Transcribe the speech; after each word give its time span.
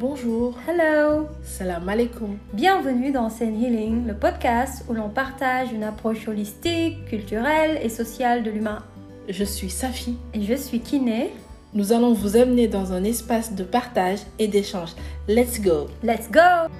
Bonjour. 0.00 0.54
Hello. 0.66 1.28
Salam 1.42 1.86
alaikum. 1.86 2.38
Bienvenue 2.54 3.12
dans 3.12 3.28
Zen 3.28 3.62
Healing, 3.62 4.06
le 4.06 4.14
podcast 4.14 4.82
où 4.88 4.94
l'on 4.94 5.10
partage 5.10 5.74
une 5.74 5.84
approche 5.84 6.26
holistique, 6.26 7.04
culturelle 7.04 7.78
et 7.82 7.90
sociale 7.90 8.42
de 8.42 8.50
l'humain. 8.50 8.82
Je 9.28 9.44
suis 9.44 9.68
Safi. 9.68 10.16
Et 10.32 10.40
je 10.40 10.54
suis 10.54 10.80
Kiné. 10.80 11.34
Nous 11.74 11.92
allons 11.92 12.14
vous 12.14 12.38
amener 12.38 12.66
dans 12.66 12.94
un 12.94 13.04
espace 13.04 13.54
de 13.54 13.62
partage 13.62 14.20
et 14.38 14.48
d'échange. 14.48 14.94
Let's 15.28 15.60
go. 15.60 15.88
Let's 16.02 16.30
go. 16.30 16.70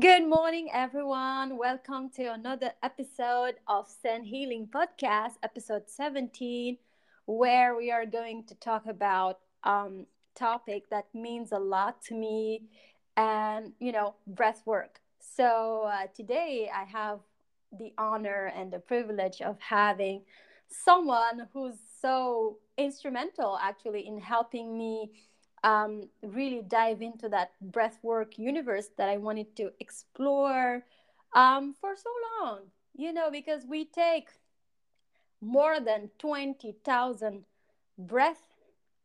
Good 0.00 0.26
morning, 0.26 0.70
everyone. 0.72 1.58
Welcome 1.58 2.08
to 2.16 2.32
another 2.32 2.72
episode 2.82 3.56
of 3.68 3.86
Zen 4.02 4.24
Healing 4.24 4.68
Podcast, 4.68 5.34
episode 5.42 5.82
17, 5.86 6.78
where 7.26 7.76
we 7.76 7.92
are 7.92 8.06
going 8.06 8.44
to 8.46 8.54
talk 8.54 8.86
about 8.86 9.36
um, 9.64 10.06
topic 10.34 10.88
that 10.90 11.06
means 11.14 11.52
a 11.52 11.58
lot 11.58 12.02
to 12.02 12.14
me 12.14 12.62
and, 13.16 13.72
you 13.78 13.92
know, 13.92 14.14
breath 14.26 14.62
work. 14.64 15.00
So 15.20 15.88
uh, 15.92 16.06
today 16.14 16.70
I 16.74 16.84
have 16.84 17.20
the 17.78 17.92
honor 17.96 18.52
and 18.54 18.72
the 18.72 18.78
privilege 18.78 19.40
of 19.40 19.58
having 19.60 20.22
someone 20.68 21.48
who's 21.52 21.76
so 22.00 22.58
instrumental 22.76 23.58
actually 23.60 24.06
in 24.06 24.18
helping 24.20 24.76
me 24.76 25.12
um, 25.64 26.08
really 26.22 26.62
dive 26.66 27.02
into 27.02 27.28
that 27.28 27.52
breathwork 27.70 28.36
universe 28.36 28.88
that 28.98 29.08
I 29.08 29.16
wanted 29.16 29.54
to 29.56 29.70
explore 29.78 30.82
um, 31.34 31.74
for 31.80 31.94
so 31.96 32.10
long. 32.40 32.60
You 32.94 33.12
know, 33.12 33.30
because 33.30 33.64
we 33.66 33.86
take 33.86 34.28
more 35.40 35.80
than 35.80 36.10
20,000 36.18 37.44
breaths 37.98 38.40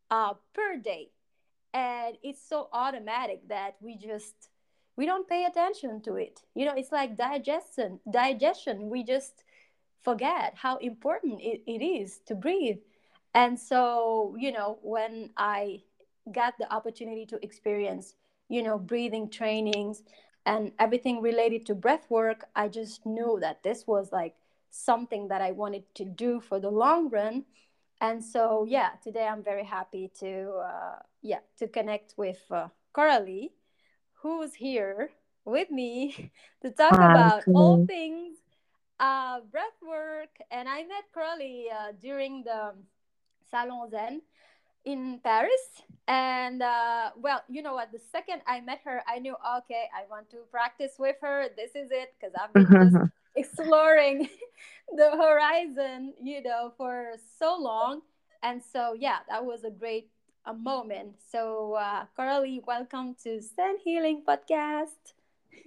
uh, 0.10 0.34
per 0.54 0.78
day. 0.78 1.10
And 1.74 2.18
it's 2.24 2.42
so 2.48 2.70
automatic 2.74 3.48
that 3.50 3.76
we 3.82 3.98
just 3.98 4.50
we 4.96 5.06
don't 5.06 5.30
pay 5.30 5.46
attention 5.46 6.02
to 6.02 6.16
it. 6.16 6.42
You 6.56 6.66
know, 6.66 6.74
it's 6.76 6.92
like 6.92 7.16
digestion. 7.16 8.00
Digestion. 8.10 8.90
We 8.90 9.04
just 9.04 9.44
forget 10.04 10.54
how 10.56 10.78
important 10.78 11.40
it, 11.42 11.62
it 11.68 11.84
is 11.84 12.20
to 12.26 12.36
breathe. 12.36 12.80
And 13.36 13.60
so, 13.60 14.36
you 14.40 14.52
know, 14.52 14.80
when 14.82 15.30
I 15.38 15.84
got 16.32 16.58
the 16.58 16.74
opportunity 16.74 17.26
to 17.28 17.44
experience, 17.44 18.16
you 18.50 18.64
know, 18.64 18.80
breathing 18.80 19.30
trainings 19.30 20.02
and 20.46 20.72
everything 20.80 21.22
related 21.22 21.66
to 21.68 21.76
breath 21.76 22.10
work, 22.10 22.46
I 22.56 22.68
just 22.68 23.06
knew 23.06 23.38
that 23.42 23.62
this 23.62 23.86
was 23.86 24.12
like 24.12 24.36
something 24.72 25.28
that 25.28 25.42
I 25.42 25.52
wanted 25.52 25.84
to 25.96 26.06
do 26.06 26.40
for 26.40 26.60
the 26.60 26.72
long 26.72 27.10
run. 27.10 27.46
And 28.00 28.24
so, 28.24 28.66
yeah, 28.68 28.92
today 29.04 29.28
I'm 29.28 29.44
very 29.44 29.64
happy 29.64 30.12
to, 30.20 30.52
uh, 30.64 31.00
yeah, 31.22 31.40
to 31.58 31.68
connect 31.68 32.14
with 32.18 32.40
uh, 32.52 32.68
Coralie, 32.94 33.54
who's 34.22 34.54
here 34.54 35.10
with 35.46 35.72
me 35.72 36.32
to 36.62 36.72
talk 36.72 36.96
Hi, 36.96 37.12
about 37.12 37.44
all 37.48 37.86
things 37.86 38.38
uh, 39.00 39.40
breath 39.52 39.80
work. 39.82 40.30
And 40.52 40.70
I 40.70 40.84
met 40.84 41.06
Coralie 41.14 41.68
uh, 41.72 41.94
during 42.00 42.44
the 42.44 42.74
Salon 43.50 43.90
Zen 43.90 44.22
in 44.86 45.20
Paris. 45.24 45.82
And 46.08 46.62
uh, 46.62 47.12
well, 47.18 47.44
you 47.50 47.62
know 47.62 47.74
what? 47.74 47.92
The 47.92 48.00
second 48.12 48.42
I 48.48 48.62
met 48.62 48.82
her, 48.86 49.02
I 49.08 49.20
knew, 49.20 49.36
okay, 49.58 49.86
I 49.94 50.10
want 50.10 50.30
to 50.32 50.38
practice 50.52 50.94
with 51.00 51.16
her. 51.22 51.48
This 51.56 51.72
is 51.76 51.90
it 51.92 52.14
because 52.20 52.34
I've 52.40 52.54
been 52.54 52.92
just 52.92 53.12
exploring 53.36 54.30
the 54.96 55.12
horizon, 55.12 56.14
you 56.22 56.42
know, 56.42 56.74
for 56.78 57.14
so 57.40 57.58
long. 57.60 58.02
And 58.44 58.62
so, 58.64 58.94
yeah, 58.94 59.20
that 59.30 59.46
was 59.46 59.64
a 59.64 59.72
great 59.72 60.10
a 60.46 60.54
moment. 60.54 61.16
So, 61.30 61.74
uh, 61.74 62.06
Coralie, 62.16 62.62
welcome 62.66 63.16
to 63.24 63.42
Zen 63.42 63.78
Healing 63.84 64.24
Podcast. 64.26 65.14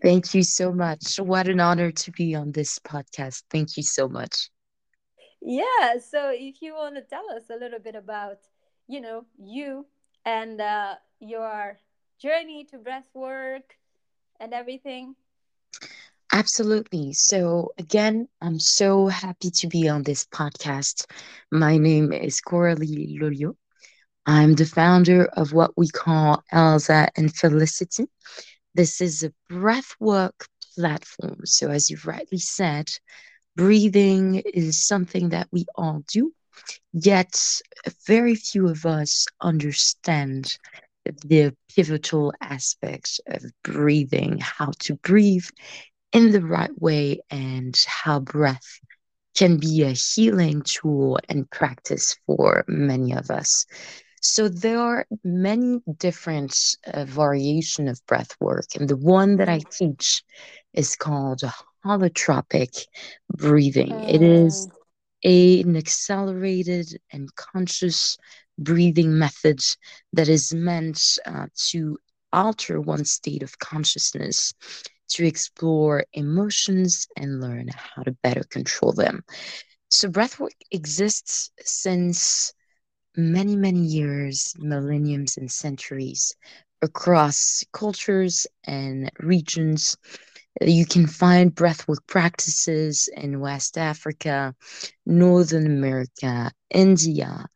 Thank 0.03 0.34
you 0.34 0.42
so 0.42 0.72
much. 0.72 1.19
What 1.19 1.48
an 1.48 1.60
honor 1.60 1.91
to 1.91 2.10
be 2.12 2.34
on 2.34 2.53
this 2.53 2.78
podcast. 2.78 3.42
Thank 3.50 3.76
you 3.76 3.82
so 3.82 4.08
much. 4.08 4.48
Yeah. 5.42 5.98
So, 5.98 6.31
if 6.32 6.62
you 6.62 6.75
want 6.75 6.94
to 6.97 7.02
tell 7.02 7.31
us 7.34 7.50
a 7.50 7.56
little 7.56 7.78
bit 7.81 7.94
about, 7.94 8.38
you 8.88 9.00
know, 9.00 9.26
you 9.38 9.87
and 10.25 10.60
uh, 10.60 10.94
your 11.19 11.78
journey 12.19 12.64
to 12.70 12.78
breath 12.78 13.08
work 13.14 13.76
and 14.38 14.54
everything. 14.54 15.14
Absolutely. 16.32 17.12
So, 17.12 17.72
again, 17.78 18.28
I'm 18.41 18.58
so 18.58 19.06
happy 19.08 19.50
to 19.50 19.68
be 19.68 19.88
on 19.88 20.02
this 20.02 20.26
podcast. 20.26 21.06
My 21.50 21.76
name 21.76 22.12
is 22.12 22.41
Coralie 22.41 23.18
Lolliot. 23.20 23.56
I'm 24.26 24.54
the 24.54 24.66
founder 24.66 25.26
of 25.26 25.52
what 25.52 25.72
we 25.76 25.88
call 25.88 26.42
Elsa 26.52 27.08
and 27.16 27.34
Felicity. 27.34 28.06
This 28.74 29.00
is 29.00 29.22
a 29.24 29.32
breathwork 29.50 30.32
platform. 30.74 31.40
So, 31.44 31.70
as 31.70 31.90
you've 31.90 32.06
rightly 32.06 32.38
said, 32.38 32.90
breathing 33.56 34.36
is 34.54 34.86
something 34.86 35.30
that 35.30 35.48
we 35.52 35.66
all 35.76 36.02
do, 36.12 36.32
yet, 36.92 37.60
very 38.06 38.34
few 38.34 38.69
of 38.69 38.86
us 38.86 39.26
understand 39.40 40.58
the 41.24 41.54
pivotal 41.74 42.32
aspects 42.40 43.20
of 43.26 43.42
breathing, 43.64 44.38
how 44.40 44.70
to 44.80 44.94
breathe 44.96 45.46
in 46.12 46.32
the 46.32 46.43
right 46.43 46.71
way 46.81 47.21
and 47.31 47.78
how 47.87 48.21
breath 48.21 48.81
can 49.37 49.59
be 49.59 49.82
a 49.82 49.93
healing 49.93 50.62
tool 50.62 51.19
and 51.28 51.48
practice 51.50 52.16
for 52.26 52.65
many 52.66 53.12
of 53.15 53.31
us. 53.31 53.65
So 54.22 54.49
there 54.49 54.78
are 54.78 55.06
many 55.25 55.81
different 55.97 56.76
uh, 56.87 57.04
variation 57.06 57.88
of 57.88 58.04
breath 58.06 58.37
work, 58.38 58.66
and 58.78 58.88
the 58.88 58.97
one 58.97 59.37
that 59.37 59.49
I 59.49 59.60
teach 59.70 60.22
is 60.75 60.94
called 60.94 61.41
holotropic 61.87 62.84
breathing. 63.34 63.88
Mm. 63.88 64.15
It 64.15 64.22
is 64.22 64.66
mm. 64.66 64.72
a, 65.25 65.62
an 65.62 65.76
accelerated 65.76 67.00
and 67.10 67.34
conscious 67.34 68.19
breathing 68.59 69.19
method 69.19 69.60
that 70.12 70.28
is 70.28 70.53
meant 70.53 71.00
uh, 71.25 71.47
to 71.70 71.97
alter 72.32 72.81
one's 72.81 73.10
state 73.10 73.43
of 73.43 73.59
consciousness 73.59 74.53
to 75.10 75.26
explore 75.26 76.04
emotions 76.12 77.06
and 77.16 77.41
learn 77.41 77.69
how 77.69 78.03
to 78.03 78.12
better 78.22 78.43
control 78.50 78.93
them. 78.93 79.22
So, 79.88 80.09
breathwork 80.09 80.50
exists 80.71 81.50
since 81.60 82.53
many, 83.16 83.56
many 83.56 83.81
years, 83.81 84.54
millenniums, 84.59 85.37
and 85.37 85.50
centuries 85.50 86.34
across 86.82 87.65
cultures 87.72 88.47
and 88.65 89.10
regions. 89.20 89.97
You 90.60 90.87
can 90.87 91.06
find 91.06 91.54
breathwork 91.54 92.06
practices 92.06 93.09
in 93.16 93.41
West 93.41 93.76
Africa, 93.78 94.54
Northern 95.06 95.66
America, 95.66 96.53
India, 96.70 97.47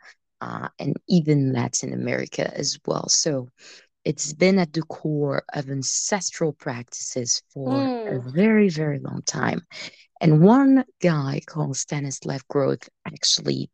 uh, 0.41 0.69
and 0.79 0.95
even 1.09 1.53
Latin 1.53 1.93
America 1.93 2.53
as 2.57 2.79
well. 2.87 3.09
So, 3.09 3.49
it's 4.05 4.33
been 4.33 4.59
at 4.59 4.73
the 4.73 4.83
core 4.83 5.45
of 5.55 5.71
ancestral 5.71 6.53
practices 6.53 7.43
for 7.53 7.69
mm. 7.69 8.17
a 8.17 8.31
very, 8.31 8.69
very 8.69 8.99
long 8.99 9.23
time. 9.23 9.63
And 10.21 10.41
one 10.41 10.85
guy 11.03 11.41
called 11.47 11.77
Stanislav 11.77 12.47
Grof 12.49 12.79
actually 13.07 13.71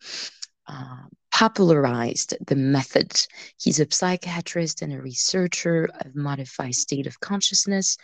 uh, 0.66 1.04
popularized 1.32 2.34
the 2.46 2.56
method. 2.56 3.12
He's 3.58 3.80
a 3.80 3.86
psychiatrist 3.90 4.82
and 4.82 4.92
a 4.92 5.00
researcher 5.00 5.88
of 6.00 6.14
modified 6.14 6.74
state 6.74 7.06
of 7.06 7.20
consciousness. 7.20 7.96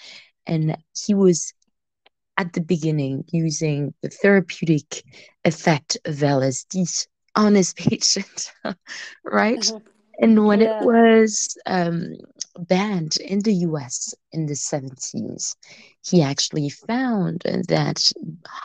And 0.47 0.77
he 1.07 1.15
was 1.15 1.53
at 2.37 2.53
the 2.53 2.61
beginning 2.61 3.25
using 3.33 3.95
the 4.03 4.11
therapeutic 4.11 5.03
effect 5.45 5.97
of 6.05 6.17
LSD 6.17 7.07
on 7.35 7.55
his 7.55 7.73
patient, 7.75 8.53
right? 9.25 9.59
Mm-hmm. 9.59 9.96
And 10.19 10.47
when 10.47 10.61
yeah. 10.61 10.81
it 10.81 10.85
was 10.85 11.57
um, 11.67 12.15
banned 12.59 13.17
in 13.19 13.41
the 13.41 13.53
US 13.53 14.15
in 14.33 14.47
the 14.47 14.55
70s, 14.55 15.55
he 16.03 16.23
actually 16.23 16.71
found 16.71 17.43
that 17.69 18.11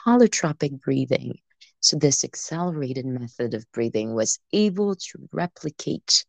holotropic 0.06 0.80
breathing, 0.80 1.38
so 1.80 1.98
this 1.98 2.24
accelerated 2.24 3.06
method 3.06 3.54
of 3.54 3.70
breathing, 3.72 4.14
was 4.14 4.40
able 4.54 4.96
to 4.96 5.30
replicate 5.34 6.26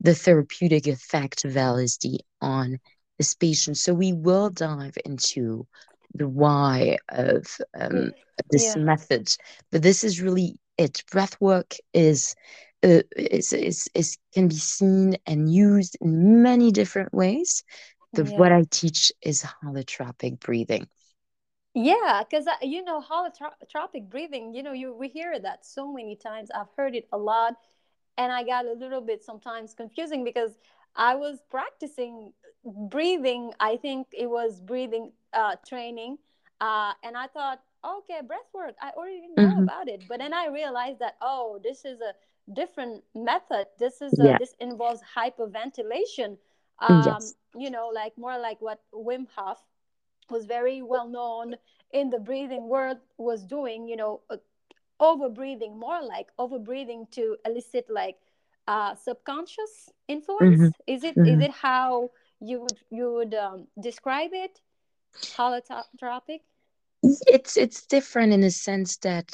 the 0.00 0.14
therapeutic 0.14 0.86
effect 0.86 1.44
of 1.44 1.52
LSD 1.52 2.18
on 2.40 2.78
this 3.18 3.34
patient. 3.34 3.76
So 3.76 3.94
we 3.94 4.12
will 4.12 4.50
dive 4.50 4.96
into 5.04 5.66
the 6.14 6.28
why 6.28 6.98
of 7.08 7.46
um, 7.78 8.12
this 8.50 8.74
yeah. 8.74 8.82
method, 8.82 9.28
but 9.70 9.82
this 9.82 10.04
is 10.04 10.20
really 10.20 10.58
it. 10.76 11.02
Breath 11.10 11.40
work 11.40 11.74
is 11.92 12.34
uh, 12.82 13.02
is, 13.16 13.52
is, 13.52 13.88
is 13.94 14.18
can 14.34 14.48
be 14.48 14.56
seen 14.56 15.16
and 15.26 15.52
used 15.52 15.96
in 16.00 16.42
many 16.42 16.70
different 16.70 17.12
ways. 17.14 17.62
The, 18.12 18.24
yeah. 18.24 18.36
What 18.36 18.52
I 18.52 18.64
teach 18.70 19.12
is 19.22 19.42
holotropic 19.64 20.40
breathing. 20.40 20.86
Yeah, 21.74 22.22
because 22.28 22.46
uh, 22.46 22.56
you 22.60 22.84
know 22.84 23.00
holotropic 23.00 24.10
breathing. 24.10 24.52
You 24.54 24.62
know, 24.62 24.72
you 24.72 24.94
we 24.94 25.08
hear 25.08 25.38
that 25.38 25.64
so 25.64 25.90
many 25.90 26.16
times. 26.16 26.50
I've 26.54 26.66
heard 26.76 26.94
it 26.94 27.08
a 27.12 27.16
lot, 27.16 27.54
and 28.18 28.30
I 28.30 28.44
got 28.44 28.66
a 28.66 28.72
little 28.72 29.00
bit 29.00 29.24
sometimes 29.24 29.72
confusing 29.72 30.24
because 30.24 30.50
I 30.94 31.14
was 31.14 31.38
practicing 31.50 32.34
breathing. 32.64 33.52
I 33.58 33.78
think 33.78 34.08
it 34.12 34.28
was 34.28 34.60
breathing 34.60 35.12
uh, 35.32 35.56
training, 35.66 36.18
uh, 36.60 36.92
and 37.02 37.16
I 37.16 37.28
thought, 37.28 37.62
okay, 37.82 38.20
breath 38.26 38.50
work. 38.52 38.74
I 38.82 38.90
already 38.90 39.28
know 39.34 39.44
mm-hmm. 39.44 39.62
about 39.62 39.88
it, 39.88 40.04
but 40.06 40.18
then 40.18 40.34
I 40.34 40.48
realized 40.48 40.98
that 40.98 41.16
oh, 41.22 41.58
this 41.64 41.86
is 41.86 42.02
a 42.02 42.12
different 42.52 43.02
method. 43.14 43.66
This 43.78 44.02
is 44.02 44.18
a, 44.18 44.24
yeah. 44.24 44.38
this 44.38 44.54
involves 44.60 45.00
hyperventilation. 45.16 46.38
Um, 46.78 47.02
yes. 47.06 47.34
You 47.56 47.70
know, 47.70 47.90
like 47.94 48.16
more 48.16 48.38
like 48.38 48.60
what 48.60 48.80
Wim 48.92 49.26
Hof 49.36 49.58
was 50.30 50.46
very 50.46 50.82
well 50.82 51.08
known 51.08 51.56
in 51.92 52.10
the 52.10 52.18
breathing 52.18 52.68
world 52.68 52.98
was 53.18 53.44
doing. 53.44 53.86
You 53.86 53.96
know, 53.96 54.20
uh, 54.30 54.38
over 54.98 55.28
breathing, 55.28 55.78
more 55.78 56.02
like 56.02 56.28
over 56.38 56.58
breathing 56.58 57.06
to 57.12 57.36
elicit 57.44 57.86
like 57.90 58.16
uh, 58.66 58.94
subconscious 58.94 59.90
influence. 60.08 60.60
Mm-hmm. 60.60 60.68
Is 60.86 61.04
it 61.04 61.16
mm-hmm. 61.16 61.40
is 61.40 61.44
it 61.44 61.50
how 61.50 62.10
you 62.40 62.60
would 62.60 62.78
you 62.90 63.12
would 63.12 63.34
um, 63.34 63.66
describe 63.80 64.30
it? 64.32 64.60
Holotropic. 65.36 66.40
It's 67.02 67.56
it's 67.56 67.86
different 67.86 68.32
in 68.32 68.40
the 68.40 68.50
sense 68.50 68.96
that 68.98 69.30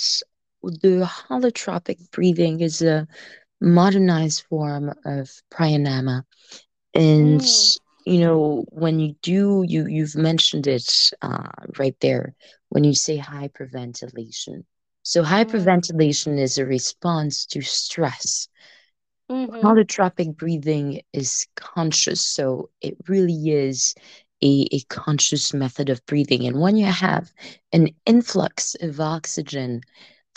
the 0.63 1.09
holotropic 1.29 2.11
breathing 2.11 2.61
is 2.61 2.83
a 2.83 3.07
modernized 3.61 4.45
form 4.49 4.93
of 5.05 5.31
pranayama, 5.51 6.23
and 6.95 7.41
mm. 7.41 7.81
you 8.05 8.21
know 8.21 8.65
when 8.71 8.99
you 8.99 9.15
do 9.23 9.65
you 9.67 9.87
you've 9.87 10.17
mentioned 10.17 10.67
it 10.67 11.11
uh, 11.23 11.49
right 11.79 11.97
there 12.01 12.35
when 12.69 12.85
you 12.85 12.95
say 12.95 13.19
hyperventilation. 13.19 14.65
So 15.03 15.23
hyperventilation 15.23 16.35
mm. 16.35 16.41
is 16.41 16.59
a 16.59 16.67
response 16.67 17.47
to 17.47 17.63
stress. 17.63 18.49
Mm-hmm. 19.31 19.67
Holotropic 19.67 20.37
breathing 20.37 21.03
is 21.13 21.47
conscious, 21.55 22.21
so 22.21 22.71
it 22.81 22.97
really 23.09 23.51
is 23.51 23.95
a, 24.43 24.67
a 24.73 24.81
conscious 24.89 25.53
method 25.53 25.91
of 25.91 26.05
breathing. 26.07 26.47
And 26.47 26.61
when 26.61 26.77
you 26.77 26.87
have 26.87 27.31
an 27.73 27.91
influx 28.07 28.75
of 28.81 29.01
oxygen 29.01 29.83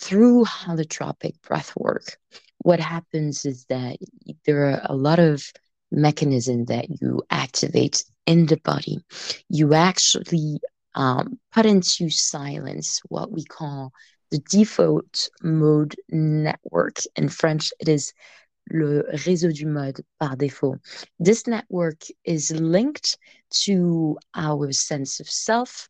through 0.02 0.44
holotropic 0.46 1.40
breath 1.44 1.74
work, 1.78 2.18
what 2.58 2.80
happens 2.80 3.46
is 3.46 3.66
that 3.66 3.98
there 4.46 4.66
are 4.66 4.82
a 4.86 4.96
lot 4.96 5.20
of 5.20 5.44
mechanisms 5.92 6.68
that 6.68 6.88
you 7.02 7.22
activate 7.30 8.04
in 8.26 8.48
the 8.48 8.58
body. 8.58 8.98
You 9.50 9.74
actually 9.74 10.60
um, 10.96 11.40
put 11.54 11.66
into 11.66 12.10
silence 12.10 13.00
what 13.10 13.32
we 13.32 13.44
call 13.46 13.94
the 14.32 14.40
default 14.50 15.30
mode 15.44 15.96
network. 16.10 16.98
In 17.16 17.30
French, 17.30 17.72
it 17.80 17.88
is 17.88 18.14
le 18.72 19.04
réseau 19.14 19.54
du 19.54 19.68
mode 19.68 20.02
par 20.20 20.36
défaut. 20.36 20.80
This 21.20 21.46
network 21.46 22.02
is 22.24 22.52
linked 22.52 23.18
to 23.66 24.18
our 24.36 24.72
sense 24.72 25.20
of 25.20 25.30
self. 25.30 25.90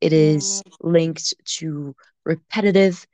It 0.00 0.12
is 0.12 0.62
mm. 0.66 0.72
linked 0.80 1.34
to 1.58 1.94
repetitive 2.24 3.06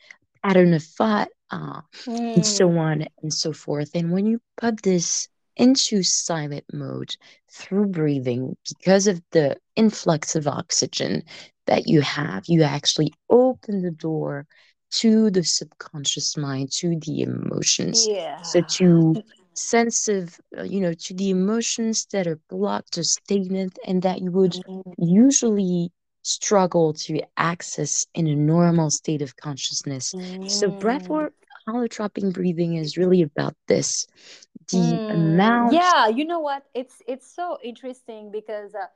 thought, 0.43 1.29
uh, 1.50 1.81
mm. 2.06 2.35
and 2.35 2.47
so 2.47 2.69
mm. 2.69 2.79
on 2.79 3.06
and 3.23 3.33
so 3.33 3.53
forth. 3.53 3.91
And 3.94 4.12
when 4.12 4.27
you 4.27 4.41
put 4.56 4.83
this 4.83 5.29
into 5.56 6.03
silent 6.03 6.65
mode 6.73 7.15
through 7.50 7.87
breathing, 7.87 8.56
because 8.69 9.06
of 9.06 9.21
the 9.33 9.56
influx 9.77 10.35
of 10.35 10.47
oxygen 10.47 11.23
that 11.67 11.89
you 11.89 12.00
have, 12.00 12.44
you 12.47 12.62
actually 12.62 13.12
open 13.31 13.83
the 13.83 13.91
door 13.91 14.47
to 14.91 15.31
the 15.31 15.44
subconscious 15.44 16.37
mind, 16.37 16.71
to 16.71 16.99
the 17.00 17.23
emotions. 17.23 18.06
Yeah. 18.06 18.41
So 18.43 18.61
to 18.61 19.23
sense 19.55 20.09
of, 20.09 20.38
uh, 20.59 20.62
you 20.62 20.81
know, 20.81 20.95
to 20.95 21.15
the 21.15 21.31
emotions 21.31 22.06
that 22.12 22.27
are 22.27 22.41
blocked 22.49 22.99
or 22.99 23.03
stagnant 23.03 23.79
and 23.87 24.03
that 24.03 24.21
you 24.21 24.31
would 24.33 24.53
mm-hmm. 24.53 24.91
usually 24.99 25.91
struggle 26.23 26.93
to 26.93 27.21
access 27.37 28.07
in 28.15 28.27
a 28.27 28.35
normal 28.35 28.91
state 28.91 29.23
of 29.23 29.37
consciousness. 29.37 30.13
Mm. 30.13 30.51
So 30.51 30.71
breathwork, 30.71 31.33
holotropic 31.69 32.33
breathing 32.33 32.77
is 32.77 32.97
really 32.97 33.23
about 33.23 33.55
this. 33.67 34.07
The 34.71 34.79
mm. 34.79 35.15
amount. 35.15 35.73
Yeah, 35.73 36.09
you 36.09 36.25
know 36.25 36.41
what? 36.41 36.65
It's 36.75 37.03
it's 37.07 37.35
so 37.35 37.59
interesting 37.63 38.31
because. 38.31 38.75
Uh, 38.75 38.87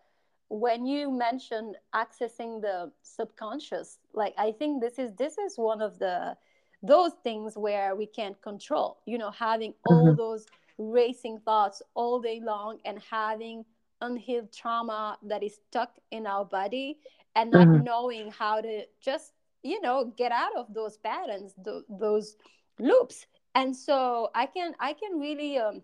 when 0.48 0.86
you 0.86 1.10
mention 1.10 1.74
accessing 1.92 2.60
the 2.60 2.90
subconscious 3.02 3.98
like 4.14 4.32
i 4.38 4.52
think 4.52 4.80
this 4.80 4.96
is 4.96 5.12
this 5.16 5.38
is 5.38 5.58
one 5.58 5.82
of 5.82 5.98
the 5.98 6.36
those 6.82 7.12
things 7.24 7.56
where 7.56 7.96
we 7.96 8.06
can't 8.06 8.40
control 8.42 8.98
you 9.06 9.18
know 9.18 9.30
having 9.30 9.74
all 9.86 10.06
mm-hmm. 10.06 10.16
those 10.16 10.46
racing 10.78 11.38
thoughts 11.44 11.82
all 11.94 12.20
day 12.20 12.40
long 12.44 12.78
and 12.84 13.00
having 13.10 13.64
unhealed 14.00 14.52
trauma 14.52 15.18
that 15.22 15.42
is 15.42 15.58
stuck 15.68 15.92
in 16.10 16.26
our 16.26 16.44
body 16.44 16.98
and 17.34 17.50
not 17.50 17.66
mm-hmm. 17.66 17.84
knowing 17.84 18.30
how 18.30 18.60
to 18.60 18.82
just 19.00 19.32
you 19.62 19.80
know 19.80 20.12
get 20.16 20.32
out 20.32 20.54
of 20.56 20.72
those 20.72 20.96
patterns 20.98 21.54
th- 21.64 21.84
those 21.88 22.36
loops 22.78 23.26
and 23.54 23.74
so 23.74 24.30
i 24.34 24.46
can 24.46 24.74
i 24.80 24.92
can 24.92 25.18
really 25.18 25.58
um, 25.58 25.82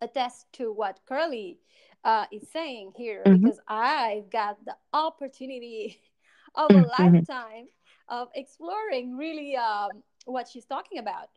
attest 0.00 0.46
to 0.52 0.72
what 0.72 1.00
Coralie 1.06 1.58
uh, 2.04 2.26
is 2.32 2.48
saying 2.52 2.92
here 2.96 3.22
mm-hmm. 3.26 3.42
because 3.42 3.60
I've 3.68 4.30
got 4.30 4.64
the 4.64 4.76
opportunity 4.92 6.00
of 6.54 6.70
a 6.70 6.74
mm-hmm. 6.74 7.14
lifetime 7.14 7.66
of 8.08 8.28
exploring 8.34 9.16
really 9.16 9.56
um, 9.56 10.02
what 10.26 10.48
she's 10.48 10.66
talking 10.66 10.98
about. 10.98 11.30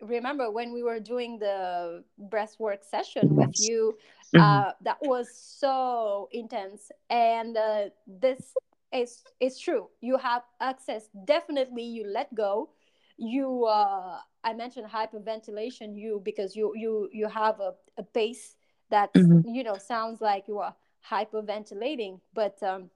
Remember 0.00 0.50
when 0.50 0.72
we 0.72 0.82
were 0.82 1.00
doing 1.00 1.38
the 1.38 2.02
breathwork 2.18 2.82
session 2.88 3.36
with 3.36 3.54
you, 3.58 3.96
mm-hmm. 4.34 4.40
uh, 4.40 4.72
that 4.82 4.98
was 5.02 5.28
so 5.36 6.28
intense. 6.32 6.90
And 7.10 7.56
uh, 7.56 7.90
this 8.06 8.54
is 8.92 9.22
is 9.40 9.58
true. 9.58 9.88
You 10.00 10.16
have 10.16 10.42
access. 10.60 11.08
Definitely, 11.24 11.82
you 11.82 12.06
let 12.06 12.34
go. 12.34 12.70
You, 13.18 13.64
uh, 13.64 14.18
I 14.44 14.52
mentioned 14.54 14.86
hyperventilation. 14.86 15.98
You 15.98 16.22
because 16.24 16.56
you 16.56 16.72
you 16.74 17.10
you 17.12 17.28
have 17.28 17.60
a, 17.60 17.74
a 17.98 18.02
pace 18.02 18.56
that 18.90 19.12
mm-hmm. 19.14 19.48
you 19.48 19.64
know 19.64 19.76
sounds 19.76 20.20
like 20.20 20.48
you 20.48 20.58
are 20.58 20.74
hyperventilating 21.08 22.20
but 22.34 22.60
um, 22.62 22.90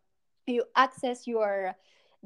you 0.46 0.64
access 0.76 1.26
your 1.26 1.74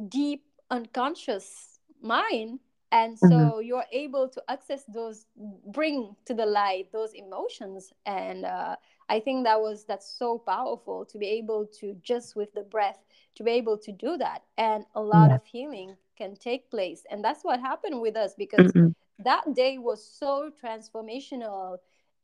deep 0.09 0.45
unconscious 0.71 1.79
mind 2.01 2.59
and 2.95 3.19
so 3.19 3.27
mm-hmm. 3.27 3.63
you're 3.63 3.85
able 3.93 4.29
to 4.29 4.43
access 4.49 4.85
those 4.85 5.27
bring 5.67 6.15
to 6.25 6.33
the 6.33 6.47
light 6.47 6.91
those 6.93 7.13
emotions 7.13 7.93
and 8.07 8.45
uh, 8.47 8.77
i 9.09 9.21
think 9.21 9.45
that 9.45 9.61
was 9.61 9.85
that's 9.85 10.17
so 10.19 10.39
powerful 10.39 11.05
to 11.05 11.19
be 11.19 11.27
able 11.27 11.67
to 11.67 11.95
just 12.03 12.37
with 12.37 12.53
the 12.55 12.63
breath 12.63 12.99
to 13.35 13.43
be 13.43 13.51
able 13.51 13.77
to 13.77 13.93
do 13.93 14.17
that 14.17 14.43
and 14.57 14.85
a 14.95 15.01
lot 15.01 15.29
yeah. 15.29 15.35
of 15.35 15.45
healing 15.45 15.97
can 16.17 16.37
take 16.37 16.71
place 16.71 17.05
and 17.11 17.23
that's 17.23 17.43
what 17.43 17.61
happened 17.61 18.01
with 18.01 18.17
us 18.17 18.35
because 18.39 18.73
mm-hmm. 18.73 18.89
that 19.19 19.43
day 19.55 19.77
was 19.77 20.03
so 20.03 20.51
transformational 20.63 21.77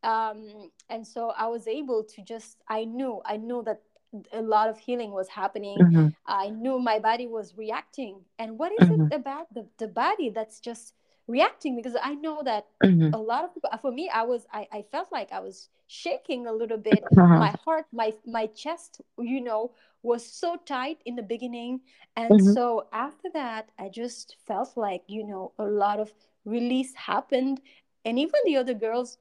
um, 0.05 0.71
and 0.89 1.07
so 1.07 1.33
i 1.37 1.47
was 1.47 1.67
able 1.67 2.05
to 2.05 2.23
just 2.23 2.59
i 2.69 2.85
knew 2.85 3.21
i 3.27 3.37
knew 3.37 3.63
that 3.65 3.83
a 4.33 4.43
lot 4.43 4.69
of 4.69 4.79
healing 4.79 5.13
was 5.13 5.29
happening 5.29 5.79
mm-hmm. 5.79 6.09
i 6.27 6.49
knew 6.51 6.79
my 6.79 6.99
body 6.99 7.27
was 7.27 7.57
reacting 7.57 8.21
and 8.39 8.59
what 8.59 8.73
is 8.81 8.89
mm-hmm. 8.89 9.07
it 9.07 9.15
about 9.15 9.53
the, 9.55 9.67
the 9.79 9.87
body 9.87 10.31
that's 10.31 10.61
just 10.61 10.95
reacting 11.29 11.77
because 11.77 11.95
i 12.03 12.15
know 12.15 12.43
that 12.45 12.67
mm-hmm. 12.83 13.15
a 13.15 13.19
lot 13.19 13.45
of 13.45 13.55
people 13.55 13.71
for 13.81 13.93
me 13.93 14.11
i 14.13 14.23
was 14.23 14.47
I, 14.53 14.67
I 14.73 14.85
felt 14.91 15.13
like 15.13 15.31
i 15.33 15.39
was 15.39 15.69
shaking 15.87 16.47
a 16.47 16.53
little 16.53 16.79
bit 16.79 17.03
uh-huh. 17.17 17.39
my 17.39 17.55
heart 17.65 17.87
my 17.93 18.13
my 18.27 18.47
chest 18.47 19.01
you 19.19 19.41
know 19.41 19.73
was 20.03 20.27
so 20.27 20.57
tight 20.67 20.99
in 21.05 21.15
the 21.15 21.23
beginning 21.23 21.81
and 22.17 22.31
mm-hmm. 22.31 22.53
so 22.53 22.87
after 22.93 23.29
that 23.35 23.71
i 23.79 23.89
just 23.89 24.37
felt 24.47 24.77
like 24.77 25.03
you 25.07 25.25
know 25.25 25.53
a 25.59 25.65
lot 25.65 26.01
of 26.01 26.13
release 26.45 26.95
happened 26.95 27.61
and 28.05 28.19
even 28.19 28.41
the 28.45 28.57
other 28.57 28.75
girls 28.75 29.19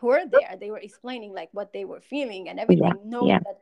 who 0.00 0.08
were 0.08 0.24
there 0.30 0.56
they 0.60 0.70
were 0.70 0.78
explaining 0.78 1.32
like 1.32 1.48
what 1.52 1.72
they 1.72 1.84
were 1.84 2.00
feeling 2.00 2.48
and 2.48 2.58
everything 2.58 2.86
yeah. 2.86 3.04
knowing 3.04 3.28
yeah. 3.28 3.38
that 3.38 3.60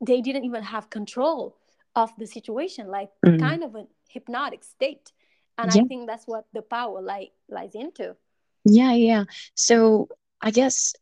they 0.00 0.20
didn't 0.20 0.44
even 0.44 0.62
have 0.62 0.90
control 0.90 1.56
of 1.94 2.10
the 2.18 2.26
situation 2.26 2.88
like 2.88 3.10
mm. 3.24 3.38
kind 3.38 3.62
of 3.62 3.74
a 3.74 3.86
hypnotic 4.08 4.64
state. 4.64 5.12
And 5.58 5.74
yeah. 5.74 5.82
i 5.82 5.84
think 5.84 6.06
that's 6.06 6.26
what 6.26 6.44
the 6.52 6.62
power 6.62 7.00
li- 7.00 7.32
lies 7.48 7.74
into. 7.74 8.16
Yeah 8.64 8.92
yeah. 8.92 9.24
So 9.54 10.08
i 10.40 10.50
guess 10.50 10.94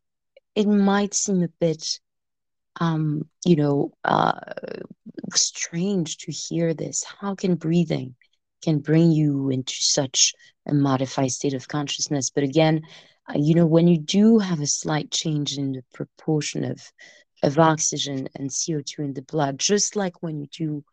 it 0.55 0.67
might 0.67 1.15
seem 1.15 1.43
a 1.43 1.49
bit 1.61 2.01
um 2.81 3.29
you 3.45 3.57
know 3.57 3.93
uh 4.05 4.39
strange 5.35 6.19
to 6.19 6.33
hear 6.33 6.75
this. 6.75 7.05
How 7.21 7.35
can 7.35 7.57
breathing 7.57 8.15
can 8.63 8.79
bring 8.79 9.13
you 9.13 9.51
into 9.51 9.75
such 9.75 10.33
a 10.67 10.73
modified 10.73 11.33
state 11.33 11.55
of 11.55 11.69
consciousness? 11.69 12.31
But 12.31 12.45
again 12.45 12.83
uh, 13.29 13.35
you 13.37 13.55
know, 13.55 13.67
when 13.67 13.89
you 13.89 13.99
do 13.99 14.39
have 14.39 14.61
a 14.61 14.67
slight 14.67 15.11
change 15.11 15.57
in 15.57 15.73
the 15.73 15.85
proportion 15.93 16.65
of, 16.65 16.93
of 17.45 17.59
oxygen 17.59 18.29
and 18.35 18.53
CO2 18.53 19.03
in 19.03 19.15
the 19.15 19.23
blood, 19.23 19.59
just 19.59 19.97
like 19.97 20.23
when 20.23 20.41
you 20.41 20.49
do 20.49 20.85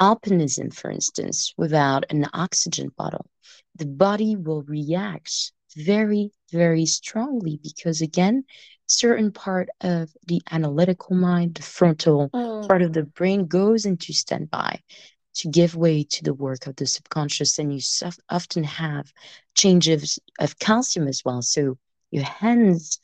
alpinism, 0.00 0.72
for 0.74 0.90
instance, 0.90 1.54
without 1.56 2.04
an 2.10 2.26
oxygen 2.34 2.90
bottle, 2.96 3.26
the 3.76 3.86
body 3.86 4.36
will 4.36 4.62
react 4.62 5.52
very, 5.76 6.30
very 6.52 6.86
strongly 6.86 7.58
because 7.62 8.02
again 8.02 8.44
certain 8.86 9.32
part 9.32 9.70
of 9.80 10.10
the 10.26 10.42
analytical 10.50 11.16
mind 11.16 11.54
the 11.54 11.62
frontal 11.62 12.28
Mm. 12.34 12.68
part 12.68 12.82
of 12.82 12.92
the 12.92 13.04
brain 13.04 13.46
goes 13.46 13.86
into 13.86 14.12
standby 14.12 14.80
to 15.34 15.48
give 15.48 15.74
way 15.74 16.04
to 16.04 16.22
the 16.24 16.34
work 16.34 16.66
of 16.66 16.76
the 16.76 16.86
subconscious 16.86 17.58
and 17.58 17.72
you 17.72 17.80
sof- 17.80 18.18
often 18.28 18.64
have 18.64 19.10
changes 19.54 20.18
of 20.38 20.58
calcium 20.58 21.08
as 21.08 21.22
well 21.24 21.40
so 21.42 21.78
your 22.10 22.24
hands 22.24 23.00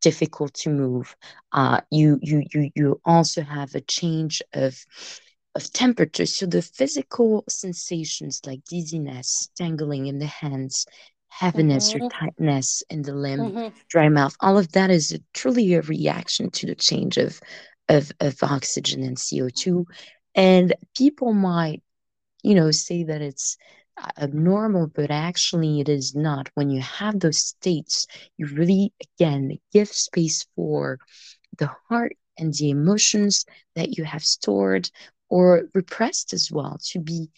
difficult 0.00 0.54
to 0.54 0.70
move 0.70 1.16
uh, 1.52 1.80
you 1.90 2.18
you 2.22 2.42
you 2.52 2.70
you 2.74 3.00
also 3.04 3.42
have 3.42 3.74
a 3.74 3.80
change 3.80 4.42
of 4.52 4.84
of 5.54 5.72
temperature 5.72 6.26
so 6.26 6.46
the 6.46 6.62
physical 6.62 7.44
sensations 7.48 8.40
like 8.46 8.64
dizziness 8.68 9.48
tangling 9.56 10.06
in 10.06 10.18
the 10.18 10.26
hands 10.26 10.86
heaviness 11.28 11.94
or 11.94 12.00
Mhm. 12.00 12.10
tightness 12.10 12.82
in 12.90 13.02
the 13.02 13.14
limb 13.14 13.52
Mhm. 13.54 13.72
dry 13.90 14.08
mouth 14.08 14.34
all 14.40 14.58
of 14.58 14.72
that 14.72 14.90
is 14.90 15.12
a, 15.12 15.18
truly 15.34 15.74
a 15.74 15.82
reaction 15.82 16.50
to 16.50 16.66
the 16.66 16.74
change 16.74 17.16
of 17.16 17.40
of, 17.88 18.10
of 18.20 18.42
oxygen 18.42 19.02
and 19.02 19.18
co2 19.18 19.86
and 20.34 20.74
people 20.96 21.32
might 21.32 21.82
you 22.42 22.54
know 22.54 22.70
say 22.70 23.04
that 23.04 23.20
it's 23.22 23.56
abnormal 24.18 24.86
but 24.88 25.10
actually 25.10 25.80
it 25.80 25.88
is 25.88 26.14
not 26.14 26.48
when 26.54 26.70
you 26.70 26.80
have 26.80 27.20
those 27.20 27.38
states 27.38 28.06
you 28.36 28.46
really 28.46 28.92
again 29.02 29.58
give 29.72 29.88
space 29.88 30.46
for 30.54 30.98
the 31.58 31.70
heart 31.88 32.12
and 32.38 32.54
the 32.54 32.70
emotions 32.70 33.44
that 33.74 33.96
you 33.96 34.04
have 34.04 34.24
stored 34.24 34.90
or 35.28 35.68
repressed 35.74 36.32
as 36.32 36.50
well 36.50 36.78
to 36.82 36.98
be 37.00 37.30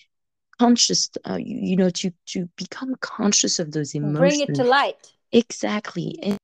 conscious 0.59 1.11
uh, 1.29 1.37
you, 1.38 1.59
you 1.71 1.77
know 1.77 1.91
to 1.91 2.11
to 2.27 2.49
become 2.57 2.95
conscious 3.00 3.59
of 3.59 3.73
those 3.73 3.95
emotions 3.95 4.19
Bring 4.19 4.41
it 4.41 4.55
to 4.57 4.65
light. 4.65 5.12
exactly 5.33 6.19
and 6.23 6.38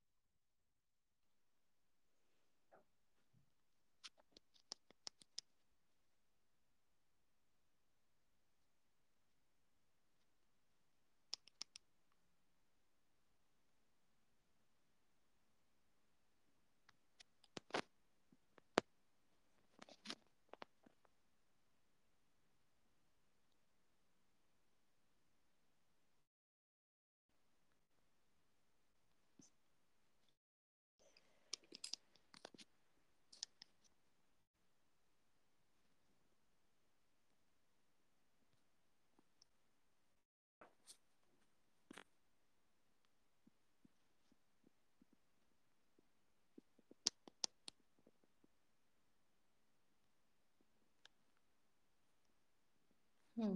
Hmm. 53.37 53.55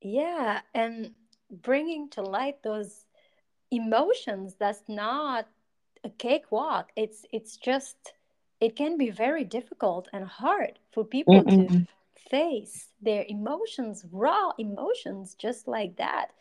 Yeah, 0.00 0.60
and 0.74 1.14
bringing 1.50 2.08
to 2.10 2.22
light 2.22 2.62
those 2.62 3.06
emotions 3.70 4.54
that's 4.58 4.88
not 4.88 5.48
a 6.04 6.10
cakewalk. 6.10 6.92
It's 6.96 7.24
it's 7.32 7.56
just 7.56 8.14
it 8.60 8.76
can 8.76 8.96
be 8.98 9.10
very 9.10 9.44
difficult 9.44 10.08
and 10.12 10.24
hard 10.26 10.78
for 10.92 11.04
people 11.04 11.44
to 11.44 11.68
Mm-mm. 11.68 11.86
face 12.30 12.90
their 13.00 13.24
emotions, 13.28 14.04
raw 14.12 14.52
emotions, 14.58 15.34
just 15.34 15.66
like 15.68 15.96
that. 15.96 16.32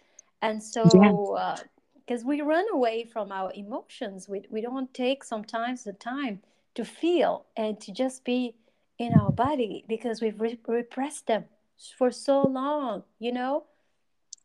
And 0.42 0.62
yeah 0.84 1.14
so, 1.14 1.56
because 1.96 2.24
we 2.26 2.42
run 2.42 2.66
away 2.72 3.04
from 3.06 3.32
our 3.32 3.52
emotions, 3.56 4.28
we 4.30 4.44
we 4.50 4.62
don't 4.62 4.94
take 4.94 5.24
sometimes 5.24 5.84
the 5.84 5.94
time 5.94 6.42
to 6.76 6.84
feel 6.86 7.46
and 7.56 7.80
to 7.82 7.92
just 7.92 8.24
be 8.24 8.56
in 8.98 9.14
our 9.14 9.32
body 9.32 9.84
because 9.88 10.22
we've 10.22 10.40
re- 10.42 10.60
repressed 10.68 11.28
them 11.28 11.46
for 11.98 12.12
so 12.12 12.46
long, 12.46 13.04
you 13.20 13.32
know. 13.32 13.66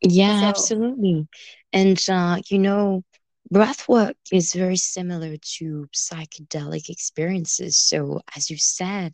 Yeah, 0.01 0.43
So. 0.43 0.47
absolutely. 0.47 1.27
And 1.73 2.03
uh, 2.09 2.37
you 2.49 2.59
know, 2.59 3.03
breath 3.49 3.87
work 3.87 4.15
is 4.31 4.53
very 4.53 4.77
similar 4.77 5.35
to 5.57 5.87
psychedelic 5.95 6.89
experiences. 6.89 7.77
So, 7.77 8.21
as 8.35 8.49
you 8.49 8.57
said, 8.57 9.13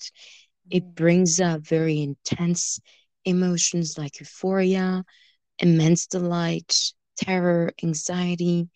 it 0.69 0.83
Mm, 0.83 0.95
brings 0.95 1.39
up 1.39 1.61
very 1.61 2.01
intense 2.01 2.79
emotions 3.25 3.97
like 3.97 4.19
euphoria, 4.19 5.03
immense 5.59 6.07
delight, 6.07 6.93
terror, 7.17 7.71
anxiety, 7.83 8.67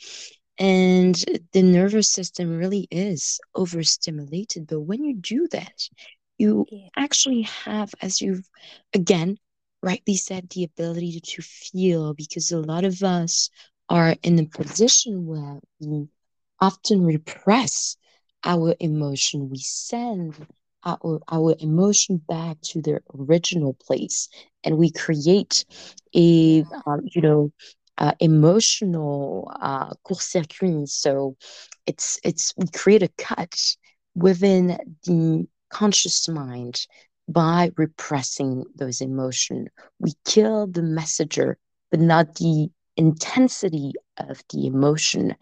and 0.59 1.15
the 1.53 1.63
nervous 1.63 2.09
system 2.09 2.57
really 2.57 2.87
is 2.91 3.39
overstimulated. 3.55 4.67
But 4.67 4.81
when 4.81 5.03
you 5.03 5.15
do 5.15 5.47
that, 5.51 5.89
you 6.37 6.67
yeah. 6.71 6.89
actually 6.97 7.43
have, 7.43 7.93
as 8.01 8.21
you've 8.21 8.49
again 8.93 9.37
rightly 9.81 10.15
said, 10.15 10.49
the 10.49 10.63
ability 10.65 11.21
to 11.21 11.41
feel 11.41 12.13
because 12.13 12.51
a 12.51 12.59
lot 12.59 12.85
of 12.85 13.03
us 13.03 13.49
are 13.89 14.15
in 14.23 14.39
a 14.39 14.45
position 14.45 15.25
where 15.25 15.59
we 15.79 16.07
often 16.59 17.03
repress 17.05 17.97
our 18.43 18.75
emotion. 18.79 19.49
We 19.49 19.59
send 19.59 20.47
our, 20.85 21.19
our 21.31 21.55
emotion 21.59 22.17
back 22.27 22.61
to 22.61 22.81
their 22.81 23.01
original 23.17 23.73
place 23.73 24.29
and 24.63 24.77
we 24.77 24.91
create 24.91 25.65
a, 26.15 26.63
um, 26.85 27.01
you 27.03 27.21
know, 27.21 27.51
uh, 27.99 28.13
emotional 28.19 29.51
uh, 29.61 29.91
court-circuit. 30.03 30.89
So 30.89 31.37
it's 31.85 32.19
it's 32.23 32.53
we 32.57 32.67
create 32.67 33.03
a 33.03 33.09
cut 33.17 33.55
within 34.15 34.77
the 35.05 35.47
conscious 35.69 36.27
mind 36.29 36.87
by 37.27 37.71
repressing 37.77 38.65
those 38.75 39.01
emotions. 39.01 39.69
We 39.99 40.13
kill 40.25 40.67
the 40.67 40.83
messenger, 40.83 41.57
but 41.91 41.99
not 42.01 42.35
the 42.35 42.69
intensity 42.97 43.93
of 44.17 44.43
the 44.51 44.67
emotion. 44.67 45.35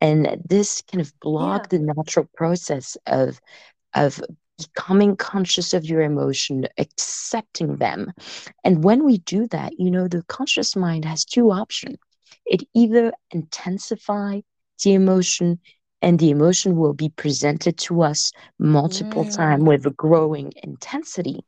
And 0.00 0.42
this 0.48 0.82
kind 0.82 1.00
of 1.00 1.12
block 1.20 1.68
Yeah. 1.70 1.78
the 1.78 1.78
natural 1.80 2.28
process 2.36 2.96
of 3.06 3.40
of 3.94 4.20
becoming 4.58 5.16
conscious 5.16 5.72
of 5.74 5.84
your 5.86 6.02
emotion, 6.02 6.66
accepting 6.78 7.76
them. 7.76 8.12
And 8.64 8.84
when 8.84 9.04
we 9.04 9.18
do 9.18 9.46
that, 9.48 9.78
you 9.78 9.90
know, 9.90 10.08
the 10.08 10.22
conscious 10.28 10.76
mind 10.76 11.04
has 11.04 11.24
two 11.24 11.50
options. 11.50 11.98
It 12.46 12.64
either 12.74 13.12
intensify 13.30 14.40
the 14.82 14.94
emotion 14.94 15.58
and 16.02 16.18
the 16.18 16.30
emotion 16.30 16.76
will 16.76 16.94
be 16.94 17.08
presented 17.10 17.78
to 17.78 18.02
us 18.02 18.32
multiple 18.58 19.24
times 19.24 19.62
Mm. 19.62 19.66
with 19.66 19.86
a 19.86 19.90
growing 19.90 20.52
intensity, 20.62 21.44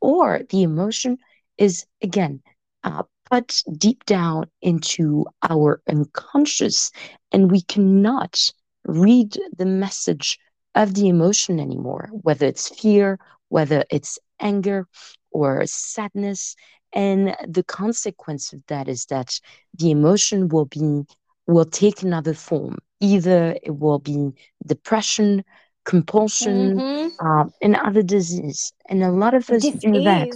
or 0.00 0.42
the 0.50 0.62
emotion 0.62 1.18
is 1.58 1.86
again 2.02 2.40
uh, 2.84 3.02
put 3.30 3.62
deep 3.76 4.04
down 4.04 4.50
into 4.62 5.26
our 5.48 5.80
unconscious, 5.88 6.90
and 7.32 7.50
we 7.50 7.60
cannot 7.62 8.50
read 8.84 9.36
the 9.56 9.66
message 9.66 10.38
of 10.74 10.94
the 10.94 11.08
emotion 11.08 11.58
anymore, 11.60 12.08
whether 12.12 12.46
it's 12.46 12.68
fear, 12.68 13.18
whether 13.48 13.84
it's 13.90 14.18
anger 14.40 14.86
or 15.30 15.64
sadness. 15.66 16.56
And 16.92 17.36
the 17.46 17.62
consequence 17.62 18.52
of 18.52 18.62
that 18.68 18.88
is 18.88 19.06
that 19.06 19.40
the 19.76 19.90
emotion 19.90 20.48
will 20.48 20.66
be 20.66 21.04
will 21.46 21.64
take 21.64 22.02
another 22.02 22.34
form. 22.34 22.78
Either 23.00 23.56
it 23.62 23.78
will 23.78 23.98
be 23.98 24.30
depression, 24.66 25.44
compulsion, 25.84 26.82
Mm-hmm. 26.82 27.08
um, 27.20 27.52
and 27.60 27.76
other 27.76 28.02
disease. 28.02 28.72
And 28.88 29.02
a 29.02 29.10
lot 29.10 29.34
of 29.34 29.50
us 29.50 29.70
do 29.70 30.00
that. 30.02 30.28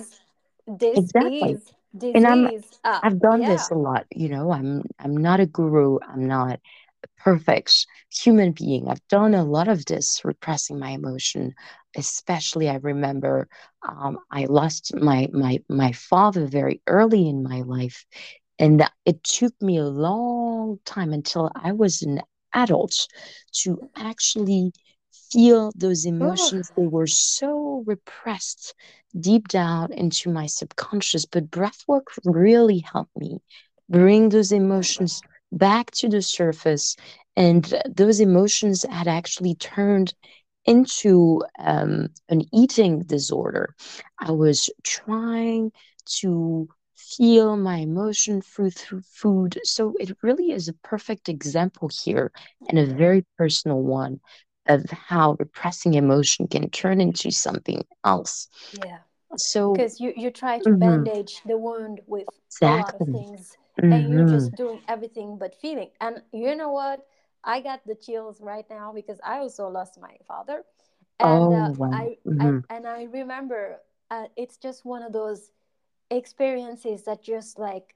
this 0.66 0.94
Exactly. 0.94 1.58
is, 1.60 1.72
And 2.14 2.26
I'm 2.26 2.48
disease. 2.48 2.80
Ah, 2.84 3.02
I've 3.02 3.20
done 3.20 3.44
this 3.44 3.70
a 3.70 3.74
lot, 3.74 4.06
you 4.10 4.28
know. 4.28 4.52
I'm 4.52 4.82
I'm 4.98 5.16
not 5.16 5.40
a 5.40 5.46
guru. 5.46 5.98
I'm 6.08 6.26
not 6.26 6.60
perfect 7.18 7.86
human 8.10 8.52
being. 8.52 8.88
I've 8.88 9.06
done 9.08 9.34
a 9.34 9.44
lot 9.44 9.68
of 9.68 9.84
this 9.86 10.20
repressing 10.24 10.78
my 10.78 10.90
emotion. 10.90 11.54
Especially 11.96 12.68
I 12.68 12.76
remember 12.76 13.48
um, 13.88 14.18
I 14.30 14.46
lost 14.46 14.94
my 14.94 15.28
my 15.32 15.60
my 15.68 15.92
father 15.92 16.46
very 16.46 16.80
early 16.86 17.28
in 17.28 17.42
my 17.42 17.62
life. 17.62 18.04
And 18.58 18.82
it 19.04 19.22
took 19.24 19.54
me 19.60 19.78
a 19.78 19.84
long 19.86 20.78
time 20.84 21.12
until 21.12 21.50
I 21.54 21.72
was 21.72 22.02
an 22.02 22.20
adult 22.54 23.08
to 23.62 23.78
actually 23.96 24.72
feel 25.30 25.72
those 25.76 26.04
Oh, 26.20 26.52
emotions. 26.52 26.70
They 26.76 26.86
were 26.86 27.06
so 27.06 27.82
repressed 27.86 28.74
deep 29.18 29.48
down 29.48 29.92
into 29.92 30.30
my 30.30 30.46
subconscious. 30.46 31.24
But 31.26 31.50
breathwork 31.50 32.04
really 32.24 32.78
helped 32.80 33.16
me 33.16 33.40
bring 33.88 34.28
those 34.30 34.52
emotions 34.52 35.22
back 35.58 35.90
to 35.92 36.08
the 36.08 36.22
surface. 36.22 36.96
And 37.36 37.72
those 37.88 38.20
emotions 38.20 38.84
had 38.90 39.08
actually 39.08 39.54
turned 39.54 40.14
into 40.64 41.42
um, 41.58 42.08
an 42.28 42.42
eating 42.52 43.00
disorder. 43.02 43.74
I 44.18 44.32
was 44.32 44.70
trying 44.84 45.72
to 46.20 46.68
feel 46.94 47.56
my 47.56 47.76
emotion 47.78 48.40
through, 48.40 48.70
through 48.70 49.02
food. 49.02 49.58
So 49.64 49.94
it 50.00 50.16
really 50.22 50.52
is 50.52 50.68
a 50.68 50.74
perfect 50.74 51.28
example 51.28 51.90
here 52.04 52.32
and 52.68 52.78
a 52.78 52.86
very 52.86 53.24
personal 53.38 53.80
one 53.82 54.20
of 54.66 54.84
how 54.90 55.36
repressing 55.38 55.94
emotion 55.94 56.46
can 56.48 56.70
turn 56.70 57.00
into 57.00 57.30
something 57.30 57.82
else. 58.04 58.48
Yeah. 58.72 59.00
So 59.36 59.84
Because 59.84 60.00
you, 60.00 60.12
you 60.16 60.30
try 60.30 60.58
to 60.60 60.72
mhm, 60.72 60.72
bandage 60.72 61.42
the 61.44 61.58
wound 61.58 62.00
with 62.06 62.28
a 62.62 62.68
lot 62.68 62.94
of 62.94 63.06
exactly. 63.08 63.26
Things 63.74 63.90
and 63.92 64.08
you're 64.10 64.24
hmm 64.24 64.46
just 64.46 64.54
doing 64.54 64.80
everything 64.88 65.38
but 65.38 65.54
feeling. 65.54 65.90
And 66.00 66.22
you 66.32 66.54
know 66.56 66.70
what? 66.72 67.06
I 67.44 67.60
got 67.60 67.86
the 67.86 67.94
chills 67.94 68.40
right 68.40 68.66
now 68.70 68.92
because 68.94 69.20
I 69.24 69.38
also 69.38 69.68
lost 69.68 70.00
my 70.00 70.16
father. 70.26 70.62
And 71.18 71.52
uh, 71.52 71.70
Oh 71.70 71.74
wow. 71.76 71.92
I, 71.92 72.18
I 72.38 72.52
hmm 72.52 72.64
and 72.70 72.86
I 72.86 73.04
remember 73.04 73.80
uh, 74.10 74.26
it's 74.36 74.56
just 74.56 74.84
one 74.84 75.02
of 75.02 75.12
those 75.12 75.50
experiences 76.10 77.04
that 77.04 77.22
just 77.22 77.58
like 77.58 77.94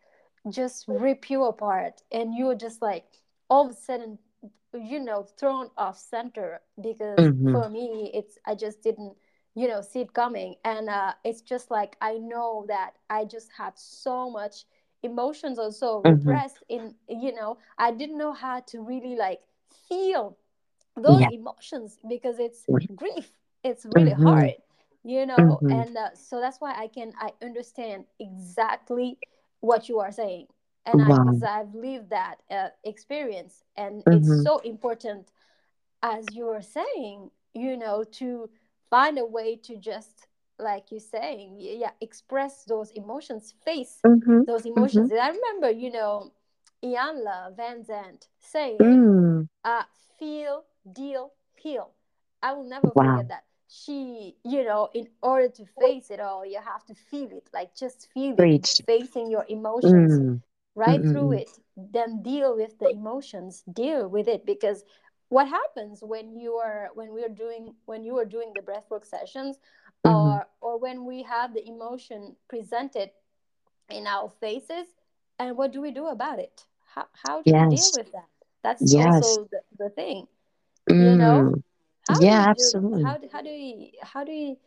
just 0.49 0.87
rip 0.89 1.31
you 1.31 1.45
apart 1.45 2.03
and 2.13 2.35
you're 2.35 2.55
just 2.55 2.83
like 2.83 3.05
all 3.51 3.67
of 3.67 3.73
a 3.73 3.75
sudden 3.75 4.19
you 4.73 5.01
know 5.01 5.23
thrown 5.39 5.71
off 5.77 5.99
center 5.99 6.61
because 6.81 7.31
hmm 7.37 7.51
for 7.51 7.69
me 7.69 8.11
it's 8.15 8.39
i 8.47 8.55
just 8.55 8.83
didn't 8.83 9.15
you 9.55 9.67
know 9.69 9.81
see 9.81 10.01
it 10.01 10.13
coming 10.15 10.55
and 10.65 10.89
uh, 10.89 11.13
it's 11.25 11.41
just 11.43 11.71
like 11.71 11.97
i 12.01 12.17
know 12.19 12.65
that 12.69 12.93
i 13.11 13.25
just 13.25 13.51
had 13.59 13.73
so 13.79 14.31
much 14.31 14.65
emotions 15.03 15.59
also 15.59 15.99
hmm 16.05 16.39
repressed 16.39 16.63
in 16.69 16.95
you 17.09 17.33
know 17.35 17.59
i 17.79 17.91
didn't 17.91 18.19
know 18.19 18.33
how 18.33 18.61
to 18.61 18.81
really 18.81 19.15
like 19.17 19.41
feel 19.69 20.37
those 20.97 21.25
Yeah. 21.25 21.31
emotions 21.31 21.99
because 22.09 22.39
it's 22.39 22.69
grief. 22.95 23.33
It's 23.65 23.85
really 23.87 24.13
hmm 24.13 24.13
hard 24.13 24.57
you 25.05 25.27
know 25.27 25.63
hmm 25.63 25.71
and 25.71 25.97
uh, 25.97 26.15
so 26.15 26.41
that's 26.41 26.61
why 26.61 26.75
i 26.77 26.87
can 26.89 27.13
i 27.21 27.31
understand 27.43 28.05
exactly 28.21 29.19
what 29.61 29.89
you 29.89 29.99
are 29.99 30.11
saying 30.13 30.47
and 30.87 31.01
i 31.01 31.13
Wow. 31.13 31.27
because 31.27 31.43
i've 31.43 31.75
lived 31.75 32.11
that 32.11 32.37
uh, 32.51 32.69
experience 32.85 33.65
and 33.77 34.05
it's 34.11 34.31
hmm 34.31 34.45
so 34.45 34.59
important 34.61 35.31
as 36.03 36.35
you 36.37 36.47
were 36.47 36.63
saying 36.63 37.31
you 37.55 37.77
know 37.77 38.05
to 38.05 38.51
find 38.91 39.19
a 39.19 39.27
way 39.27 39.57
to 39.57 39.77
just 39.77 40.28
like 40.59 40.91
you're 40.91 41.01
saying 41.01 41.57
yeah 41.59 41.91
express 42.01 42.65
those 42.65 42.91
emotions 42.93 43.53
face 43.65 44.05
hmm 44.05 44.43
those 44.47 44.65
hmm 44.75 44.75
emotions 44.75 45.11
and 45.11 45.21
i 45.21 45.29
remember 45.29 45.71
you 45.71 45.91
know 45.91 46.33
Iyanla 46.83 47.57
Vanzant 47.57 48.29
saying 48.39 49.05
mm 49.05 49.47
uh, 49.65 49.83
feel, 50.19 50.65
deal, 50.91 51.33
heal. 51.57 51.91
I 52.43 52.53
will 52.53 52.65
never 52.65 52.91
Wow. 52.95 52.95
forget 52.95 53.29
that. 53.29 53.45
She, 53.69 54.37
you 54.45 54.65
know, 54.65 54.89
in 54.95 55.09
order 55.23 55.49
to 55.49 55.65
face 55.67 56.11
it 56.11 56.21
all, 56.21 56.45
you 56.45 56.59
have 56.61 56.85
to 56.87 56.95
feel 56.95 57.29
it, 57.33 57.49
like 57.53 57.75
just 57.75 58.09
feel 58.13 58.39
it, 58.39 58.57
Preach. 58.57 58.83
facing 58.87 59.31
your 59.31 59.45
emotions 59.49 60.21
Mm. 60.21 60.43
right 60.75 61.07
through 61.07 61.33
Mm-mm-mm. 61.33 61.35
it, 61.35 61.59
then 61.77 62.23
deal 62.23 62.55
with 62.57 62.79
the 62.79 62.89
emotions, 62.91 63.63
deal 63.71 64.09
with 64.09 64.29
it. 64.29 64.45
Because 64.47 64.85
what 65.29 65.49
happens 65.49 66.03
when 66.03 66.37
you 66.39 66.55
are 66.55 66.91
when 66.95 67.13
we 67.13 67.23
are 67.25 67.29
doing 67.29 67.75
when 67.85 68.05
you 68.05 68.17
are 68.19 68.25
doing 68.25 68.53
the 68.55 68.61
breathwork 68.63 69.05
sessions 69.05 69.59
Mhm. 70.05 70.05
or 70.05 70.38
or 70.69 70.79
when 70.79 71.05
we 71.07 71.23
have 71.25 71.55
the 71.55 71.67
emotion 71.69 72.37
presented 72.49 73.11
in 73.89 74.07
our 74.07 74.29
faces 74.29 74.87
and 75.39 75.57
what 75.57 75.73
do 75.73 75.81
we 75.81 75.91
do 75.91 76.07
about 76.07 76.39
it 76.39 76.67
how, 76.95 77.07
how 77.23 77.43
do 77.43 77.53
we 77.55 77.65
deal 77.65 77.91
with 77.93 78.13
that 78.13 78.29
that's 78.63 78.87
Yes. 78.87 79.39
also 79.39 79.49
the, 79.51 79.61
the 79.79 79.91
thing 79.91 80.27
you 80.99 81.17
know 81.17 81.49
Mm. 81.49 81.63
how 82.03 82.21
Yeah, 82.21 82.51
do 82.57 82.73
absolutely. 82.73 83.03
how, 83.03 83.19
do- 83.19 83.29
how 83.33 83.43
do 83.43 83.51
we 83.51 83.93
how 84.03 84.25
do 84.25 84.33
we 84.33 84.59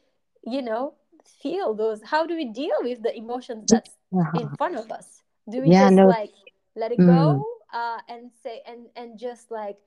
you 0.46 0.62
know 0.62 0.94
feel 1.42 1.74
those 1.74 2.02
how 2.06 2.26
do 2.26 2.36
we 2.36 2.46
deal 2.46 2.76
with 2.82 3.02
the 3.04 3.16
emotions 3.16 3.68
that's 3.70 3.98
in 4.34 4.50
front 4.50 4.76
of 4.76 4.92
us 4.92 5.24
do 5.50 5.62
we 5.62 5.72
Yeah, 5.72 5.82
just 5.84 6.04
no. 6.04 6.06
like 6.06 6.34
let 6.76 6.92
it 6.92 7.04
Mm. 7.04 7.06
go 7.06 7.46
uh, 7.74 8.00
and 8.10 8.32
say 8.44 8.62
and 8.68 8.88
and 8.96 9.18
just 9.20 9.52
like 9.52 9.78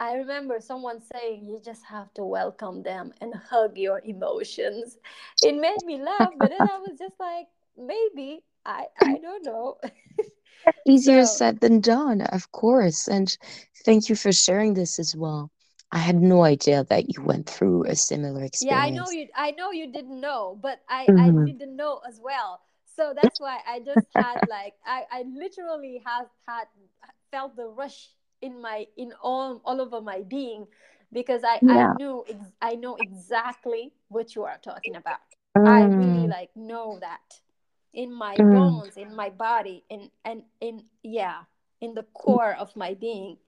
i 0.00 0.14
remember 0.14 0.60
someone 0.60 1.00
saying 1.00 1.46
you 1.46 1.60
just 1.64 1.84
have 1.86 2.12
to 2.14 2.24
welcome 2.24 2.82
them 2.82 3.12
and 3.20 3.34
hug 3.50 3.76
your 3.78 4.00
emotions 4.04 4.98
it 5.40 5.52
made 5.54 5.82
me 5.84 6.00
laugh 6.00 6.32
but 6.38 6.48
then 6.50 6.64
i 6.64 6.78
was 6.78 6.98
just 6.98 7.18
like 7.20 7.46
maybe 7.76 8.44
i 8.64 8.86
i 9.04 9.18
don't 9.18 9.44
know 9.44 9.78
Easier 10.86 11.24
so 11.24 11.26
said 11.26 11.60
than 11.60 11.80
done, 11.80 12.20
of 12.22 12.50
course. 12.52 13.08
And 13.08 13.36
thank 13.84 14.08
you 14.08 14.16
for 14.16 14.32
sharing 14.32 14.74
this 14.74 14.98
as 14.98 15.14
well. 15.16 15.50
I 15.92 15.98
had 15.98 16.16
no 16.16 16.42
idea 16.44 16.84
that 16.84 17.14
you 17.14 17.22
went 17.22 17.48
through 17.48 17.84
a 17.84 17.94
similar 17.94 18.42
experience. 18.42 18.58
Yeah, 18.60 18.76
I 18.78 18.90
know 18.90 19.10
you. 19.10 19.28
I 19.34 19.50
know 19.52 19.70
you 19.70 19.90
didn't 19.92 20.20
know, 20.20 20.58
but 20.60 20.80
I 20.88 21.12
I 21.16 21.32
hmm 21.32 21.44
didn't 21.44 21.76
know 21.76 22.00
as 22.06 22.20
well. 22.22 22.60
So 22.86 23.12
that's 23.14 23.40
why 23.40 23.60
I 23.66 23.80
just 23.80 24.08
had 24.14 24.40
like 24.46 24.74
I 24.84 25.04
I 25.10 25.22
literally 25.22 26.02
have 26.04 26.28
had 26.46 26.68
felt 27.30 27.56
the 27.56 27.66
rush 27.68 28.10
in 28.40 28.60
my 28.60 28.86
in 28.96 29.12
all 29.22 29.60
all 29.64 29.80
over 29.80 30.00
my 30.00 30.22
being 30.22 30.66
because 31.12 31.42
I 31.44 31.62
I 31.68 31.82
Yeah. 31.82 31.96
knew 31.96 32.24
ex- 32.28 32.52
I 32.60 32.74
know 32.74 32.96
exactly 32.96 33.92
what 34.08 34.34
you 34.34 34.44
are 34.44 34.58
talking 34.58 34.94
about. 34.96 35.20
I 35.64 35.84
really 35.86 36.26
Mm. 36.26 36.28
like 36.28 36.50
know 36.56 36.98
that 37.00 37.40
in 37.92 38.12
my 38.12 38.38
Mm. 38.38 38.50
bones, 38.50 38.96
in 38.96 39.14
my 39.14 39.30
body, 39.30 39.84
in 39.88 40.10
and 40.24 40.44
in 40.60 40.84
yeah, 41.02 41.44
in 41.80 41.94
the 41.94 42.02
core 42.04 42.54
of 42.54 42.76
my 42.76 42.94
being. 42.94 43.38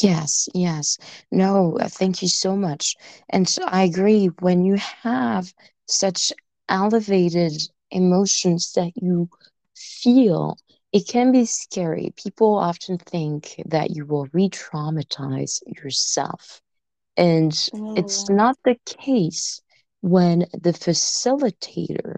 Yes, 0.00 0.48
yes. 0.54 0.98
No, 1.30 1.76
uh, 1.78 1.88
thank 1.88 2.22
you 2.22 2.28
so 2.28 2.56
much. 2.56 2.96
And 3.28 3.48
so 3.48 3.62
I 3.66 3.84
agree, 3.84 4.26
when 4.40 4.64
you 4.64 4.76
have 4.76 5.54
such 5.86 6.32
elevated 6.68 7.52
emotions 7.90 8.72
that 8.72 8.92
you 8.96 9.28
feel, 9.74 10.58
it 10.92 11.06
can 11.08 11.32
be 11.32 11.44
scary. 11.44 12.12
People 12.16 12.56
often 12.56 12.98
think 12.98 13.60
that 13.66 13.90
you 13.90 14.06
will 14.06 14.26
re-traumatize 14.32 15.60
yourself. 15.66 16.60
And 17.16 17.52
it's 17.94 18.28
Mm, 18.28 18.30
not 18.30 18.56
the 18.64 18.76
case 18.86 19.60
when 20.00 20.40
the 20.52 20.72
facilitator 20.72 22.16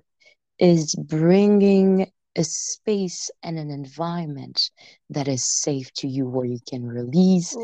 is 0.59 0.95
bringing 0.95 2.07
a 2.37 2.45
space 2.45 3.31
and 3.43 3.59
an 3.59 3.71
environment 3.71 4.71
that 5.11 5.29
is 5.29 5.45
safe 5.45 5.93
to 5.95 6.09
you 6.09 6.27
where 6.27 6.47
you 6.47 6.59
can 6.69 6.87
release 6.87 7.57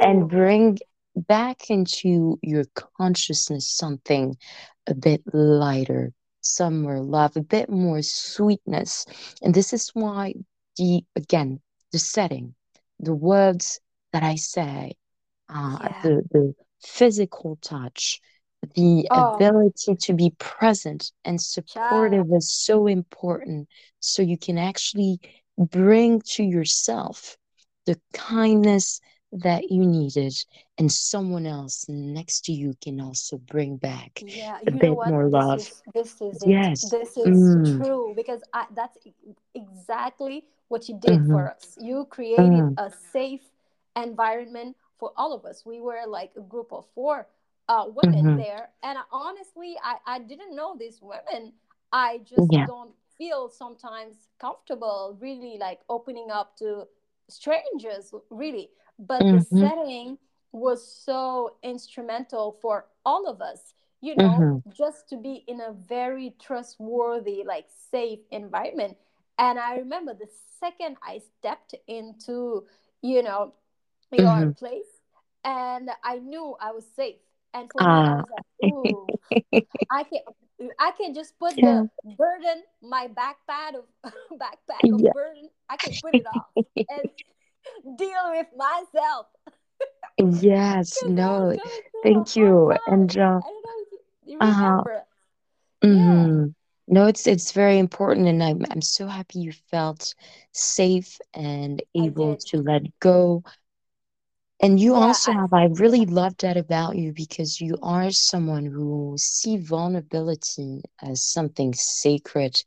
and 0.00 0.28
bring 0.28 0.78
back 1.16 1.70
into 1.70 2.38
your 2.42 2.64
consciousness 2.96 3.68
something 3.68 4.36
a 4.86 4.94
bit 4.94 5.22
lighter, 5.32 6.12
some 6.44 6.82
more 6.82 7.00
love, 7.00 7.36
a 7.36 7.42
bit 7.42 7.70
more 7.70 8.02
sweetness. 8.02 9.06
And 9.42 9.54
this 9.54 9.72
is 9.72 9.90
why 9.94 10.34
the 10.76 11.04
again, 11.16 11.60
the 11.92 11.98
setting, 11.98 12.54
the 13.00 13.14
words 13.14 13.80
that 14.12 14.22
I 14.22 14.36
say, 14.36 14.94
uh, 15.48 15.78
yeah. 15.78 16.02
the 16.02 16.22
the 16.30 16.54
physical 16.82 17.58
touch, 17.62 18.20
the 18.74 19.08
Oh, 19.10 19.14
ability 19.14 19.96
to 19.96 20.14
be 20.14 20.32
present 20.38 21.12
and 21.24 21.40
supportive 21.40 22.26
is 22.32 22.52
so 22.52 22.86
important. 22.86 23.68
So 24.00 24.22
you 24.22 24.38
can 24.38 24.58
actually 24.58 25.20
bring 25.58 26.20
to 26.34 26.42
yourself 26.44 27.36
the 27.86 28.00
kindness 28.12 29.00
that 29.34 29.70
you 29.70 29.86
needed, 29.86 30.34
and 30.78 30.90
someone 30.92 31.46
else 31.46 31.86
next 31.88 32.44
to 32.46 32.52
you 32.52 32.74
can 32.82 33.00
also 33.00 33.38
bring 33.38 33.76
back 33.76 34.24
Yeah, 34.24 34.60
a 34.66 34.70
you 34.70 34.78
know 34.78 34.92
bit 34.92 34.94
what? 34.94 35.14
more 35.14 35.28
This 35.30 35.54
love. 35.54 35.56
is 35.56 35.82
this 35.92 36.20
is 36.20 36.42
it. 36.42 36.68
Yes. 36.68 36.90
This 36.90 37.16
is 37.16 37.56
Mm, 37.56 37.76
true 37.76 38.12
because 38.16 38.42
I 38.52 38.66
that's 38.74 38.98
exactly 39.54 40.44
what 40.68 40.88
you 40.88 40.98
did 40.98 41.22
mm-hmm, 41.22 41.30
for 41.30 41.50
us. 41.50 41.76
You 41.80 42.06
created 42.08 42.64
mm, 42.64 42.78
a 42.78 42.90
safe 42.90 43.42
environment 43.96 44.76
for 44.98 45.12
all 45.16 45.32
of 45.32 45.44
us. 45.44 45.64
We 45.66 45.80
were 45.80 46.02
like 46.06 46.32
a 46.36 46.40
group 46.40 46.72
of 46.72 46.86
four 46.94 47.26
uh, 47.68 47.86
women 47.88 48.24
mm-hmm. 48.24 48.36
there, 48.36 48.70
and 48.82 48.98
honestly, 49.12 49.76
I 49.82 49.96
I 50.06 50.18
didn't 50.20 50.54
know 50.54 50.76
these 50.78 51.00
women. 51.02 51.52
I 51.92 52.18
just 52.24 52.52
Yeah. 52.52 52.66
don't 52.66 52.92
feel 53.18 53.48
sometimes 53.48 54.28
comfortable 54.38 55.16
really 55.20 55.58
like 55.58 55.80
opening 55.88 56.30
up 56.30 56.56
to 56.58 56.86
strangers 57.28 58.14
really. 58.30 58.70
But 58.98 59.30
the 59.30 59.40
Mm-hmm, 59.40 59.66
setting 59.66 60.18
was 60.52 60.86
so 60.86 61.56
instrumental 61.62 62.52
for 62.60 62.86
all 63.04 63.28
of 63.28 63.40
us 63.40 63.74
you 64.00 64.14
know 64.14 64.48
mm-hmm. 64.48 64.68
just 64.68 65.08
to 65.08 65.16
be 65.16 65.44
in 65.46 65.60
a 65.60 65.72
very 65.72 66.34
trustworthy 66.40 67.42
like 67.46 67.66
safe 67.68 68.20
environment 68.30 68.96
and 69.38 69.58
i 69.58 69.76
remember 69.76 70.14
the 70.14 70.28
second 70.60 70.96
i 71.02 71.18
stepped 71.18 71.74
into 71.86 72.64
you 73.02 73.22
know 73.22 73.52
your 74.12 74.46
Mm-hmm. 74.46 74.52
place 74.58 75.00
and 75.44 75.90
i 76.04 76.18
knew 76.18 76.54
i 76.60 76.70
was 76.72 76.86
safe 76.94 77.16
and 77.54 77.70
for 77.70 77.84
me 77.84 78.02
i 78.04 78.12
Ah. 78.12 78.22
was 78.22 78.26
like 78.30 78.44
ooh 78.68 79.14
I 79.90 80.04
can 80.04 80.20
I 80.78 80.90
can 80.92 81.14
just 81.14 81.38
put 81.38 81.62
Yeah. 81.62 81.62
the 81.62 81.86
burden, 82.04 82.62
my 82.82 83.08
backpack 83.08 83.74
of 83.76 83.84
backpack 84.32 84.90
of 84.92 85.02
Yeah. 85.02 85.12
burden. 85.12 85.48
I 85.68 85.76
can 85.76 85.94
put 85.96 86.14
it 86.14 86.26
off 86.26 86.48
and 86.88 87.08
deal 87.98 88.30
with 88.30 88.46
myself. 88.56 89.26
Yes, 90.18 91.02
Because 91.02 91.18
I 91.20 91.30
was 91.38 91.46
no, 91.46 91.56
going 91.56 91.82
through 91.90 92.22
a 92.22 92.24
thank 92.24 92.36
you. 92.36 92.74
And 92.86 93.16
uh, 93.18 93.40
I 93.42 93.48
don't 93.48 93.62
know 93.64 93.82
if 93.82 93.92
you, 93.92 93.98
you 94.34 94.40
uh, 94.40 94.82
remember. 94.82 95.04
Yeah, 95.90 96.28
No, 96.86 97.06
it's 97.06 97.26
it's 97.26 97.52
very 97.52 97.78
important, 97.78 98.28
and 98.28 98.42
I'm 98.42 98.64
I'm 98.70 98.82
so 98.82 99.06
happy 99.08 99.40
you 99.40 99.52
felt 99.52 100.14
safe 100.52 101.18
and 101.34 101.82
able 101.94 102.36
to 102.48 102.58
let 102.58 102.82
go. 103.00 103.42
And 104.60 104.80
you 104.80 104.94
Yeah, 104.94 104.96
also 104.96 105.32
I 105.32 105.32
have, 105.32 105.52
I 105.52 105.64
really 105.66 106.04
love 106.06 106.36
that 106.38 106.56
about 106.56 106.96
you 106.96 107.12
because 107.12 107.60
you 107.60 107.76
are 107.82 108.10
someone 108.10 108.66
who 108.66 109.14
see 109.18 109.56
vulnerability 109.56 110.82
as 111.02 111.22
something 111.22 111.74
sacred 111.74 112.62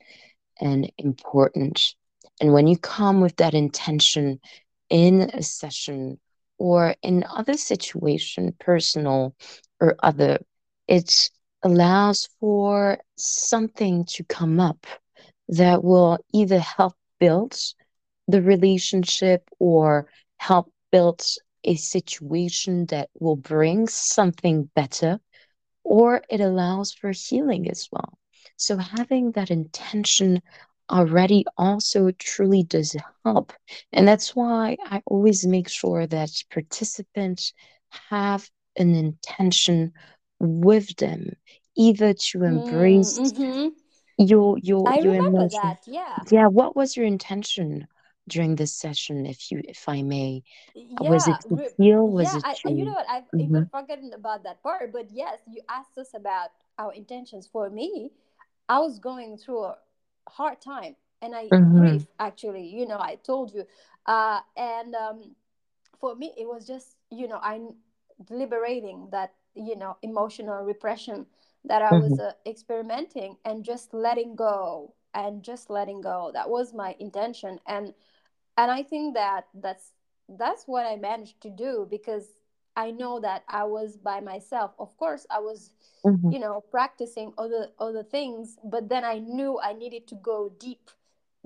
and 0.59 0.91
important. 0.97 1.95
And 2.39 2.53
when 2.53 2.67
you 2.67 2.77
come 2.77 3.21
with 3.21 3.37
that 3.37 3.53
intention 3.53 4.39
in 4.89 5.29
a 5.33 5.43
session 5.43 6.19
or 6.57 6.95
in 7.01 7.23
other 7.23 7.57
situation, 7.57 8.53
personal 8.59 9.35
or 9.79 9.95
other, 10.01 10.39
it 10.87 11.29
allows 11.63 12.27
for 12.39 12.97
something 13.15 14.05
to 14.05 14.23
come 14.23 14.59
up 14.59 14.85
that 15.49 15.83
will 15.83 16.17
either 16.33 16.59
help 16.59 16.93
build 17.19 17.55
the 18.27 18.41
relationship 18.41 19.49
or 19.59 20.07
help 20.37 20.71
build 20.91 21.23
a 21.63 21.75
situation 21.75 22.85
that 22.87 23.09
will 23.19 23.35
bring 23.35 23.87
something 23.87 24.69
better 24.75 25.19
or 25.83 26.21
it 26.29 26.41
allows 26.41 26.93
for 26.93 27.11
healing 27.11 27.69
as 27.69 27.87
well. 27.91 28.17
So 28.57 28.77
having 28.77 29.31
that 29.31 29.51
intention 29.51 30.41
already 30.89 31.45
also 31.57 32.11
truly 32.11 32.63
does 32.63 32.95
help. 33.25 33.53
And 33.91 34.07
that's 34.07 34.35
why 34.35 34.77
I 34.85 35.01
always 35.05 35.45
make 35.45 35.67
sure 35.69 36.05
that 36.07 36.29
participants 36.51 37.53
have 38.09 38.49
an 38.77 38.93
intention 38.95 39.93
with 40.39 40.95
them, 40.97 41.33
either 41.75 42.13
to 42.13 42.43
embrace 42.43 43.19
mm-hmm. 43.19 43.69
your 44.17 44.57
your 44.59 44.91
I 44.91 44.97
your 44.97 45.15
remember 45.15 45.47
emotion. 45.47 45.49
that. 45.49 45.81
Yeah, 45.87 46.23
Yeah, 46.31 46.47
what 46.47 46.75
was 46.75 46.95
your 46.95 47.05
intention 47.05 47.87
during 48.27 48.55
this 48.55 48.73
session, 48.73 49.25
if 49.25 49.51
you 49.51 49.61
if 49.65 49.87
I 49.87 50.01
may? 50.03 50.43
yeah, 50.73 51.09
Was 51.09 51.27
it 51.27 51.39
to 51.49 51.59
heal? 51.77 52.07
Was 52.07 52.33
yeah. 52.33 52.35
it 52.35 52.43
I- 52.43 52.69
you 52.69 52.85
know 52.85 52.93
what? 52.93 53.09
I've 53.09 53.25
mm-hmm, 53.33 53.63
even 53.63 53.65
forgotten 53.65 54.13
about 54.13 54.43
that 54.43 54.61
part. 54.63 54.91
But 54.91 55.11
yes, 55.11 55.39
you 55.47 55.61
asked 55.69 55.97
us 55.97 56.13
about 56.13 56.49
our 56.77 56.93
intentions. 56.93 57.47
For 57.47 57.69
me, 57.69 58.11
I 58.69 58.79
was 58.79 58.99
going 58.99 59.37
through 59.37 59.63
a 59.63 59.77
hard 60.29 60.61
time, 60.61 60.95
and 61.21 61.35
I 61.35 61.53
mm-hmm, 61.53 61.73
grief 61.73 62.07
actually. 62.19 62.65
You 62.67 62.87
know, 62.87 62.99
I 62.99 63.15
told 63.15 63.53
you, 63.53 63.65
uh, 64.05 64.41
and 64.55 64.95
um, 64.95 65.35
for 65.99 66.15
me, 66.15 66.33
it 66.37 66.47
was 66.47 66.67
just 66.67 66.97
you 67.09 67.27
know, 67.27 67.39
i'm 67.41 67.75
liberating 68.29 69.09
that 69.11 69.33
you 69.55 69.75
know 69.75 69.97
emotional 70.01 70.63
repression 70.63 71.27
that 71.65 71.81
I 71.81 71.93
mm-hmm, 71.93 71.95
was 71.95 72.19
uh, 72.19 72.33
experimenting, 72.45 73.37
and 73.45 73.63
just 73.63 73.93
letting 73.93 74.35
go, 74.35 74.93
and 75.13 75.43
just 75.43 75.69
letting 75.69 76.01
go. 76.01 76.31
That 76.33 76.49
was 76.49 76.73
my 76.73 76.95
intention, 76.99 77.59
and 77.65 77.93
and 78.57 78.71
i 78.71 78.83
think 78.83 79.13
that 79.15 79.47
that's 79.53 79.93
that's 80.27 80.67
what 80.67 80.85
i 80.85 80.95
managed 80.95 81.41
to 81.41 81.49
do 81.49 81.87
because 81.89 82.36
i 82.77 82.91
know 82.91 83.19
that 83.19 83.43
i 83.49 83.63
was 83.63 83.97
by 83.97 84.21
myself. 84.21 84.71
Of 84.79 84.95
course 84.97 85.25
i 85.29 85.39
was 85.39 85.71
mm-hmm, 86.05 86.31
you 86.31 86.39
know 86.39 86.63
practicing 86.71 87.33
other 87.37 87.67
other 87.79 88.03
things 88.03 88.57
but 88.63 88.87
then 88.87 89.03
i 89.03 89.19
knew 89.19 89.59
i 89.59 89.73
needed 89.73 90.07
to 90.07 90.15
go 90.15 90.51
deep 90.59 90.91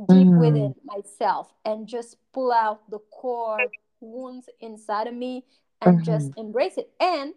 deep 0.07 0.27
mm-hmm, 0.27 0.39
within 0.39 0.75
myself 0.85 1.53
and 1.65 1.87
just 1.87 2.17
pull 2.33 2.51
out 2.51 2.89
the 2.89 2.99
core 3.11 3.59
wounds 3.99 4.49
inside 4.59 5.07
of 5.07 5.13
me 5.13 5.45
and 5.81 6.01
mm-hmm, 6.01 6.05
just 6.05 6.31
embrace 6.37 6.77
it. 6.77 6.91
And 6.99 7.33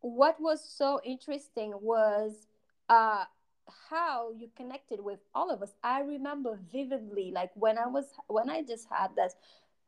what 0.00 0.40
was 0.40 0.62
so 0.64 1.00
interesting 1.04 1.74
was 1.80 2.46
uh 2.88 3.24
how 3.90 4.32
you 4.32 4.48
connected 4.56 5.00
with 5.00 5.20
all 5.34 5.50
of 5.50 5.62
us. 5.62 5.74
I 5.84 6.00
remember 6.00 6.58
vividly 6.72 7.32
like 7.34 7.50
when 7.54 7.78
i 7.78 7.86
was 7.86 8.06
when 8.28 8.48
i 8.48 8.62
just 8.62 8.88
had 8.90 9.14
this 9.16 9.34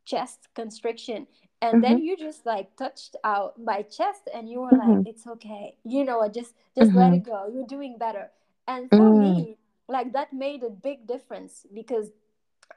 chest 0.05 0.49
constriction 0.55 1.27
and 1.61 1.83
then 1.83 1.97
mm-hmm, 1.97 2.03
you 2.03 2.17
just 2.17 2.45
like 2.45 2.75
touched 2.75 3.15
out 3.23 3.59
my 3.61 3.81
chest 3.83 4.29
and 4.33 4.49
you 4.49 4.61
were 4.61 4.73
like 4.75 4.97
mm-hmm, 4.97 5.03
it's 5.05 5.27
okay. 5.27 5.77
You 5.83 6.03
know 6.05 6.27
just 6.29 6.53
just 6.75 6.95
let 6.95 7.13
mm-hmm, 7.13 7.13
it 7.13 7.23
go. 7.23 7.49
You're 7.53 7.65
doing 7.67 7.97
better. 7.97 8.31
And 8.67 8.91
for 8.93 9.11
mm, 9.11 9.11
me 9.11 9.57
like 9.87 10.13
that 10.13 10.33
made 10.33 10.63
a 10.63 10.69
big 10.69 11.07
difference 11.07 11.65
because 11.73 12.09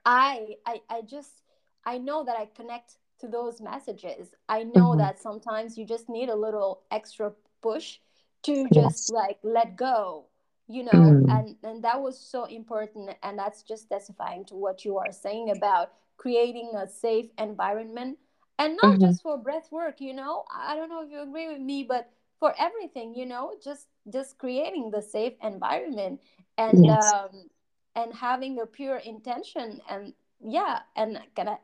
I, 0.05 0.57
I 0.67 0.81
I 0.91 1.03
just 1.03 1.43
I 1.85 1.99
know 1.99 2.25
that 2.25 2.37
I 2.37 2.47
connect 2.47 2.97
to 3.21 3.29
those 3.29 3.61
messages. 3.61 4.35
I 4.49 4.65
know 4.65 4.95
mm-hmm. 4.95 4.99
that 4.99 5.19
sometimes 5.21 5.79
you 5.79 5.85
just 5.85 6.09
need 6.09 6.29
a 6.29 6.35
little 6.37 6.83
extra 6.91 7.33
push 7.63 7.99
to 8.45 8.69
just 8.71 9.09
Yes. 9.09 9.13
like 9.13 9.39
let 9.43 9.77
go, 9.77 10.27
you 10.69 10.85
know, 10.85 11.17
Mm, 11.17 11.27
and 11.29 11.57
and 11.63 11.85
that 11.85 12.01
was 12.01 12.19
so 12.19 12.45
important 12.45 13.11
and 13.23 13.39
that's 13.39 13.63
just 13.63 13.89
testifying 13.89 14.45
to 14.47 14.55
what 14.55 14.85
you 14.85 14.99
are 14.99 15.13
saying 15.13 15.51
about 15.51 15.93
creating 16.17 16.73
a 16.77 16.87
safe 16.89 17.27
environment 17.39 18.19
and 18.59 18.77
not 18.77 19.01
mm-hmm. 19.01 19.01
just 19.01 19.23
for 19.23 19.37
breath 19.39 19.71
work, 19.71 20.01
you 20.01 20.13
know. 20.15 20.45
I 20.55 20.75
don't 20.77 20.89
know 20.89 21.03
if 21.03 21.11
you 21.11 21.21
agree 21.23 21.49
with 21.49 21.61
me, 21.61 21.85
but 21.85 22.11
for 22.39 22.55
everything, 22.59 23.15
you 23.15 23.27
know, 23.27 23.55
just 23.63 23.89
just 24.11 24.39
creating 24.39 24.91
the 24.91 25.03
safe 25.03 25.35
environment 25.43 26.21
and 26.57 26.89
Yes. 26.89 27.15
um 27.15 27.51
and 27.95 28.15
having 28.15 28.59
a 28.61 28.67
pure 28.67 28.97
intention 28.97 29.81
and 29.89 30.15
yeah 30.41 30.81
and 30.97 31.19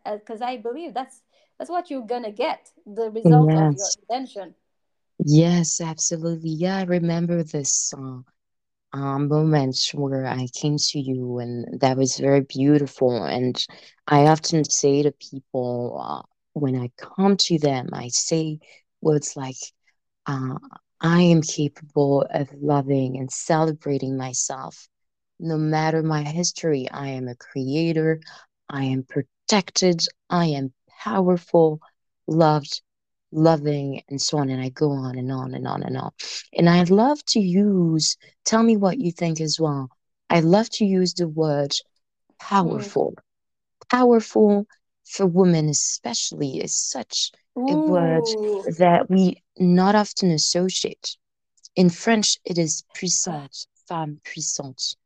because 0.05 0.41
i 0.43 0.57
believe 0.57 0.95
that's 0.95 1.23
that's 1.59 1.71
what 1.71 1.91
you're 1.91 2.07
gonna 2.07 2.31
get 2.33 2.73
the 2.87 3.11
result 3.11 3.53
of 3.55 3.73
your 3.73 3.89
Yes. 3.89 3.99
intention 4.01 4.55
Yes, 5.25 5.81
absolutely. 5.81 6.51
Yeah, 6.51 6.77
I 6.79 6.83
remember 6.85 7.43
this 7.43 7.93
uh, 7.97 8.21
um, 8.93 9.29
moment 9.29 9.77
where 9.95 10.27
I 10.27 10.47
came 10.55 10.77
to 10.79 10.99
you, 11.01 11.39
and 11.39 11.81
that 11.81 11.97
was 11.97 12.19
very 12.19 12.41
beautiful. 12.43 13.23
And 13.25 13.57
I 14.07 14.27
often 14.27 14.65
say 14.65 15.03
to 15.03 15.13
people, 15.13 15.99
uh, 16.03 16.23
when 16.53 16.77
I 16.77 16.91
come 16.97 17.37
to 17.37 17.59
them, 17.59 17.91
I 17.93 18.09
say 18.09 18.59
words 19.01 19.37
like, 19.37 19.57
uh, 20.27 20.57
I 21.01 21.23
am 21.23 21.43
capable 21.43 22.27
of 22.29 22.51
loving 22.61 23.17
and 23.17 23.31
celebrating 23.31 24.17
myself. 24.17 24.89
No 25.39 25.57
matter 25.57 26.03
my 26.03 26.23
history, 26.23 26.89
I 26.91 27.09
am 27.09 27.29
a 27.29 27.35
creator, 27.35 28.21
I 28.69 28.85
am 28.85 29.05
protected, 29.05 30.05
I 30.29 30.47
am 30.47 30.73
powerful, 31.03 31.81
loved, 32.27 32.83
loving, 33.33 34.03
and 34.09 34.21
so 34.21 34.39
on. 34.39 34.51
And 34.51 34.61
I 34.61 34.69
go 34.69 34.91
on 34.91 35.17
and 35.17 35.33
on 35.33 35.55
and 35.55 35.67
on 35.67 35.83
and 35.83 35.97
on. 35.97 36.11
And 36.53 36.69
I 36.69 36.83
love 36.83 37.25
to 37.27 37.41
use, 37.41 38.19
tell 38.45 38.63
me 38.63 38.77
what 38.77 38.99
you 38.99 39.13
think 39.13 39.41
as 39.41 39.59
well. 39.59 39.89
I 40.29 40.41
love 40.41 40.69
to 40.71 40.85
use 40.85 41.15
the 41.15 41.29
word 41.29 41.71
mm. 41.71 43.19
powerful. 43.89 44.67
Powerful 45.17 45.49
for 45.49 45.69
women, 45.69 45.69
especially, 45.69 46.59
is 46.59 46.77
such 46.77 47.33
a 47.69 47.77
word 47.77 48.29
that 48.79 49.09
we 49.09 49.43
not 49.59 49.95
often 49.95 50.31
associate. 50.31 51.17
In 51.77 51.91
French, 51.91 52.39
it 52.45 52.59
is 52.59 52.85
puissante, 52.95 53.67
femme 53.89 54.21
puissante, 54.25 54.97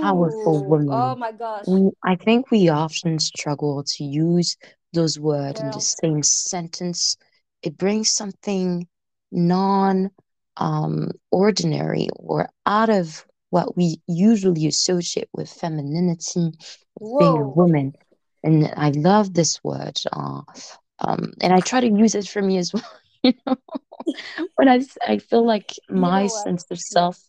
powerful 0.00 0.60
ooh 0.62 0.76
oh 0.88 1.14
woman. 1.14 1.16
my 1.16 1.32
gosh 1.32 1.66
We, 1.66 1.90
I 2.04 2.16
think 2.16 2.50
we 2.50 2.68
often 2.68 3.18
struggle 3.18 3.82
to 3.84 4.04
use 4.04 4.56
those 4.92 5.18
words 5.18 5.60
in 5.60 5.70
the 5.70 5.80
same 5.80 6.22
sentence. 6.22 7.16
It 7.62 7.76
brings 7.76 8.10
something 8.10 8.88
non 9.30 10.10
um, 10.56 11.10
ordinary 11.30 12.08
or 12.16 12.48
out 12.66 12.90
of 12.90 13.26
what 13.50 13.76
we 13.76 14.00
usually 14.06 14.66
associate 14.66 15.28
with 15.32 15.48
femininity, 15.50 16.52
with 16.98 17.16
being 17.18 17.38
a 17.38 17.48
woman. 17.48 17.94
And 18.46 18.72
I 18.76 18.90
love 18.90 19.34
this 19.34 19.62
word. 19.64 20.00
Uh, 20.12 20.42
um, 21.00 21.32
and 21.42 21.52
I 21.52 21.60
try 21.60 21.80
to 21.80 21.88
use 21.90 22.14
it 22.14 22.28
for 22.28 22.42
me 22.42 22.58
as 22.58 22.74
well. 22.74 22.84
You 23.24 23.34
know, 23.46 23.56
when 24.56 24.68
I 24.68 24.80
I 25.06 25.18
feel 25.18 25.46
like 25.46 25.74
you 26.00 26.04
my 26.04 26.26
know 26.26 26.28
sense 26.28 26.66
of 26.70 26.80
self 26.80 27.20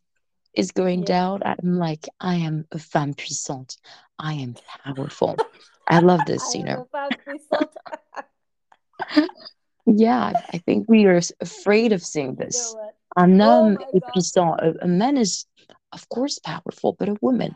is 0.56 0.72
going 0.72 1.04
yeah 1.04 1.06
down, 1.06 1.42
I'm 1.46 1.78
like, 1.78 2.08
I 2.20 2.36
am 2.36 2.66
a 2.72 2.80
femme 2.80 3.14
puissante. 3.16 3.78
I 4.20 4.34
am 4.34 4.56
powerful. 4.86 5.44
I 5.88 6.00
love 6.00 6.26
i 6.42 6.46
this, 6.46 6.56
you 6.56 6.64
know. 6.64 6.84
a 6.84 7.66
Yeah, 9.86 10.20
I 10.20 10.34
I 10.54 10.58
think 10.60 10.88
we 10.90 11.06
are 11.06 11.22
afraid 11.42 11.94
of 11.94 12.04
saying 12.04 12.36
you 12.44 12.52
know 12.52 12.72
this. 12.72 12.76
what 12.76 12.96
Un 13.18 13.40
oh 13.42 13.70
homme 13.70 13.78
my 13.78 13.92
est 13.94 14.06
gosh 14.06 14.14
puissant. 14.14 14.60
A, 14.60 14.76
a 14.84 14.88
man 14.88 15.18
is, 15.18 15.46
of 15.94 16.10
course, 16.10 16.40
powerful, 16.40 16.94
but 17.00 17.10
a 17.10 17.18
woman, 17.22 17.56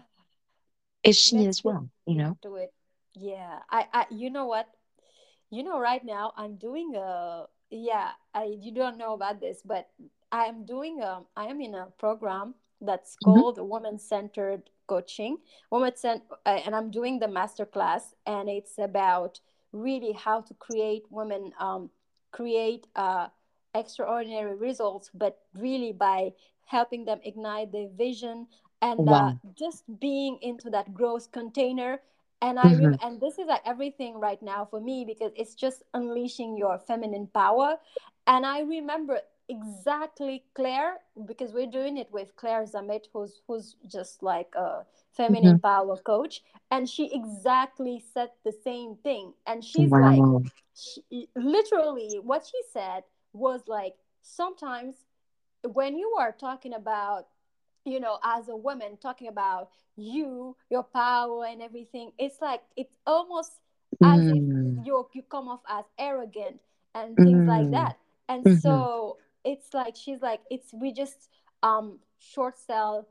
is 1.03 1.17
she 1.17 1.45
let's 1.45 1.47
as 1.47 1.63
well, 1.63 1.89
you 2.05 2.15
know? 2.17 2.37
into 2.43 2.55
it 2.55 2.73
yeah 3.15 3.59
i 3.69 3.87
i 3.93 4.05
you 4.09 4.29
know 4.29 4.45
what 4.45 4.67
You 5.53 5.63
know, 5.63 5.79
right 5.79 6.03
now 6.03 6.33
I'm 6.35 6.57
doing 6.57 6.95
a 6.97 7.47
yeah. 7.69 8.17
I 8.33 8.57
you 8.59 8.71
don't 8.73 8.97
know 8.97 9.13
about 9.13 9.39
this, 9.39 9.61
but 9.63 9.87
I 10.31 10.49
am 10.51 10.65
doing 10.65 10.99
a 11.01 11.23
I 11.37 11.45
am 11.53 11.61
in 11.61 11.73
a 11.75 11.87
program 11.97 12.55
that's 12.81 13.15
Mhm. 13.21 13.41
called 13.41 13.57
woman 13.59 13.97
centered 13.99 14.69
coaching 14.87 15.39
woman 15.71 15.95
cent- 15.95 16.27
uh, 16.45 16.59
and 16.65 16.75
i'm 16.75 16.91
doing 16.91 17.19
the 17.19 17.27
master 17.27 17.65
class 17.65 18.15
and 18.25 18.49
it's 18.49 18.77
about 18.77 19.39
really 19.71 20.13
how 20.13 20.41
to 20.41 20.53
create 20.55 21.03
women 21.09 21.53
um, 21.59 21.89
create 22.31 22.87
uh, 22.95 23.27
extraordinary 23.73 24.55
results 24.55 25.09
but 25.13 25.39
really 25.55 25.91
by 25.91 26.33
helping 26.65 27.05
them 27.05 27.19
ignite 27.23 27.71
their 27.71 27.87
vision 27.89 28.47
and 28.81 29.07
uh, 29.07 29.31
just 29.57 29.83
being 29.99 30.37
into 30.41 30.69
that 30.69 30.93
growth 30.93 31.31
container 31.31 32.01
and 32.41 32.59
i 32.59 32.73
Mhm. 32.73 32.97
and 33.03 33.19
this 33.21 33.37
is 33.39 33.47
like 33.47 33.61
everything 33.65 34.19
right 34.19 34.41
now 34.41 34.65
for 34.65 34.79
me 34.79 35.05
because 35.05 35.31
it's 35.35 35.55
just 35.55 35.83
unleashing 35.93 36.57
your 36.57 36.77
feminine 36.79 37.27
power 37.27 37.77
and 38.27 38.45
i 38.45 38.61
remember 38.61 39.19
exactly 39.49 40.43
claire 40.53 40.99
because 41.25 41.53
we're 41.53 41.67
doing 41.67 41.97
it 41.97 42.09
with 42.11 42.35
claire 42.35 42.63
Zammit 42.63 43.07
who's 43.11 43.41
who's 43.47 43.75
just 43.87 44.23
like 44.23 44.53
a 44.55 44.85
feminine 45.11 45.57
Mhm. 45.57 45.61
power 45.61 45.97
coach 45.97 46.41
and 46.71 46.87
she 46.89 47.13
exactly 47.13 47.99
said 48.13 48.29
the 48.43 48.51
same 48.51 48.95
thing 48.97 49.33
and 49.45 49.63
she's 49.63 49.91
like 49.91 50.25
she, 50.73 51.29
literally 51.35 52.19
what 52.19 52.45
she 52.45 52.61
said 52.71 53.03
was 53.33 53.67
like 53.67 53.95
sometimes 54.21 54.95
when 55.73 55.97
you 55.97 56.15
are 56.17 56.31
talking 56.31 56.73
about 56.73 57.27
you 57.85 57.99
know 57.99 58.17
as 58.23 58.47
a 58.49 58.55
woman 58.55 58.97
talking 59.01 59.27
about 59.27 59.69
you 59.95 60.55
your 60.69 60.83
power 60.83 61.45
and 61.45 61.61
everything 61.61 62.11
it's 62.17 62.41
like 62.41 62.61
it's 62.75 62.97
almost 63.05 63.53
as 64.03 64.21
if 64.27 64.43
Mm. 64.43 64.85
you 64.85 65.07
you 65.13 65.21
come 65.23 65.47
off 65.47 65.61
as 65.69 65.85
arrogant 65.97 66.59
and 66.93 67.21
things 67.21 67.45
like 67.47 67.69
Mm. 67.69 67.71
that 67.71 67.97
and 68.27 68.45
Mhm. 68.45 68.61
so 68.61 69.17
it's 69.43 69.73
like 69.73 69.95
she's 69.95 70.21
like 70.21 70.41
it's 70.49 70.73
we 70.73 70.91
just 70.91 71.29
um 71.63 71.99
short 72.19 72.57
sell 72.57 73.07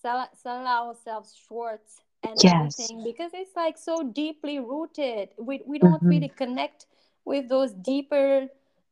sell 0.00 0.28
sell 0.34 0.66
ourselves 0.66 1.34
short 1.36 1.82
and 2.22 2.40
Yes. 2.42 2.44
everything 2.44 3.02
because 3.02 3.30
it's 3.34 3.56
like 3.56 3.76
so 3.78 4.02
deeply 4.02 4.58
rooted 4.58 5.28
we, 5.38 5.62
we 5.66 5.78
don't 5.78 6.02
really 6.06 6.28
Mhm. 6.28 6.36
connect 6.36 6.86
with 7.24 7.48
those 7.48 7.72
deeper 7.72 8.48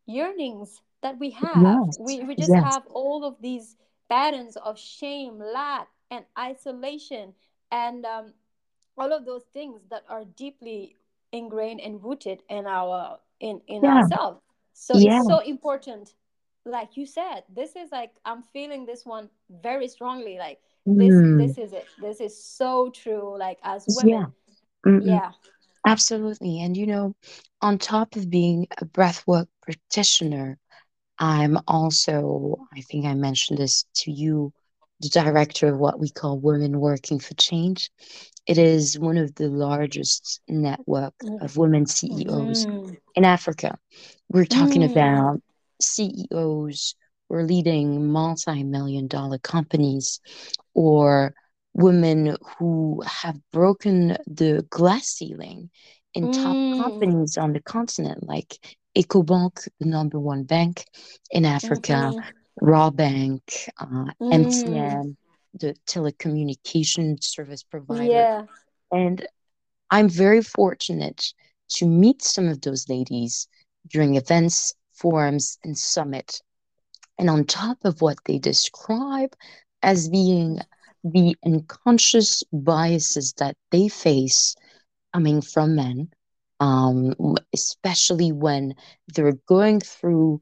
yearnings 0.07 0.83
that 1.03 1.19
we 1.19 1.31
have 1.31 1.79
Yes. 1.87 1.99
we, 1.99 2.23
we 2.25 2.35
just 2.35 2.55
Yes. 2.55 2.63
have 2.63 2.83
all 2.93 3.25
of 3.25 3.37
these 3.41 3.77
patterns 4.09 4.57
of 4.57 4.79
shame 4.79 5.39
lack 5.39 5.89
and 6.11 6.25
isolation 6.39 7.35
and 7.71 8.05
um, 8.05 8.33
all 8.97 9.13
of 9.13 9.25
those 9.25 9.45
things 9.53 9.83
that 9.91 10.05
are 10.09 10.25
deeply 10.25 10.97
ingrained 11.33 11.81
and 11.81 12.03
rooted 12.03 12.43
in 12.49 12.67
our 12.67 13.19
in 13.41 13.61
in 13.67 13.85
Yeah. 13.85 13.87
ourselves 13.87 14.41
so 14.73 14.97
it's 14.99 15.25
so 15.25 15.39
important 15.41 16.15
like 16.65 16.97
you 16.97 17.07
said 17.07 17.43
this 17.49 17.77
is 17.77 17.91
like 17.93 18.13
i'm 18.25 18.43
feeling 18.43 18.87
this 18.87 19.05
one 19.07 19.29
very 19.51 19.89
strongly 19.89 20.39
like 20.39 20.59
this 20.95 21.23
Mm. 21.23 21.37
this 21.37 21.59
is 21.59 21.73
it 21.73 21.87
this 22.01 22.21
is 22.21 22.43
so 22.43 22.91
true 22.91 23.37
like 23.39 23.59
as 23.63 23.89
Yeah. 23.89 23.93
women 23.93 24.33
Mm-mm. 24.87 25.21
yeah 25.21 25.33
Absolutely. 25.87 26.61
And 26.61 26.77
you 26.77 26.87
know, 26.87 27.15
on 27.61 27.79
top 27.79 28.17
of 28.17 28.31
being 28.31 28.67
a 28.79 28.85
breathwork 28.85 29.47
practitioner, 29.63 30.59
I'm 31.19 31.59
also, 31.67 32.67
I 32.75 32.81
think 32.83 33.07
I 33.07 33.15
mentioned 33.15 33.59
this 33.59 33.85
to 33.97 34.13
you, 34.13 34.53
the 35.01 35.09
director 35.09 35.69
of 35.69 35.79
what 35.79 35.99
we 35.99 36.11
call 36.11 36.39
Women 36.39 36.81
Working 36.81 37.19
for 37.19 37.35
Change. 37.35 37.91
It 38.47 38.59
is 38.59 38.99
one 38.99 39.19
of 39.19 39.35
the 39.35 39.49
largest 39.49 40.41
network 40.49 41.15
of 41.41 41.57
women 41.57 41.87
CEOs 41.87 42.67
mm-hmm. 42.67 42.95
in 43.15 43.25
Africa. 43.25 43.79
We're 44.31 44.47
talking 44.47 44.83
mm. 44.83 44.91
about 44.91 45.41
CEOs 45.81 46.95
who 47.29 47.35
are 47.35 47.45
leading 47.45 48.07
multi-million 48.07 49.07
dollar 49.07 49.39
companies 49.39 50.21
or 50.75 51.35
women 51.75 52.37
who 52.59 53.03
have 53.07 53.39
broken 53.53 54.17
the 54.27 54.67
glass 54.71 55.09
ceiling 55.09 55.71
in 56.15 56.33
top 56.33 56.57
Mm. 56.57 56.83
companies 56.83 57.37
on 57.37 57.53
the 57.53 57.61
continent, 57.61 58.27
like 58.27 58.79
EcoBank, 58.99 59.69
the 59.81 59.87
number 59.87 60.19
one 60.19 60.45
bank 60.45 60.85
in 61.31 61.45
Africa, 61.45 62.15
Mm-hmm. 62.15 62.63
Rawbank, 62.63 63.69
uh, 63.79 64.13
Mm. 64.21 64.33
MTN, 64.33 65.17
the 65.55 65.77
telecommunication 65.87 67.23
service 67.23 67.63
provider. 67.63 68.29
yeah 68.29 68.47
And 68.91 69.27
I'm 69.91 70.09
very 70.09 70.43
fortunate 70.43 71.33
to 71.71 71.87
meet 71.87 72.23
some 72.23 72.49
of 72.49 72.63
those 72.63 72.89
ladies 72.89 73.49
during 73.89 74.17
events, 74.17 74.75
forums, 74.93 75.59
and 75.65 75.77
summit. 75.79 76.41
And 77.19 77.31
on 77.31 77.45
top 77.45 77.85
of 77.85 78.01
what 78.01 78.19
they 78.27 78.39
describe 78.39 79.35
as 79.83 80.09
being 80.09 80.61
the 81.05 81.37
unconscious 81.45 82.43
biases 82.53 83.35
that 83.39 83.57
they 83.71 83.89
face 83.89 84.55
coming 85.13 85.41
from 85.43 85.75
men, 85.77 86.11
um, 86.61 87.15
especially 87.53 88.33
when 88.33 88.75
they're 89.09 89.39
going 89.47 89.81
through 89.81 90.41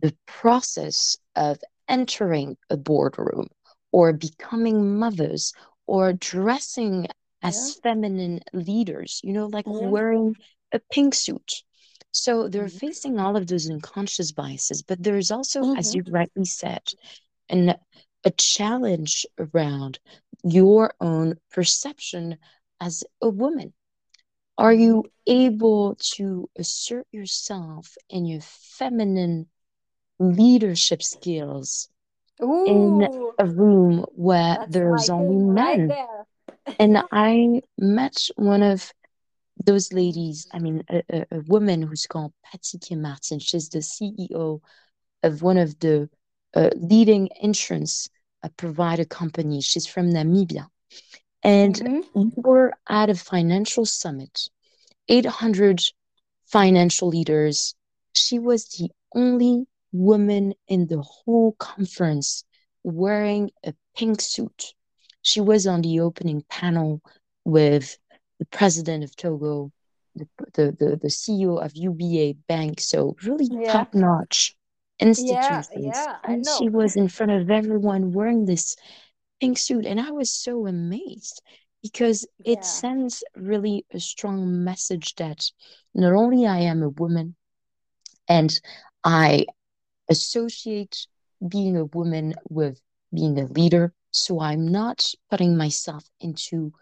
the 0.00 0.14
process 0.26 1.16
of 1.36 1.58
entering 1.88 2.56
a 2.70 2.76
boardroom 2.76 3.48
or 3.92 4.12
becoming 4.12 4.98
mothers 4.98 5.52
or 5.86 6.12
dressing 6.12 7.06
yeah 7.42 7.42
as 7.42 7.74
feminine 7.82 8.40
leaders, 8.52 9.20
you 9.22 9.32
know, 9.32 9.46
like 9.46 9.66
yeah 9.66 9.90
wearing 9.90 10.36
a 10.72 10.80
pink 10.90 11.14
suit. 11.14 11.62
So 12.12 12.48
they're 12.48 12.66
mm-hmm. 12.66 12.78
facing 12.78 13.18
all 13.18 13.36
of 13.36 13.46
those 13.46 13.68
unconscious 13.70 14.32
biases, 14.32 14.82
but 14.82 15.02
there's 15.02 15.30
also, 15.30 15.66
as 15.74 15.94
you 15.94 16.02
Mm-hmm. 16.02 16.12
rightly 16.12 16.44
said, 16.44 16.82
an, 17.48 17.74
a 18.24 18.30
challenge 18.30 19.26
around 19.38 19.98
your 20.44 20.94
own 21.00 21.36
perception 21.50 22.38
as 22.80 23.04
a 23.20 23.28
woman 23.28 23.72
are 24.56 24.72
you 24.72 25.04
able 25.26 25.96
to 26.16 26.48
assert 26.58 27.06
yourself 27.10 27.96
in 28.08 28.24
your 28.24 28.40
feminine 28.42 29.46
leadership 30.18 31.02
skills 31.02 31.88
in 32.40 33.08
a 33.38 33.46
room 33.46 34.04
where 34.14 34.64
there's 34.68 35.08
only 35.10 35.38
thing 35.38 35.54
right 35.54 35.78
men? 35.78 35.98
And 36.78 37.02
I 37.12 37.62
met 37.78 38.28
one 38.36 38.62
of 38.62 38.92
those 39.64 39.92
ladies, 39.92 40.46
I 40.52 40.58
mean, 40.58 40.82
a, 40.88 41.02
a, 41.10 41.26
a 41.32 41.40
woman 41.46 41.82
who's 41.82 42.06
called 42.06 42.32
Patty 42.44 42.78
Kim 42.78 43.02
Martin. 43.02 43.38
She's 43.38 43.68
the 43.68 43.78
CEO 43.78 44.60
of 45.22 45.42
one 45.42 45.58
of 45.58 45.78
the 45.78 46.08
uh, 46.54 46.70
leading 46.76 47.28
insurance 47.40 48.08
uh, 48.42 48.48
provider 48.56 49.04
companies. 49.04 49.64
She's 49.64 49.86
from 49.86 50.10
Namibia. 50.10 50.66
And 51.44 51.80
Mm-hmm. 51.82 52.00
we 52.14 52.30
were 52.36 52.72
at 52.88 53.10
a 53.10 53.14
financial 53.14 53.84
summit 53.84 54.48
800 55.08 55.80
financial 56.46 57.08
leaders. 57.08 57.74
She 58.14 58.38
was 58.38 58.66
the 58.68 58.90
only 59.14 59.66
woman 59.92 60.54
in 60.68 60.86
the 60.86 61.02
whole 61.02 61.52
conference 61.58 62.44
wearing 62.82 63.50
a 63.64 63.74
pink 63.96 64.20
suit. 64.20 64.74
She 65.22 65.40
was 65.40 65.66
on 65.66 65.82
the 65.82 66.00
opening 66.00 66.42
panel 66.48 67.00
with 67.44 67.98
the 68.38 68.46
president 68.46 69.04
of 69.04 69.14
Togo, 69.16 69.72
the, 70.16 70.28
the, 70.54 70.76
the, 70.78 70.96
the 71.02 71.10
CEO 71.10 71.58
of 71.64 71.72
UBA 71.76 72.34
Bank, 72.48 72.80
so 72.80 73.16
really 73.22 73.48
Yeah, 73.50 73.72
top 73.72 73.94
notch 73.94 74.56
institutions. 75.00 75.68
yeah. 75.76 76.16
I 76.24 76.32
And 76.32 76.46
she 76.46 76.68
was 76.68 76.96
in 76.96 77.08
front 77.08 77.32
of 77.32 77.50
everyone 77.50 78.12
wearing 78.12 78.46
this 78.46 78.76
pink 79.44 79.66
suit. 79.68 79.92
And 79.92 80.10
I 80.10 80.20
was 80.22 80.44
so 80.46 80.66
amazed 80.66 81.42
because 81.82 82.26
it 82.44 82.64
Yeah, 82.64 82.80
sends 82.80 83.24
really 83.36 83.86
a 83.92 84.00
strong 84.00 84.64
message 84.64 85.14
that 85.16 85.52
not 85.94 86.12
only 86.14 86.46
I 86.46 86.58
am 86.60 86.82
a 86.82 86.90
woman 86.90 87.36
and 88.28 88.60
I 89.04 89.46
associate 90.08 91.06
being 91.46 91.76
a 91.76 91.84
woman 91.86 92.34
with 92.48 92.80
being 93.14 93.38
a 93.38 93.46
leader. 93.46 93.94
So 94.12 94.40
I'm 94.40 94.66
not 94.66 95.12
putting 95.30 95.56
myself 95.56 96.10
into 96.20 96.72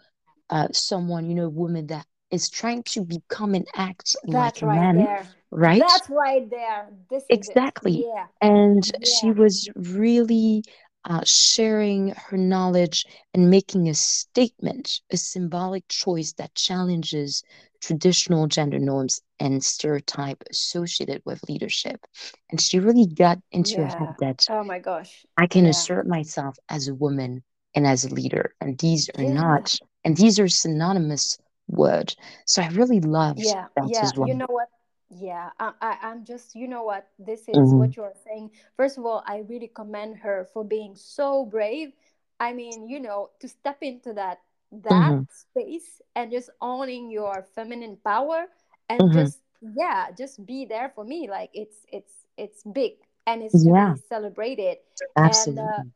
uh, 0.51 0.69
someone, 0.73 1.29
you 1.29 1.35
know, 1.35 1.49
woman 1.49 1.87
that 1.89 2.07
is 2.31 2.51
trying 2.51 2.83
to 2.85 3.05
become 3.05 3.55
and 3.55 3.67
act 3.77 4.17
like 4.25 4.55
that's 4.55 4.63
a 4.63 4.67
right 4.67 4.93
man, 4.93 5.09
there. 5.09 5.29
right? 5.51 5.91
That's 5.91 6.11
right 6.11 6.49
there. 6.51 6.89
This. 7.11 7.25
Exactly. 7.29 8.09
Yeah, 8.09 8.27
And 8.41 8.91
she 9.05 9.33
was 9.33 9.69
really 9.77 10.65
uh, 11.05 11.23
sharing 11.25 12.09
her 12.11 12.37
knowledge 12.37 13.07
and 13.35 13.51
making 13.51 13.89
a 13.89 13.95
statement, 13.95 15.01
a 15.11 15.17
symbolic 15.17 15.89
choice 15.89 16.33
that 16.35 16.55
challenges 16.55 17.43
traditional 17.81 18.47
gender 18.47 18.79
norms 18.79 19.21
and 19.41 19.65
stereotype 19.65 20.43
associated 20.51 21.23
with 21.25 21.49
leadership. 21.49 22.07
And 22.51 22.61
she 22.61 22.79
really 22.79 23.07
got 23.07 23.39
into 23.53 23.81
her 23.83 23.89
head 23.89 24.15
that 24.19 24.49
Oh 24.49 24.65
my 24.65 24.79
gosh. 24.79 25.27
I 25.37 25.47
can 25.47 25.67
Yeah, 25.67 25.67
assert 25.67 26.07
myself 26.07 26.57
as 26.69 26.89
a 26.89 26.95
woman 26.95 27.43
and 27.75 27.87
as 27.87 28.05
a 28.05 28.15
leader, 28.15 28.55
and 28.61 28.79
these 28.79 29.11
are 29.19 29.25
yeah. 29.25 29.35
not, 29.35 29.79
and 30.05 30.17
these 30.17 30.39
are 30.39 30.49
synonymous 30.49 31.39
words. 31.69 32.17
So 32.47 32.63
I 32.63 32.69
really 32.69 33.01
loved 33.01 33.57
Yeah, 33.57 33.69
that 33.77 33.91
yeah. 33.91 34.03
as 34.03 34.15
You 34.23 34.35
know 34.35 34.47
what? 34.49 34.69
Yeah, 35.13 35.51
I, 35.61 35.73
I, 35.81 35.99
I'm 36.03 36.25
just, 36.25 36.55
you 36.57 36.69
know 36.69 36.85
what? 36.85 37.09
This 37.19 37.49
is 37.49 37.75
Mhm. 37.75 37.77
what 37.77 37.97
you're 37.97 38.15
saying. 38.25 38.51
First 38.77 38.99
of 38.99 39.07
all, 39.07 39.23
I 39.27 39.45
really 39.49 39.69
commend 39.69 40.19
her 40.19 40.49
for 40.53 40.65
being 40.65 40.97
so 40.97 41.45
brave. 41.45 41.93
I 42.41 42.53
mean, 42.55 42.89
you 42.89 43.01
know, 43.01 43.31
to 43.41 43.49
step 43.49 43.79
into 43.83 44.13
that 44.15 44.41
that 44.73 45.17
Mm-hmm. 45.17 45.25
space 45.31 46.01
and 46.15 46.31
just 46.31 46.51
owning 46.61 47.11
your 47.11 47.47
feminine 47.55 47.99
power 48.05 48.47
and 48.89 49.11
Mm-hmm. 49.11 49.13
just 49.13 49.43
yeah, 49.61 50.09
just 50.17 50.45
be 50.47 50.65
there 50.67 50.91
for 50.95 51.05
me. 51.05 51.29
Like 51.31 51.51
it's 51.55 51.87
it's 51.93 52.27
it's 52.37 52.63
big 52.65 52.93
and 53.27 53.43
it's 53.43 53.67
Yeah, 53.67 53.97
celebrated. 54.09 54.79
And 55.23 55.59
uh, 55.59 55.83
absolutely. 55.83 55.93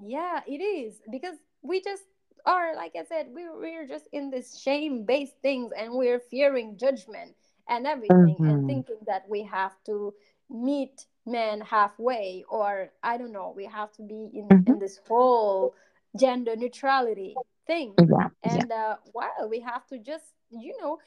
yeah, 0.00 0.40
it 0.46 0.60
is 0.62 1.00
because 1.10 1.36
we 1.62 1.80
just 1.80 2.04
are 2.46 2.74
like 2.76 2.94
I 2.98 3.04
said, 3.04 3.28
we 3.34 3.48
we're 3.48 3.86
just 3.86 4.08
in 4.12 4.30
this 4.30 4.58
shame 4.58 5.04
based 5.04 5.36
things 5.42 5.72
and 5.76 5.92
we're 5.94 6.20
fearing 6.20 6.76
judgment 6.76 7.34
and 7.68 7.86
everything 7.86 8.40
and 8.46 8.60
Mm-hmm. 8.60 8.66
thinking 8.66 8.98
that 9.06 9.28
we 9.28 9.42
have 9.44 9.72
to 9.86 10.14
meet 10.50 11.06
men 11.26 11.60
halfway 11.60 12.44
or 12.48 12.90
I 13.02 13.16
don't 13.18 13.32
know, 13.32 13.52
we 13.56 13.66
have 13.66 13.92
to 13.92 14.02
be 14.02 14.30
in 14.34 14.52
Mm-hmm. 14.52 14.72
in 14.72 14.78
this 14.78 14.98
whole 15.08 15.74
gender 16.18 16.56
neutrality 16.56 17.40
thing. 17.66 17.94
Yeah, 17.98 18.28
yeah, 18.54 18.64
And 18.64 18.72
uh 18.72 18.96
wow, 19.14 19.46
we 19.48 19.60
have 19.60 19.86
to 19.88 19.98
just 19.98 20.24
you 20.50 20.74
know 20.80 20.98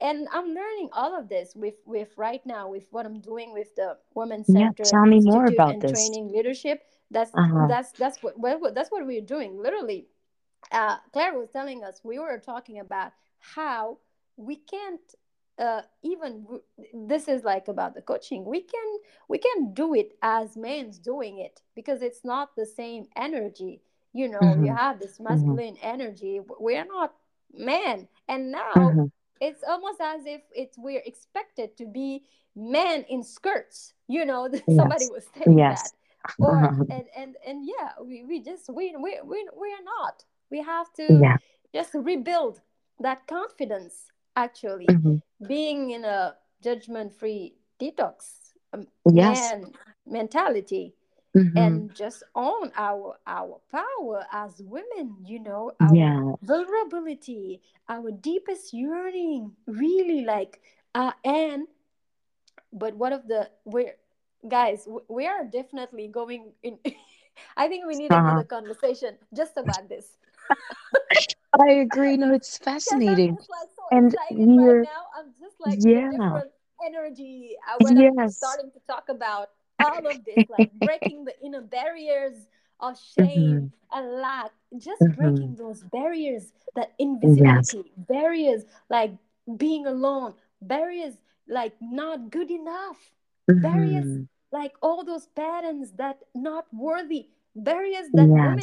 and 0.00 0.28
I'm 0.32 0.48
learning 0.54 0.90
all 0.92 1.18
of 1.18 1.28
this 1.28 1.54
with 1.54 1.74
with 1.86 2.10
right 2.16 2.44
now 2.46 2.68
with 2.68 2.86
what 2.90 3.06
I'm 3.06 3.20
doing 3.20 3.52
with 3.52 3.74
the 3.76 3.98
Women 4.14 4.44
yeah. 4.48 4.70
Center 4.70 4.84
Tell 4.84 5.06
me 5.06 5.20
more 5.20 5.46
Institute 5.46 5.54
about 5.58 5.74
and 5.74 5.80
this. 5.80 5.92
training 5.92 6.28
leadership. 6.32 6.82
That's 7.10 7.32
Uh-huh. 7.34 7.66
that's 7.68 7.92
that's 7.92 8.22
what 8.22 8.38
well 8.38 8.58
that's 8.74 8.90
what 8.90 9.06
we're 9.06 9.20
doing. 9.22 9.60
Literally, 9.60 10.06
uh, 10.72 10.96
Claire 11.12 11.38
was 11.38 11.50
telling 11.50 11.84
us 11.84 12.00
we 12.04 12.18
were 12.18 12.38
talking 12.38 12.78
about 12.80 13.12
how 13.40 13.98
we 14.36 14.56
can't 14.56 15.00
uh, 15.62 15.82
even 16.02 16.46
this 16.94 17.28
is 17.28 17.44
like 17.44 17.68
about 17.68 17.94
the 17.94 18.02
coaching 18.02 18.44
we 18.44 18.60
can 18.62 18.98
we 19.28 19.38
can 19.38 19.74
do 19.74 19.94
it 19.94 20.14
as 20.22 20.56
men's 20.56 20.98
doing 20.98 21.38
it 21.38 21.62
because 21.76 22.02
it's 22.02 22.24
not 22.24 22.56
the 22.56 22.66
same 22.66 23.06
energy 23.16 23.82
you 24.12 24.28
know 24.28 24.56
you 24.56 24.72
Mm-hmm. 24.72 24.76
have 24.76 25.00
this 25.00 25.20
Mm-hmm. 25.30 25.54
masculine 25.54 25.76
energy 25.82 26.40
we're 26.60 26.86
not 26.86 27.14
men 27.52 28.08
and 28.28 28.50
now 28.52 28.98
Mm-hmm. 28.98 29.06
it's 29.40 29.62
almost 29.68 30.00
as 30.00 30.26
if 30.26 30.42
it's 30.54 30.78
we're 30.78 31.02
expected 31.06 31.76
to 31.76 31.86
be 31.86 32.24
men 32.56 33.04
in 33.08 33.22
skirts 33.22 33.94
you 34.08 34.24
know 34.24 34.48
somebody 34.68 35.06
Yes, 35.06 35.08
was 35.08 35.26
saying 35.38 35.66
that 35.68 35.90
yes. 35.90 36.38
or 36.40 36.72
Uh-huh. 36.72 36.84
and 36.90 37.06
and 37.16 37.36
and 37.46 37.66
yeah 37.66 37.90
we, 38.02 38.24
we 38.24 38.40
just 38.40 38.68
we, 38.72 38.94
we 38.96 39.18
we 39.24 39.48
we 39.58 39.68
are 39.72 39.84
not 39.84 40.24
we 40.50 40.62
have 40.62 40.92
to 40.92 41.26
Yeah. 41.26 41.38
just 41.74 41.94
rebuild 41.94 42.60
that 43.00 43.26
confidence 43.26 44.10
actually 44.36 45.00
Mm-hmm. 45.00 45.16
Being 45.46 45.90
in 45.90 46.04
a 46.04 46.36
judgment 46.62 47.12
free 47.12 47.54
detox 47.80 48.52
um, 48.72 48.86
Yes. 49.12 49.54
man 49.54 49.74
mentality 50.06 50.94
Mm-hmm. 51.36 51.56
and 51.56 51.94
just 51.94 52.22
own 52.34 52.70
our 52.76 53.16
our 53.26 53.60
power 53.70 54.26
as 54.32 54.62
women 54.64 55.16
you 55.24 55.38
know 55.40 55.72
our 55.80 56.10
Yeah. 56.10 56.32
vulnerability 56.42 57.60
our 57.88 58.10
deepest 58.10 58.72
yearning 58.72 59.52
really 59.66 60.24
like 60.24 60.60
uh 60.94 61.12
and 61.24 61.66
but 62.72 62.96
one 62.96 63.12
of 63.12 63.28
the 63.28 63.50
we're 63.64 63.94
guys 64.48 64.88
we 65.08 65.26
are 65.26 65.44
definitely 65.44 66.08
going 66.08 66.52
in 66.62 66.78
i 67.56 67.68
think 67.68 67.86
we 67.86 67.94
need 67.94 68.12
Uh-huh. 68.12 68.12
another 68.12 68.44
conversation 68.44 69.16
just 69.34 69.56
about 69.56 69.88
this 69.88 70.18
I 71.60 71.70
agree. 71.72 72.16
No, 72.16 72.32
it's 72.34 72.58
fascinating. 72.58 73.38
just 73.38 73.48
like 73.50 73.70
so 73.74 73.81
And 73.92 74.16
excited 74.16 74.50
right 74.56 74.76
we're, 74.76 74.82
now. 74.82 75.06
I'm 75.18 75.32
just 75.40 75.60
like 75.60 75.80
yeah, 75.84 76.42
energy 76.84 77.56
uh, 77.72 77.78
when 77.80 77.98
I'm 77.98 78.12
starting 78.26 78.70
to 78.72 78.80
talk 78.86 79.08
about 79.08 79.50
all 79.78 80.06
of 80.08 80.24
this, 80.24 80.44
like 80.48 80.72
breaking 80.72 81.24
the 81.24 81.34
inner 81.44 81.62
barriers 81.62 82.48
of 82.80 82.98
Mm-hmm. 83.18 83.18
shame 83.18 83.68
and 83.92 84.12
lack, 84.20 84.52
just 84.78 85.12
Mm-hmm. 85.12 85.14
breaking 85.14 85.56
those 85.56 85.82
barriers, 85.84 86.52
that 86.74 86.92
Yes. 87.22 87.74
invisibility, 87.78 87.92
barriers 87.96 88.64
like 88.88 89.12
being 89.56 89.86
alone, 89.86 90.34
barriers 90.60 91.18
like 91.48 91.74
not 91.80 92.30
good 92.30 92.50
enough, 92.50 93.12
barriers 93.54 94.18
Mm-hmm. 94.18 94.26
like 94.52 94.72
all 94.82 95.04
those 95.04 95.26
patterns 95.26 95.92
that 95.92 96.20
not 96.34 96.66
worthy 96.72 97.28
barriers 97.54 98.06
that 98.14 98.28
women 98.28 98.58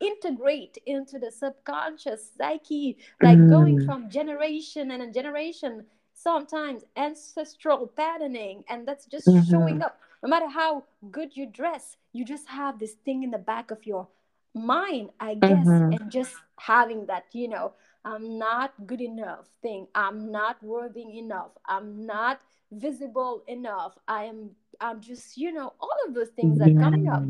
integrate 0.00 0.76
into 0.86 1.18
the 1.18 1.30
subconscious 1.30 2.30
psyche 2.36 2.96
like 3.22 3.38
going 3.48 3.78
Mm. 3.78 3.86
from 3.86 4.10
generation 4.10 4.90
and 4.90 5.02
a 5.02 5.10
generation 5.10 5.84
sometimes 6.12 6.84
ancestral 6.96 7.86
patterning 7.86 8.64
and 8.68 8.86
that's 8.86 9.06
just 9.06 9.24
showing 9.50 9.76
Mm-hmm. 9.76 9.82
up. 9.82 9.98
No 10.22 10.28
matter 10.28 10.48
how 10.48 10.84
good 11.10 11.36
you 11.36 11.46
dress 11.46 11.96
you 12.12 12.24
just 12.24 12.48
have 12.48 12.78
this 12.78 12.94
thing 13.04 13.22
in 13.22 13.30
the 13.30 13.38
back 13.52 13.70
of 13.70 13.86
your 13.86 14.08
mind 14.54 15.10
i 15.20 15.34
guess 15.34 15.66
Mm-hmm. 15.66 15.92
and 15.94 16.10
just 16.10 16.34
having 16.58 17.06
that 17.06 17.24
you 17.32 17.48
know 17.48 17.72
i'm 18.04 18.38
not 18.38 18.72
good 18.86 19.00
enough 19.00 19.46
thing. 19.62 19.86
I'm 19.94 20.30
not 20.30 20.62
worthy 20.62 21.18
enough. 21.18 21.52
I'm 21.66 22.04
not 22.06 22.40
visible 22.70 23.42
enough. 23.48 23.92
I 24.06 24.24
am 24.24 24.50
i'm 24.80 25.00
just 25.00 25.36
you 25.38 25.50
know 25.52 25.72
all 25.80 25.98
of 26.06 26.14
those 26.14 26.28
things 26.38 26.58
that 26.58 26.76
coming 26.84 27.08
up 27.08 27.22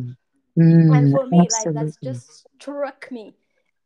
Yeah. 0.57 0.77
and 0.93 1.09
Mm, 1.09 1.11
for 1.11 1.27
me 1.27 1.49
like 1.51 1.73
that's 1.73 1.97
just 2.03 2.47
struck 2.57 3.11
me 3.11 3.35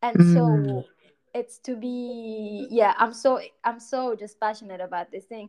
and 0.02 0.20
Mm, 0.20 0.22
so 0.22 0.86
it's 1.34 1.58
to 1.58 1.76
be 1.76 2.68
yeah 2.70 2.94
i'm 2.98 3.12
so 3.12 3.40
i'm 3.64 3.80
so 3.80 4.14
just 4.14 4.40
passionate 4.40 4.80
about 4.80 5.10
this 5.10 5.24
thing 5.26 5.48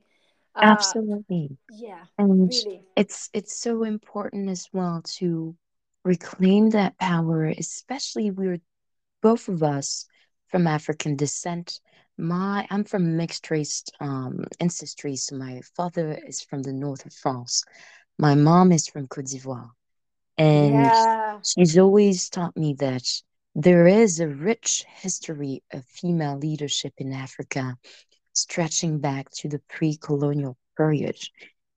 uh 0.55 0.93
absolutely. 0.95 1.57
yeah 1.69 2.05
And 2.17 2.51
really 2.51 2.83
it's 2.95 3.29
it's 3.33 3.57
so 3.59 3.83
important 3.83 4.49
as 4.49 4.67
well 4.73 5.01
to 5.17 5.55
reclaim 6.03 6.69
that 6.71 6.97
power, 6.97 7.45
especially 7.45 8.31
we're 8.31 8.59
both 9.21 9.47
of 9.49 9.63
us 9.63 10.05
from 10.47 10.67
African 10.67 11.15
descent. 11.15 11.79
My 12.17 12.67
I'm 12.69 12.83
from 12.83 13.17
mixed 13.17 13.49
race 13.51 13.83
um 13.99 14.45
ancestry, 14.59 15.15
so 15.15 15.35
my 15.35 15.61
father 15.75 16.13
is 16.27 16.41
from 16.41 16.63
the 16.63 16.73
north 16.73 17.05
of 17.05 17.13
France. 17.13 17.63
My 18.17 18.35
mom 18.35 18.71
is 18.71 18.87
from 18.87 19.07
Cote 19.07 19.25
d'Ivoire. 19.25 19.71
And 20.39 20.73
yeah 20.73 21.19
she's 21.43 21.77
always 21.77 22.29
taught 22.29 22.55
me 22.55 22.75
that 22.79 23.05
there 23.55 23.87
is 23.87 24.19
a 24.19 24.27
rich 24.27 24.85
history 24.87 25.63
of 25.73 25.85
female 25.85 26.37
leadership 26.37 26.93
in 26.97 27.13
Africa, 27.13 27.75
stretching 28.33 28.99
back 28.99 29.29
to 29.31 29.49
the 29.49 29.59
pre 29.69 29.97
colonial 29.97 30.57
period. 30.77 31.17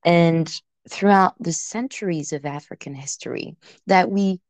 And 0.04 0.52
throughout 0.88 1.34
the 1.40 1.52
centuries 1.52 2.32
of 2.32 2.44
African 2.44 2.94
history 2.94 3.56
that 3.86 4.10
we 4.10 4.40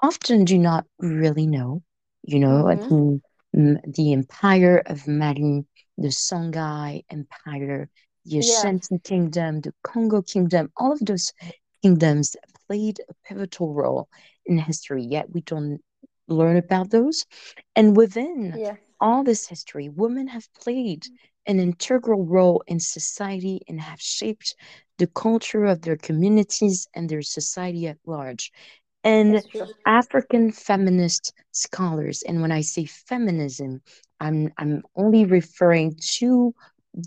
often 0.00 0.44
do 0.44 0.58
not 0.58 0.86
really 0.98 1.46
know, 1.46 1.82
you 2.22 2.38
know, 2.38 2.64
mm-hmm. 2.64 3.76
the 3.90 4.12
empire 4.12 4.82
of 4.84 5.08
Mali, 5.08 5.64
the 5.96 6.08
Songhai 6.08 7.04
Empire, 7.10 7.88
the 8.24 8.36
yeah 8.36 8.98
Kingdom, 9.02 9.60
the 9.62 9.72
Congo 9.82 10.22
Kingdom, 10.22 10.70
all 10.76 10.92
of 10.92 11.00
those 11.00 11.32
kingdoms 11.82 12.36
played 12.66 13.00
a 13.08 13.14
pivotal 13.26 13.74
role 13.74 14.08
in 14.46 14.58
history, 14.58 15.02
yet 15.02 15.30
we 15.30 15.40
don't 15.42 15.80
learn 16.28 16.56
about 16.56 16.90
those. 16.90 17.26
And 17.76 17.96
within 17.96 18.54
yeah 18.56 18.76
all 19.02 19.24
this 19.24 19.46
history, 19.46 19.90
women 19.90 20.28
have 20.28 20.48
played 20.54 21.02
mm-hmm. 21.02 21.52
an 21.52 21.60
integral 21.60 22.24
role 22.24 22.62
in 22.66 22.80
society 22.80 23.60
and 23.68 23.80
have 23.80 24.00
shaped 24.00 24.54
the 24.98 25.08
culture 25.08 25.64
of 25.64 25.82
their 25.82 25.96
communities 25.96 26.86
and 26.94 27.08
their 27.08 27.22
society 27.22 27.88
at 27.88 27.98
large. 28.06 28.52
And 29.04 29.42
African 29.84 30.52
feminist 30.52 31.34
scholars, 31.50 32.22
and 32.22 32.40
when 32.40 32.52
I 32.52 32.60
say 32.60 32.84
feminism, 32.84 33.82
I'm 34.20 34.52
I'm 34.56 34.82
only 34.94 35.24
referring 35.24 35.96
to 36.18 36.54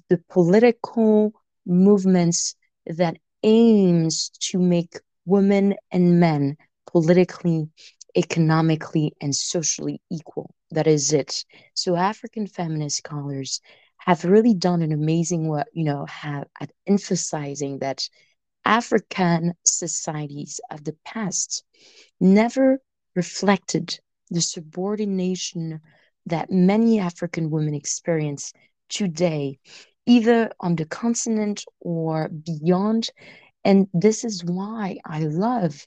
the 0.09 0.19
political 0.29 1.31
movements 1.65 2.55
that 2.85 3.15
aims 3.45 4.29
to 4.39 4.59
make 4.59 4.99
women 5.25 5.75
and 5.91 6.19
men 6.19 6.57
politically, 6.91 7.69
economically, 8.17 9.13
and 9.21 9.33
socially 9.35 10.01
equal. 10.11 10.53
That 10.71 10.87
is 10.87 11.13
it. 11.13 11.45
So 11.75 11.95
African 11.95 12.47
feminist 12.47 12.97
scholars 12.97 13.61
have 13.97 14.25
really 14.25 14.53
done 14.53 14.81
an 14.81 14.91
amazing 14.91 15.47
work, 15.47 15.67
you 15.73 15.83
know, 15.83 16.05
have 16.07 16.47
at 16.59 16.71
emphasizing 16.87 17.79
that 17.79 18.09
African 18.65 19.53
societies 19.63 20.59
of 20.71 20.83
the 20.83 20.95
past 21.05 21.63
never 22.19 22.81
reflected 23.15 23.99
the 24.31 24.41
subordination 24.41 25.79
that 26.25 26.51
many 26.51 26.99
African 26.99 27.51
women 27.51 27.75
experience 27.75 28.51
today, 28.89 29.59
either 30.05 30.51
on 30.59 30.75
the 30.75 30.85
continent 30.85 31.63
or 31.79 32.29
beyond. 32.29 33.09
And 33.63 33.87
this 33.93 34.23
is 34.23 34.43
why 34.43 34.97
I 35.05 35.21
love 35.21 35.85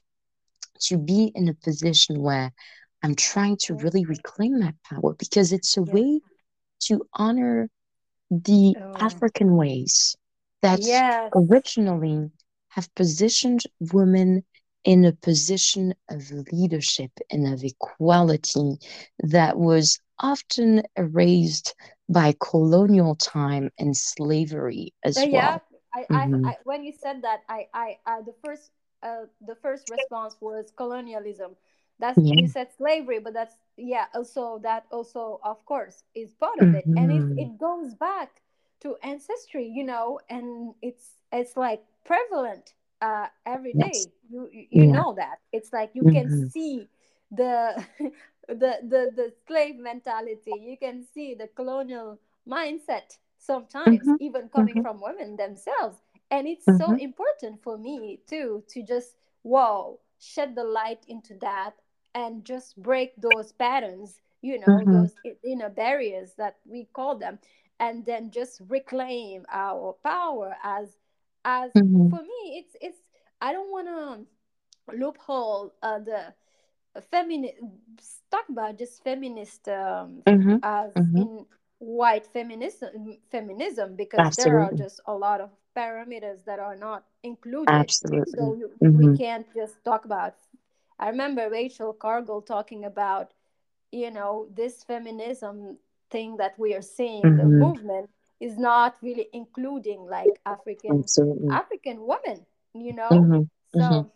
to 0.81 0.97
be 0.97 1.31
in 1.35 1.47
a 1.47 1.53
position 1.53 2.21
where 2.21 2.51
I'm 3.03 3.15
trying 3.15 3.57
to 3.61 3.75
really 3.75 4.05
reclaim 4.05 4.59
that 4.59 4.75
power 4.83 5.13
because 5.13 5.53
it's 5.53 5.77
a 5.77 5.83
yeah. 5.85 5.93
way 5.93 6.19
to 6.83 7.01
honor 7.13 7.69
the 8.29 8.75
oh. 8.79 8.93
African 8.95 9.55
ways 9.55 10.15
that 10.61 10.79
yes. 10.81 11.31
originally 11.33 12.29
have 12.69 12.93
positioned 12.95 13.63
women 13.79 14.43
in 14.83 15.05
a 15.05 15.13
position 15.13 15.93
of 16.09 16.31
leadership 16.51 17.11
and 17.29 17.53
of 17.53 17.63
equality 17.63 18.77
that 19.19 19.57
was 19.57 19.99
often 20.19 20.83
erased 20.95 21.75
by 22.09 22.35
colonial 22.41 23.15
time 23.15 23.71
and 23.79 23.95
slavery 23.97 24.93
as 25.03 25.17
Uh, 25.17 25.21
yeah, 25.21 25.57
well. 25.57 25.63
I, 25.93 26.05
I, 26.13 26.29
hmm 26.29 26.45
I, 26.45 26.55
when 26.63 26.83
you 26.83 26.91
said 26.91 27.21
that, 27.23 27.41
I, 27.49 27.67
I, 27.73 27.97
I 28.05 28.21
the 28.21 28.33
first, 28.41 28.71
uh, 29.03 29.25
the 29.41 29.55
first 29.55 29.87
response 29.87 30.37
was 30.41 30.71
colonialism. 30.75 31.55
That's 31.99 32.23
Yeah. 32.23 32.35
you 32.35 32.47
said 32.47 32.71
slavery, 32.71 33.19
but 33.19 33.33
that's 33.33 33.55
yeah. 33.77 34.05
Also, 34.13 34.59
that 34.63 34.85
also, 34.91 35.39
of 35.43 35.65
course, 35.65 36.03
is 36.15 36.33
part 36.33 36.59
of 36.59 36.73
it, 36.73 36.89
and 36.95 37.11
it 37.11 37.25
it 37.37 37.57
goes 37.59 37.93
back 37.93 38.41
to 38.81 38.95
ancestry, 39.03 39.65
you 39.65 39.83
know, 39.83 40.19
and 40.29 40.73
it's 40.81 41.17
it's 41.31 41.55
like 41.57 41.83
prevalent 42.05 42.73
uh 43.01 43.27
every 43.45 43.73
Yes. 43.73 43.73
day. 43.73 44.11
You 44.29 44.49
you 44.51 44.67
you 44.69 44.87
Yeah. 44.87 44.91
know 44.91 45.13
that 45.15 45.39
it's 45.51 45.73
like 45.73 45.91
you 45.93 46.05
can 46.05 46.29
hmm 46.29 46.49
see 46.51 46.89
the 47.31 47.85
the 48.49 48.79
the 48.83 49.11
the 49.15 49.33
slave 49.47 49.77
mentality. 49.77 50.53
You 50.53 50.77
can 50.77 51.03
see 51.03 51.33
the 51.35 51.47
colonial 51.47 52.19
mindset 52.47 53.17
sometimes 53.37 54.13
hmm 54.13 54.19
even 54.19 54.49
coming 54.49 54.77
hmm 54.77 54.81
from 54.81 55.01
women 55.01 55.37
themselves. 55.37 56.01
And 56.31 56.47
it's 56.47 56.67
so 56.67 56.93
hmm 56.93 56.99
important 56.99 57.61
for 57.63 57.77
me 57.77 58.21
too 58.27 58.63
to 58.69 58.83
just 58.83 59.17
wow 59.43 59.99
shed 60.19 60.55
the 60.55 60.63
light 60.63 61.05
into 61.07 61.35
that 61.39 61.75
and 62.13 62.45
just 62.45 62.81
break 62.81 63.13
those 63.17 63.51
patterns 63.53 64.21
you 64.41 64.59
know 64.59 64.85
hmm 64.85 64.91
those 64.91 65.15
inner 65.43 65.69
barriers 65.69 66.33
that 66.37 66.57
we 66.65 66.85
call 66.93 67.17
them 67.17 67.39
and 67.79 68.05
then 68.05 68.31
just 68.31 68.61
reclaim 68.67 69.45
our 69.51 69.93
power 70.03 70.55
as 70.63 70.97
as 71.45 71.71
hmm 71.75 72.09
for 72.09 72.21
me 72.21 72.57
it's 72.63 72.75
it's 72.81 72.99
i 73.41 73.51
don't 73.51 73.71
want 73.71 73.87
to 73.87 74.95
loophole 74.95 75.73
uh, 75.81 75.99
the 75.99 76.33
feminist 77.11 77.55
talk 78.31 78.47
about 78.49 78.77
just 78.77 79.03
feminist 79.03 79.67
um, 79.69 80.23
hmm 80.27 80.57
as 80.61 80.91
hmm 80.95 81.15
in 81.15 81.45
white 81.79 82.25
feminism 82.25 83.17
feminism 83.29 83.95
because 83.95 84.33
there 84.35 84.59
are 84.59 84.73
just 84.73 84.99
a 85.05 85.13
lot 85.13 85.39
of 85.41 85.49
parameters 85.75 86.43
that 86.45 86.59
are 86.59 86.75
not 86.75 87.05
included. 87.23 87.87
Absolutely. 87.87 88.33
so 88.35 88.53
you, 88.53 88.71
we 88.91 89.07
hmm 89.07 89.15
can't 89.15 89.47
just 89.53 89.83
talk 89.83 90.05
about 90.05 90.35
i 90.99 91.07
remember 91.09 91.49
rachel 91.49 91.93
cargle 91.93 92.41
talking 92.41 92.83
about 92.83 93.33
you 93.91 94.09
know 94.11 94.47
this 94.53 94.83
feminism 94.83 95.77
thing 96.09 96.37
that 96.37 96.57
we 96.57 96.73
are 96.73 96.81
seeing 96.81 97.35
the 97.35 97.47
hmm 97.47 97.59
movement 97.59 98.09
is 98.39 98.57
not 98.57 98.95
really 99.01 99.27
including 99.33 100.05
like 100.05 100.39
african 100.45 101.05
Absolutely. 101.05 101.49
african 101.49 102.05
women 102.05 102.45
you 102.73 102.93
know? 102.93 103.27
Hmm 103.27 103.43
hmm 103.73 103.77
so 103.77 104.11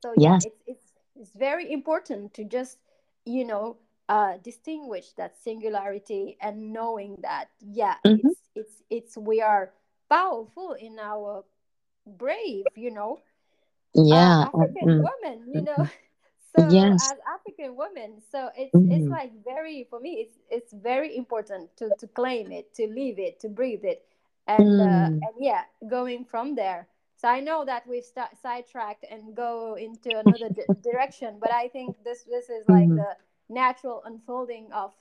so 0.00 0.12
yeah 0.12 0.36
Yes. 0.36 0.42
it's 0.42 0.62
it's 0.66 0.83
it's 1.24 1.36
very 1.36 1.72
important 1.72 2.34
to 2.34 2.44
just 2.44 2.78
you 3.26 3.44
know 3.44 3.78
uh 4.08 4.38
distinguish 4.42 5.12
that 5.16 5.38
singularity 5.38 6.38
and 6.40 6.72
knowing 6.72 7.18
that 7.22 7.50
yeah 7.60 7.96
hmm 8.04 8.18
it's 8.18 8.42
it's 8.54 8.82
it's 8.90 9.18
we 9.18 9.42
are 9.42 9.72
powerful 10.10 10.74
in 10.74 10.98
our 11.00 11.44
brave 12.06 12.66
you 12.76 12.90
know 12.90 13.20
uh 14.10 14.14
Yeah. 14.14 14.46
uh, 14.54 14.66
african 14.66 14.86
mm, 14.86 15.02
women 15.02 15.48
you 15.48 15.62
know 15.62 15.84
mhm. 15.84 15.90
so 16.54 16.60
Yes. 16.68 17.12
as 17.12 17.18
african 17.34 17.76
women 17.76 18.20
so 18.30 18.50
it's 18.56 18.80
it's 18.90 19.08
hmm 19.08 19.10
like 19.10 19.32
very 19.44 19.86
for 19.90 20.00
me 20.00 20.14
it's 20.26 20.38
it's 20.50 20.72
very 20.72 21.16
important 21.16 21.76
to 21.76 21.90
to 21.98 22.06
claim 22.08 22.52
it 22.52 22.72
to 22.74 22.86
live 22.86 23.18
it 23.18 23.40
to 23.40 23.48
breathe 23.48 23.84
it 23.84 24.04
and 24.46 24.80
uh 24.80 25.08
mm 25.08 25.26
and 25.26 25.34
yeah 25.40 25.62
going 25.88 26.24
from 26.24 26.54
there 26.56 26.88
so 27.24 27.28
i 27.30 27.40
know 27.40 27.64
that 27.64 27.86
we've 27.88 28.04
sta 28.04 28.28
sidetracked 28.42 29.04
and 29.10 29.36
go 29.36 29.74
into 29.76 30.18
another 30.18 30.50
di- 30.50 30.72
direction 30.82 31.38
but 31.40 31.50
i 31.50 31.68
think 31.68 31.96
this 32.04 32.24
this 32.24 32.50
is 32.50 32.68
like 32.68 32.90
hmm 32.90 32.96
the 32.96 33.16
natural 33.48 34.02
unfolding 34.04 34.72
of 34.72 34.92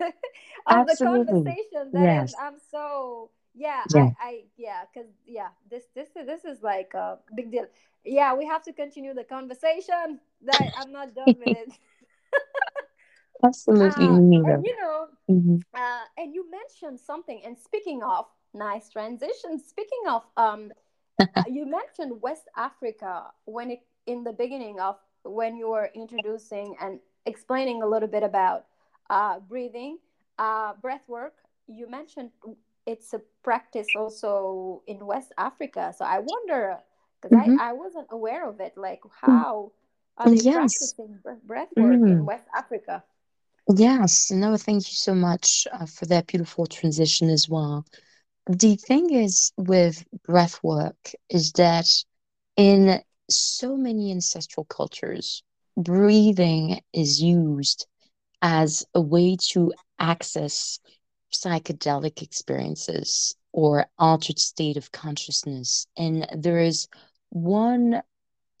of 0.66 0.86
the 0.86 0.96
conversation 0.96 1.92
that 1.92 2.26
Yes. 2.26 2.34
i'm 2.40 2.58
so 2.70 3.30
yeah 3.54 3.84
Yeah. 3.94 4.10
i 4.10 4.12
i 4.20 4.44
yeah 4.56 4.82
because 4.92 5.10
yeah 5.26 5.48
this 5.70 5.84
this 5.94 6.08
is 6.16 6.26
this 6.26 6.44
is 6.44 6.62
like 6.62 6.92
a 6.94 7.18
big 7.34 7.50
deal 7.50 7.66
yeah, 8.04 8.34
we 8.34 8.46
have 8.46 8.62
to 8.64 8.72
continue 8.72 9.14
the 9.14 9.24
conversation. 9.24 10.20
That 10.44 10.70
I'm 10.76 10.92
not 10.92 11.14
done 11.14 11.38
with 11.38 11.52
it. 11.52 11.72
Absolutely. 13.44 14.06
Uh, 14.10 14.16
and 14.44 14.64
you 14.64 14.76
know, 14.80 15.06
hmm 15.28 15.56
uh, 15.74 16.04
and 16.16 16.34
you 16.34 16.50
mentioned 16.50 17.00
something. 17.00 17.42
And 17.44 17.58
speaking 17.58 18.02
of 18.02 18.26
nice 18.54 18.90
transition, 18.90 19.58
speaking 19.58 20.02
of 20.08 20.26
um, 20.36 20.72
you 21.46 21.66
mentioned 21.66 22.22
West 22.22 22.48
Africa 22.56 23.32
when 23.44 23.70
it 23.70 23.82
in 24.06 24.24
the 24.24 24.32
beginning 24.32 24.80
of 24.80 24.96
when 25.24 25.56
you 25.56 25.70
were 25.70 25.90
introducing 25.94 26.76
and 26.80 27.00
explaining 27.26 27.82
a 27.82 27.86
little 27.86 28.08
bit 28.08 28.22
about 28.22 28.66
uh, 29.10 29.38
breathing, 29.40 29.98
uh, 30.38 30.74
breath 30.80 31.08
work. 31.08 31.34
You 31.66 31.88
mentioned 31.88 32.30
it's 32.86 33.12
a 33.14 33.20
practice 33.42 33.94
also 33.94 34.82
in 34.86 35.06
West 35.06 35.32
Africa. 35.38 35.92
So 35.96 36.04
I 36.04 36.18
wonder 36.18 36.78
because 37.20 37.32
I 37.34 37.50
hmm 37.50 37.58
I 37.58 37.72
wasn't 37.72 38.08
aware 38.10 38.48
of 38.48 38.60
it. 38.60 38.76
Like 38.76 39.00
how 39.20 39.72
are 40.16 40.30
they 40.30 40.42
Yes. 40.42 40.42
practicing 40.42 41.20
breath 41.44 41.72
work 41.76 42.02
in 42.06 42.24
Mm. 42.24 42.26
West 42.26 42.46
Africa? 42.54 43.04
Yes. 43.76 44.30
No, 44.30 44.56
thank 44.56 44.88
you 44.88 44.94
so 44.94 45.14
much 45.14 45.66
uh, 45.72 45.86
for 45.86 46.06
that 46.06 46.26
beautiful 46.26 46.66
transition 46.66 47.28
as 47.30 47.48
well. 47.48 47.84
The 48.48 48.76
thing 48.76 49.10
is 49.12 49.52
with 49.56 50.04
breath 50.24 50.62
work 50.62 51.12
is 51.28 51.52
that 51.52 51.86
in 52.56 53.02
so 53.30 53.76
many 53.76 54.10
ancestral 54.12 54.64
cultures, 54.64 55.42
breathing 55.76 56.80
is 56.92 57.22
used 57.22 57.86
as 58.42 58.84
a 58.94 59.00
way 59.00 59.36
to 59.52 59.72
access 59.98 60.80
psychedelic 61.32 62.22
experiences 62.22 63.34
or 63.52 63.86
altered 63.98 64.38
state 64.38 64.76
of 64.76 64.92
consciousness. 64.92 65.86
And 65.96 66.26
there 66.36 66.60
is 66.60 66.88
one 67.30 68.02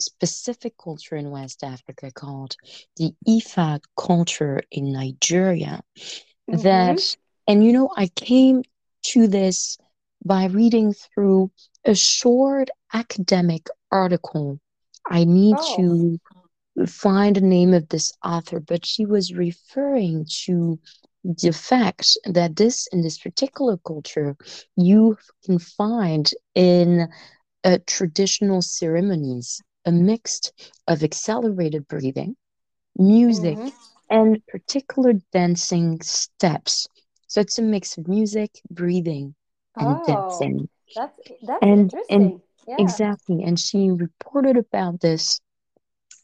specific 0.00 0.76
culture 0.78 1.16
in 1.16 1.30
West 1.30 1.62
Africa 1.62 2.10
called 2.12 2.56
the 2.96 3.14
Ifa 3.28 3.80
culture 3.96 4.62
in 4.70 4.92
Nigeria 4.92 5.82
Mm-hmm. 6.50 6.52
that, 6.52 7.16
and 7.46 7.64
you 7.64 7.72
know, 7.72 7.90
I 7.96 8.08
came 8.08 8.62
to 9.02 9.26
this 9.28 9.78
by 10.24 10.46
reading 10.46 10.92
through 10.92 11.50
a 11.84 11.94
short 11.94 12.70
academic 12.92 13.68
article. 13.90 14.60
I 15.10 15.24
need 15.24 15.60
Oh. 15.60 15.76
to 15.76 16.18
find 16.86 17.36
the 17.36 17.40
name 17.40 17.72
of 17.74 17.88
this 17.88 18.12
author, 18.24 18.60
but 18.60 18.84
she 18.86 19.04
was 19.04 19.34
referring 19.34 20.26
to 20.44 20.78
the 21.24 21.52
fact 21.52 22.16
that 22.24 22.56
this, 22.56 22.86
in 22.92 23.02
this 23.02 23.18
particular 23.18 23.76
culture, 23.78 24.36
you 24.76 25.16
can 25.44 25.58
find 25.58 26.30
in 26.54 27.08
uh, 27.64 27.78
traditional 27.86 28.62
ceremonies 28.62 29.62
a 29.84 29.92
mix 29.92 30.50
of 30.86 31.02
accelerated 31.02 31.86
breathing, 31.88 32.36
music, 32.96 33.60
Mm-hmm. 33.60 33.86
and 34.10 34.44
particular 34.46 35.14
dancing 35.32 36.00
steps. 36.02 36.88
So 37.32 37.40
it's 37.40 37.58
a 37.58 37.62
mix 37.62 37.98
of 37.98 38.08
music, 38.08 38.62
breathing, 38.70 39.36
and 39.80 40.02
Oh, 40.02 40.12
dancing. 40.12 40.68
that's 40.94 41.20
that's 41.42 41.70
And 41.70 41.94
and 42.08 42.32
interesting. 42.32 42.42
Yeah. 42.66 43.00
exactly, 43.00 43.42
and 43.42 43.58
she 43.58 43.90
reported 43.90 44.56
about 44.56 45.00
this 45.00 45.40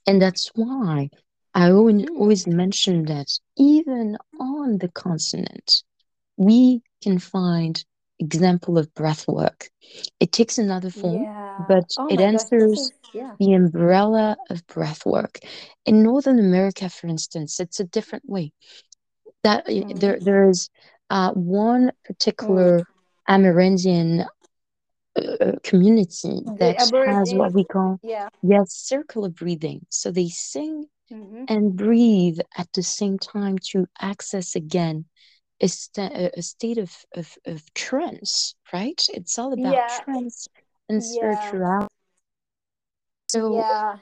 and 0.06 0.20
that's 0.22 0.50
why 0.54 1.10
I 1.54 1.70
always, 1.70 2.06
Mm. 2.06 2.16
always 2.16 2.46
mention 2.46 3.04
that 3.06 3.38
even 3.56 4.16
on 4.40 4.78
the 4.78 4.88
continent, 4.88 5.82
we 6.36 6.82
can 7.02 7.18
find 7.18 7.84
example 8.18 8.78
of 8.78 8.94
breath 8.94 9.26
work. 9.28 9.70
It 10.20 10.32
takes 10.32 10.58
another 10.58 10.90
form, 10.90 11.28
Yeah. 11.28 11.58
but 11.58 11.98
Oh 11.98 12.14
it 12.14 12.20
gosh, 12.20 12.50
is 12.52 12.52
enters 12.52 12.92
yeah. 13.12 13.36
the 13.38 13.52
umbrella 13.54 14.38
of 14.50 14.66
breath 14.66 15.06
work. 15.06 15.40
In 15.86 16.02
Northern 16.02 16.38
America, 16.38 16.88
for 16.90 17.06
instance, 17.08 17.60
it's 17.60 17.80
a 17.80 17.84
different 17.84 18.28
way. 18.28 18.52
That 19.42 19.66
Mm-hmm. 19.68 20.00
there 20.00 20.18
there 20.20 20.48
is 20.48 20.70
uh, 21.10 21.32
one 21.32 21.92
particular 22.04 22.84
Amerindian 23.28 24.26
uh, 25.16 25.52
community 25.62 26.40
that 26.58 26.78
has 27.04 27.34
what 27.34 27.52
we 27.52 27.64
call 27.64 28.00
yeah. 28.02 28.28
yes 28.42 28.72
circular 28.72 29.28
breathing. 29.30 29.86
So 29.90 30.10
they 30.10 30.28
sing 30.28 30.86
Mm-hmm. 31.12 31.44
and 31.48 31.76
breathe 31.76 32.38
at 32.56 32.68
the 32.74 32.82
same 32.82 33.18
time 33.18 33.58
to 33.70 33.86
access 34.00 34.54
again 34.54 35.06
a, 35.60 35.68
a 35.98 36.30
a 36.38 36.42
state 36.42 36.78
of, 36.78 37.04
of, 37.14 37.36
of 37.46 37.72
trance, 37.74 38.54
right? 38.72 39.00
It's 39.12 39.38
all 39.38 39.52
about 39.52 39.74
Yeah. 39.74 39.88
trance 39.88 40.48
and 40.88 41.02
Yeah. 41.02 41.04
spirituality. 41.04 41.88
So 43.28 43.54
Yeah. 43.54 43.96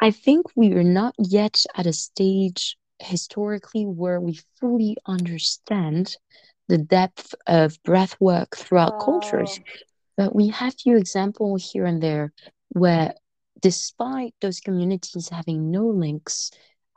I 0.00 0.10
think 0.10 0.46
we 0.56 0.72
are 0.72 0.84
not 0.84 1.14
yet 1.18 1.64
at 1.74 1.86
a 1.86 1.92
stage 1.92 2.76
historically 3.00 3.84
where 3.86 4.20
we 4.20 4.40
fully 4.60 4.96
understand 5.06 6.16
the 6.68 6.78
depth 6.78 7.34
of 7.46 7.82
breath 7.82 8.16
work 8.20 8.56
throughout 8.56 8.98
cultures. 8.98 9.60
Oh. 9.60 9.64
But 10.16 10.34
we 10.34 10.48
have 10.48 10.74
few 10.74 10.96
examples 10.96 11.70
here 11.72 11.86
and 11.86 12.02
there 12.02 12.32
where 12.70 13.14
despite 13.60 14.34
those 14.40 14.60
communities 14.60 15.28
having 15.30 15.70
no 15.70 15.86
links 15.86 16.50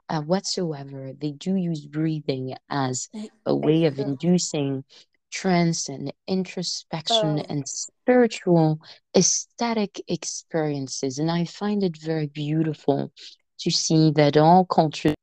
uh, 0.09 0.21
whatsoever, 0.21 1.11
they 1.19 1.31
do 1.31 1.55
use 1.55 1.85
breathing 1.85 2.55
as 2.69 3.09
a 3.45 3.55
way 3.55 3.85
of 3.85 3.99
inducing 3.99 4.83
trance 5.31 5.87
and 5.89 6.13
introspection 6.27 7.39
Oh. 7.39 7.45
and 7.49 7.67
spiritual 7.67 8.79
aesthetic 9.15 10.01
experiences. 10.07 11.17
And 11.17 11.31
I 11.31 11.45
find 11.45 11.83
it 11.83 11.97
very 11.97 12.27
beautiful 12.27 13.11
to 13.59 13.71
see 13.71 14.11
that 14.11 14.37
all 14.37 14.65
cultures. 14.65 15.15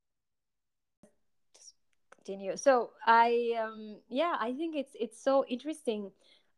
Continue. 2.29 2.57
So 2.57 2.91
i 3.07 3.55
um 3.63 3.97
yeah 4.09 4.37
i 4.41 4.53
think 4.53 4.77
it's 4.77 4.95
it's 5.01 5.23
so 5.23 5.45
interesting 5.49 6.11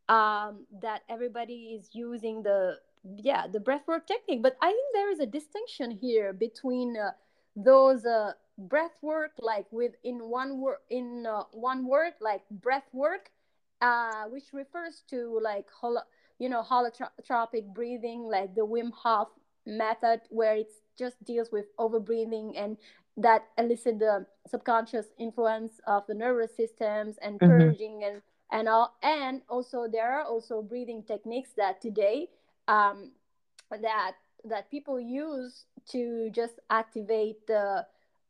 um 0.08 0.66
that 0.82 1.02
everybody 1.08 1.78
is 1.78 1.90
using 1.92 2.42
the 2.42 2.78
yeah 3.16 3.46
the 3.46 3.58
breathwork 3.60 4.06
technique. 4.06 4.42
But 4.42 4.56
i 4.60 4.68
think 4.68 4.88
there 4.94 5.10
is 5.10 5.20
a 5.20 5.26
distinction 5.26 5.90
here 5.90 6.32
between 6.32 6.96
uh, 6.96 7.12
those 7.56 8.04
uh 8.04 8.32
breath 8.58 8.96
work 9.02 9.32
like 9.40 9.66
with 9.70 9.92
in 10.04 10.28
one 10.28 10.60
word 10.60 10.78
in 10.90 11.26
uh, 11.26 11.44
one 11.52 11.86
word 11.86 12.12
like 12.20 12.42
breath 12.50 12.88
work 12.92 13.30
uh 13.80 14.24
which 14.24 14.52
refers 14.52 15.02
to 15.08 15.38
like 15.42 15.68
holo- 15.80 16.08
you 16.38 16.48
know 16.48 16.62
holotropic 16.62 17.72
breathing 17.74 18.22
like 18.24 18.54
the 18.54 18.66
wim 18.66 18.92
hof 18.92 19.28
method 19.66 20.20
where 20.30 20.56
it 20.56 20.70
just 20.98 21.22
deals 21.24 21.50
with 21.52 21.66
overbreathing 21.78 22.52
and 22.56 22.76
that 23.16 23.44
elicit 23.58 23.98
the 23.98 24.26
subconscious 24.46 25.06
influence 25.18 25.80
of 25.86 26.06
the 26.06 26.14
nervous 26.14 26.54
systems 26.56 27.16
and 27.22 27.42
Mhm, 27.42 27.44
purging 27.44 28.02
and 28.04 28.22
and 28.50 28.68
all 28.68 28.94
and 29.02 29.42
also 29.48 29.86
there 29.90 30.11
are 30.12 30.24
also 30.24 30.62
breathing 30.62 31.02
techniques 31.02 31.50
that 31.56 31.80
today 31.80 32.28
um, 32.68 33.12
that 33.70 34.12
that 34.44 34.70
people 34.70 34.98
use 35.00 35.64
to 35.88 36.30
just 36.30 36.54
activate 36.70 37.46
the 37.46 37.86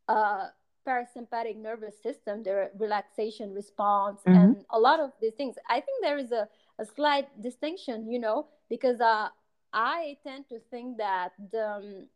uh, 0.09 0.49
parasympathetic 0.87 1.57
nervous 1.57 1.95
system 2.03 2.43
the 2.43 2.71
relaxation 2.79 3.55
response 3.55 4.21
mhm, 4.27 4.55
and 4.55 4.65
a 4.71 4.79
lot 4.79 5.01
of 5.01 5.13
these 5.21 5.35
things. 5.35 5.57
I 5.69 5.81
think 5.81 6.03
there 6.03 6.19
is 6.19 6.33
a, 6.33 6.49
a 6.79 6.85
slight 6.85 7.29
distinction 7.43 8.11
you 8.11 8.19
know 8.19 8.47
because 8.69 9.01
uh, 9.01 9.29
i 9.73 10.17
tend 10.25 10.49
to 10.49 10.59
think 10.71 10.97
that 10.99 11.33
the 11.53 11.67
um, 11.67 12.07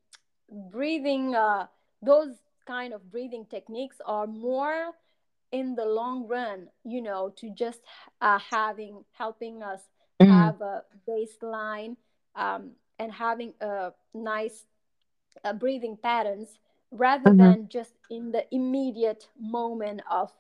breathing 0.71 1.35
uh, 1.35 1.67
those 2.03 2.35
kind 2.67 2.93
of 2.93 3.11
breathing 3.11 3.45
techniques 3.45 4.01
are 4.07 4.27
more 4.27 4.93
in 5.53 5.75
the 5.77 5.85
long 5.85 6.27
run 6.27 6.69
you 6.85 7.01
know 7.01 7.31
to 7.37 7.51
just 7.51 7.81
uh, 8.21 8.39
having 8.51 9.05
helping 9.13 9.63
us 9.63 9.89
mhm, 10.21 10.53
have 10.53 10.61
a 10.61 10.83
baseline 11.09 11.97
um, 12.37 12.73
and 12.99 13.13
having 13.13 13.53
a 13.61 13.93
nice 14.15 14.67
uh, 15.45 15.53
breathing 15.53 15.97
patterns 15.97 16.59
rather 16.91 17.33
mhm. 17.33 17.35
than 17.35 17.69
just 17.69 17.95
in 18.11 18.33
the 18.33 18.45
immediate 18.55 19.29
moment 19.39 20.01
of 20.11 20.33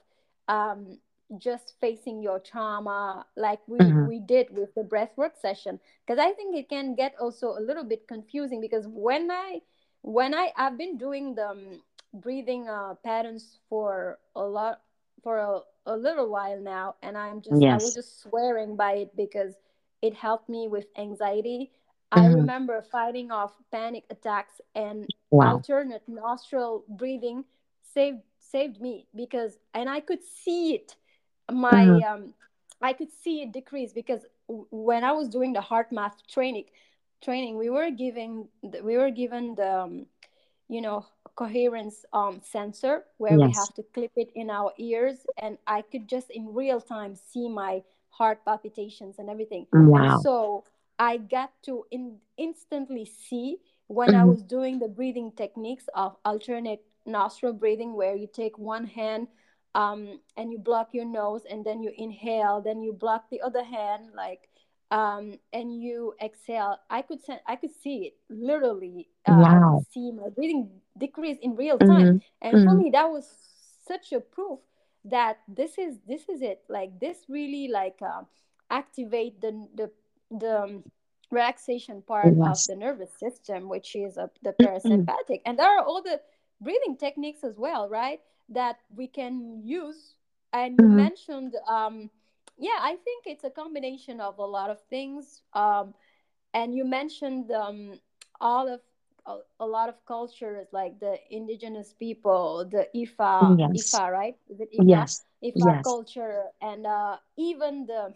um, 0.49 0.99
just 1.39 1.75
facing 1.81 2.23
your 2.23 2.39
trauma 2.39 3.25
like 3.37 3.61
we 3.67 3.95
Mhm. 3.95 4.05
we 4.05 4.19
did 4.21 4.49
with 4.51 4.75
the 4.75 4.83
breathwork 4.83 5.37
session 5.41 5.79
because 6.07 6.19
i 6.19 6.33
think 6.33 6.55
it 6.57 6.69
can 6.69 6.95
get 6.95 7.15
also 7.21 7.49
a 7.57 7.61
little 7.61 7.85
bit 7.85 8.07
confusing 8.07 8.61
because 8.61 8.87
when 8.89 9.31
i 9.31 9.61
when 10.03 10.35
i 10.35 10.53
i've 10.57 10.77
been 10.77 10.97
doing 10.97 11.35
the 11.35 11.49
um, 11.49 11.81
breathing 12.15 12.69
uh, 12.69 12.95
patterns 13.05 13.61
for 13.69 14.19
a 14.37 14.43
lot 14.43 14.81
for 15.23 15.39
a, 15.39 15.61
a 15.87 15.97
little 15.97 16.31
while 16.31 16.61
now 16.61 16.97
and 17.03 17.19
i'm 17.19 17.41
just 17.43 17.67
i 17.69 17.79
was 17.79 17.95
just 17.95 18.21
swearing 18.23 18.77
by 18.77 18.93
it 18.95 19.17
because 19.17 19.55
it 20.03 20.15
helped 20.15 20.49
me 20.49 20.69
with 20.69 20.87
anxiety 20.99 21.73
I 22.13 22.27
Mhm. 22.27 22.29
remember 22.29 22.81
fighting 22.83 23.31
off 23.33 23.53
panic 23.73 24.05
attacks 24.11 24.61
and 24.75 25.09
Wow. 25.31 25.65
alternate 25.65 26.09
nostril 26.09 26.85
breathing 26.89 27.45
saved 27.83 28.23
saved 28.39 28.81
me 28.81 29.07
because 29.15 29.59
and 29.75 29.89
I 29.89 30.01
could 30.01 30.23
see 30.23 30.75
it 30.75 30.97
my 31.51 31.87
Mhm. 31.87 32.01
um 32.01 32.35
I 32.81 32.93
could 32.93 33.11
see 33.13 33.43
it 33.43 33.53
decrease 33.53 33.93
because 33.93 34.27
w- 34.49 34.67
when 34.71 35.05
I 35.05 35.13
was 35.13 35.29
doing 35.29 35.53
the 35.53 35.61
HeartMath 35.61 36.27
training 36.29 36.67
training 37.23 37.57
we 37.59 37.71
were 37.71 37.91
giving 37.91 38.49
we 38.83 38.97
were 38.97 39.11
given 39.11 39.55
the 39.57 39.71
um, 39.81 40.07
you 40.75 40.81
know 40.81 41.07
coherence 41.37 42.05
um 42.13 42.41
sensor 42.43 43.05
where 43.19 43.41
we 43.41 43.51
have 43.51 43.73
to 43.75 43.83
clip 43.95 44.13
it 44.17 44.31
in 44.35 44.51
our 44.51 44.73
ears 44.79 45.27
and 45.39 45.59
I 45.67 45.83
could 45.83 46.09
just 46.09 46.31
in 46.31 46.55
real 46.55 46.81
time 46.81 47.15
see 47.17 47.49
my 47.49 47.83
heart 48.11 48.45
palpitations 48.45 49.19
and 49.19 49.29
everything 49.29 49.67
and 49.95 50.09
Wow. 50.09 50.21
so 50.25 50.65
I 50.99 51.17
got 51.19 51.51
to 51.67 51.85
in, 51.91 52.19
instantly 52.37 53.05
see 53.05 53.59
when 53.89 54.15
I 54.15 54.25
Mhm. 54.25 54.29
was 54.31 54.43
doing 54.43 54.79
the 54.79 54.89
breathing 54.89 55.33
techniques 55.33 55.87
of 55.95 56.17
alternate 56.25 56.83
nostril 57.07 57.53
breathing, 57.53 57.95
where 57.95 58.15
you 58.17 58.29
take 58.29 58.57
one 58.59 58.87
hand 58.87 59.29
um, 59.75 60.21
and 60.37 60.53
you 60.53 60.59
block 60.59 60.91
your 60.95 61.05
nose, 61.05 61.43
and 61.51 61.65
then 61.65 61.83
you 61.83 61.93
inhale, 61.97 62.61
then 62.63 62.81
you 62.81 62.93
block 62.93 63.29
the 63.31 63.41
other 63.43 63.65
hand, 63.65 64.11
like, 64.15 64.49
um, 64.91 65.39
and 65.53 65.81
you 65.83 66.15
exhale. 66.23 66.79
I 66.91 67.03
could 67.03 67.23
sen- 67.23 67.41
I 67.47 67.57
could 67.57 67.73
see 67.73 68.07
it 68.07 68.17
literally. 68.29 69.09
Uh, 69.27 69.57
Wow. 69.57 69.85
see 69.91 70.11
my 70.13 70.29
breathing 70.29 70.69
decrease 70.97 71.39
in 71.43 71.55
real 71.57 71.79
time, 71.79 72.11
Mhm. 72.11 72.23
and 72.41 72.61
for 72.61 72.75
Mhm. 72.75 72.77
me, 72.77 72.91
that 72.91 73.11
was 73.11 73.27
such 73.87 74.13
a 74.13 74.21
proof 74.21 74.61
that 75.05 75.39
this 75.49 75.79
is 75.79 75.99
this 76.07 76.29
is 76.29 76.43
it. 76.43 76.65
Like 76.69 77.01
this 77.01 77.27
really 77.29 77.69
like 77.69 78.01
uh, 78.03 78.23
activate 78.71 79.41
the 79.41 79.69
the 79.75 79.91
the 80.31 80.63
um, 80.63 80.85
relaxation 81.31 82.03
part 82.03 82.37
of 82.41 82.65
the 82.67 82.75
nervous 82.77 83.13
system, 83.19 83.69
which 83.69 83.95
is 83.97 84.17
uh, 84.19 84.29
the 84.43 84.53
Mhm. 84.85 85.11
parasympathetic. 85.11 85.41
And 85.45 85.59
there 85.59 85.69
are 85.69 85.85
all 85.85 86.03
the 86.03 86.21
breathing 86.61 86.97
techniques 86.97 87.45
as 87.45 87.59
well, 87.59 87.89
right? 87.89 88.21
That 88.49 88.79
we 88.95 89.07
can 89.07 89.63
use. 89.65 90.15
And 90.53 90.79
you 90.79 90.89
Mhm. 90.89 90.89
mentioned, 90.89 91.55
um, 91.69 92.11
yeah, 92.59 92.79
I 92.81 92.97
think 93.05 93.25
it's 93.27 93.45
a 93.45 93.51
combination 93.51 94.21
of 94.21 94.39
a 94.39 94.45
lot 94.47 94.71
of 94.71 94.81
things. 94.91 95.43
Um, 95.53 95.95
and 96.53 96.75
you 96.75 96.85
mentioned 96.85 97.51
um, 97.53 98.01
all 98.41 98.69
of 98.69 98.81
a, 99.27 99.39
a 99.61 99.67
lot 99.67 99.89
of 99.89 100.05
cultures 100.07 100.69
like 100.73 101.01
the 101.01 101.17
indigenous 101.31 101.93
people, 101.93 102.67
the 102.71 102.89
Ifa, 102.95 103.59
Yes. 103.59 103.69
Ifa, 103.75 104.11
right? 104.11 104.37
Is 104.49 104.61
it 104.61 104.71
Ifa? 104.73 105.09
Yes. 105.09 105.25
Ifa 105.45 105.75
Yes. 105.75 105.83
culture, 105.83 106.45
and 106.61 106.87
uh, 106.87 107.17
even 107.37 107.87
the 107.87 108.15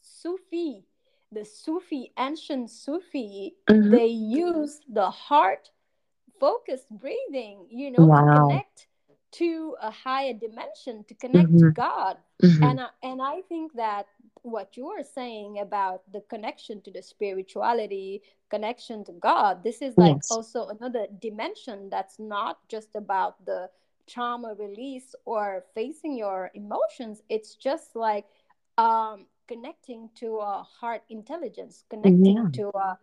Sufi, 0.00 0.84
the 1.30 1.44
Sufi, 1.44 2.12
ancient 2.18 2.70
Sufi, 2.70 3.56
Mhm. 3.68 3.90
they 3.90 4.06
use 4.06 4.80
the 4.88 5.10
heart 5.10 5.70
focused 6.40 6.88
breathing, 6.90 7.66
you 7.70 7.90
know, 7.90 8.08
to 8.10 8.24
connect 8.24 8.88
to 9.32 9.76
a 9.80 9.90
higher 9.90 10.32
dimension, 10.34 11.04
to 11.04 11.14
connect 11.14 11.48
to 11.58 11.66
Mhm. 11.66 11.74
God. 11.74 12.18
Mhm. 12.42 12.62
And 12.62 12.80
I, 12.80 12.88
and 13.02 13.22
I 13.22 13.42
think 13.42 13.72
that 13.74 14.06
what 14.42 14.76
you 14.76 14.88
are 14.88 15.02
saying 15.04 15.58
about 15.58 16.02
the 16.12 16.20
connection 16.22 16.80
to 16.82 16.90
the 16.90 17.02
spirituality, 17.02 18.22
connection 18.50 19.04
to 19.04 19.12
God, 19.12 19.62
this 19.62 19.80
is 19.82 19.96
like 19.96 20.16
Yes. 20.16 20.30
also 20.30 20.66
another 20.68 21.06
dimension 21.20 21.88
that's 21.88 22.18
not 22.18 22.66
just 22.68 22.94
about 22.94 23.44
the 23.46 23.70
trauma 24.06 24.54
release 24.54 25.14
or 25.24 25.64
facing 25.74 26.16
your 26.16 26.50
emotions. 26.54 27.22
It's 27.28 27.54
just 27.54 27.94
like 27.96 28.26
um, 28.78 29.26
connecting 29.48 30.08
to 30.16 30.38
a 30.38 30.62
heart 30.62 31.02
intelligence, 31.08 31.84
connecting 31.88 32.36
Yeah. 32.36 32.48
to 32.52 32.68
a 32.76 32.98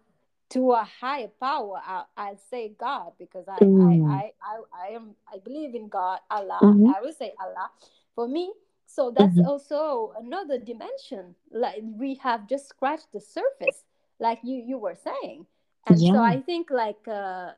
to 0.50 0.72
a 0.72 0.84
higher 0.84 1.30
power. 1.40 1.82
I, 1.86 2.04
I'll 2.18 2.38
say 2.50 2.70
God 2.80 3.14
because 3.20 3.48
I, 3.48 3.58
I, 3.58 3.64
Mm. 3.64 4.10
I, 4.10 4.32
I, 4.42 4.62
I 4.74 4.88
am 4.96 5.16
I 5.32 5.38
believe 5.40 5.76
in 5.76 5.88
God, 5.90 6.20
Allah. 6.30 6.60
Mhm. 6.64 6.94
I 6.96 7.02
will 7.02 7.14
say 7.14 7.34
Allah 7.40 7.70
for 8.16 8.28
me. 8.28 8.52
So 8.88 9.12
that's 9.12 9.38
Mhm. 9.38 9.46
also 9.46 10.14
another 10.20 10.58
dimension. 10.58 11.36
Like 11.52 11.82
we 11.84 12.16
have 12.16 12.48
just 12.48 12.68
scratched 12.68 13.12
the 13.14 13.22
surface, 13.22 13.84
like 14.20 14.40
you 14.44 14.56
you 14.58 14.78
were 14.78 14.96
saying. 14.96 15.46
And 15.88 16.00
so 16.00 16.20
I 16.24 16.42
think 16.42 16.70
like 16.72 17.08
uh, 17.08 17.52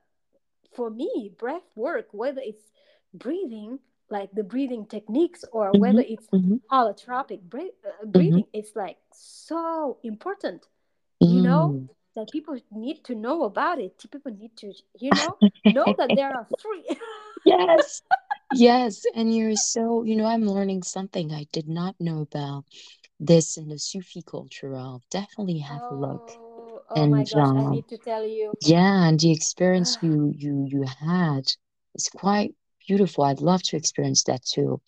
for 0.76 0.90
me, 0.90 1.32
breath 1.38 1.68
work, 1.76 2.08
whether 2.12 2.42
it's 2.44 2.72
breathing, 3.14 3.80
like 4.10 4.32
the 4.34 4.44
breathing 4.44 4.86
techniques, 4.86 5.44
or 5.52 5.72
whether 5.74 6.02
Mhm. 6.04 6.12
it's 6.14 6.28
Mhm. 6.28 6.60
holotropic 6.70 7.42
breath, 7.50 7.72
uh, 7.86 8.06
Mhm. 8.06 8.12
breathing, 8.12 8.48
it's 8.54 8.76
like 8.76 8.98
so 9.14 9.98
important 10.04 10.68
you 11.20 11.40
know 11.42 11.70
Mm. 11.70 11.90
That 12.16 12.32
people 12.32 12.58
need 12.72 13.04
to 13.04 13.16
know 13.16 13.44
about 13.44 13.80
it 13.80 14.04
people 14.12 14.32
need 14.32 14.56
to 14.58 14.74
you 15.00 15.14
know 15.14 15.38
know 15.68 15.94
that 15.98 16.16
there 16.16 16.34
are 16.34 16.48
free 16.62 16.86
Yes. 17.44 18.02
Yes. 18.50 19.06
And 19.16 19.36
you're 19.36 19.56
so, 19.56 20.04
you 20.04 20.16
know, 20.16 20.26
I'm 20.26 20.46
learning 20.46 20.84
something 20.84 21.32
I 21.34 21.46
did 21.52 21.68
not 21.68 21.96
know 22.00 22.22
about 22.22 22.66
this 23.20 23.58
in 23.58 23.70
the 23.70 23.80
Sufi 23.80 24.22
culture. 24.22 24.76
I'll 24.76 25.04
definitely 25.12 25.60
have 25.60 25.84
a 25.90 25.96
look. 25.96 26.38
oh 26.40 26.82
oh 26.90 27.06
my 27.08 27.24
And 27.24 27.34
gosh 27.34 27.52
i 27.56 27.66
um, 27.66 27.74
need 27.74 27.88
to 27.88 27.98
tell 27.98 28.26
you 28.26 28.54
yeah, 28.62 29.08
and 29.08 29.20
the 29.20 29.32
experience 29.32 29.98
you 30.02 30.34
you 30.38 30.66
you 30.70 30.84
had 31.02 31.44
is 31.96 32.10
quite 32.16 32.56
beautiful. 32.88 33.24
I'd 33.26 33.42
love 33.42 33.64
to 33.64 33.78
experience 33.78 34.24
that 34.26 34.44
too. 34.46 34.82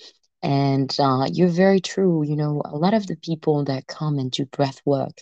And 0.43 0.95
uh, 0.99 1.27
you're 1.31 1.49
very 1.49 1.79
true. 1.81 2.23
You 2.23 2.35
know, 2.35 2.61
a 2.65 2.77
lot 2.77 2.93
of 2.93 3.07
the 3.07 3.15
people 3.17 3.63
that 3.65 3.87
come 3.87 4.19
and 4.19 4.31
do 4.31 4.45
breath 4.45 4.81
work, 4.85 5.17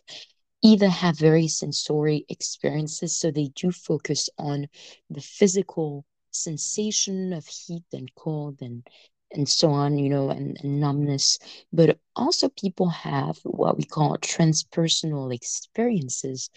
either 0.61 0.89
have 0.89 1.17
very 1.17 1.47
sensory 1.47 2.25
experiences, 2.29 3.15
so 3.15 3.31
they 3.31 3.49
do 3.55 3.71
focus 3.71 4.29
on 4.37 4.67
the 5.09 5.21
physical 5.21 6.05
sensation 6.31 7.33
of 7.33 7.45
heat 7.47 7.83
and 7.93 8.13
cold 8.15 8.61
and 8.61 8.87
and 9.33 9.47
so 9.47 9.69
on, 9.69 9.97
you 9.97 10.09
know, 10.09 10.29
and, 10.29 10.57
and 10.61 10.81
numbness. 10.81 11.39
But 11.71 11.99
also 12.15 12.49
people 12.49 12.89
have 12.89 13.37
what 13.43 13.77
we 13.77 13.85
call 13.85 14.17
transpersonal 14.17 15.33
experiences. 15.33 16.49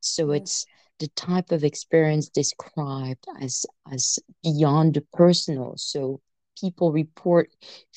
So 0.00 0.28
mm. 0.28 0.38
it's 0.38 0.64
the 0.98 1.08
type 1.08 1.52
of 1.52 1.64
experience 1.64 2.28
described 2.28 3.24
as 3.40 3.66
as 3.90 4.18
beyond 4.42 4.94
the 4.94 5.04
personal. 5.12 5.74
So 5.76 6.20
people 6.58 6.92
report 6.92 7.50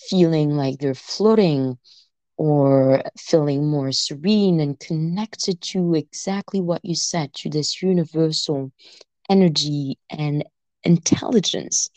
feeling 0.10 0.52
like 0.52 0.80
they're 0.80 0.96
floating 0.96 1.78
or 2.38 3.02
feeling 3.18 3.68
more 3.70 3.92
serene 3.92 4.60
and 4.60 4.80
connected 4.80 5.62
to 5.62 5.94
exactly 5.96 6.62
what 6.62 6.84
you 6.84 6.96
said, 6.96 7.34
to 7.34 7.50
this 7.50 7.82
universal 7.82 8.72
energy 9.30 9.98
and 10.10 10.44
intelligence. 10.84 11.90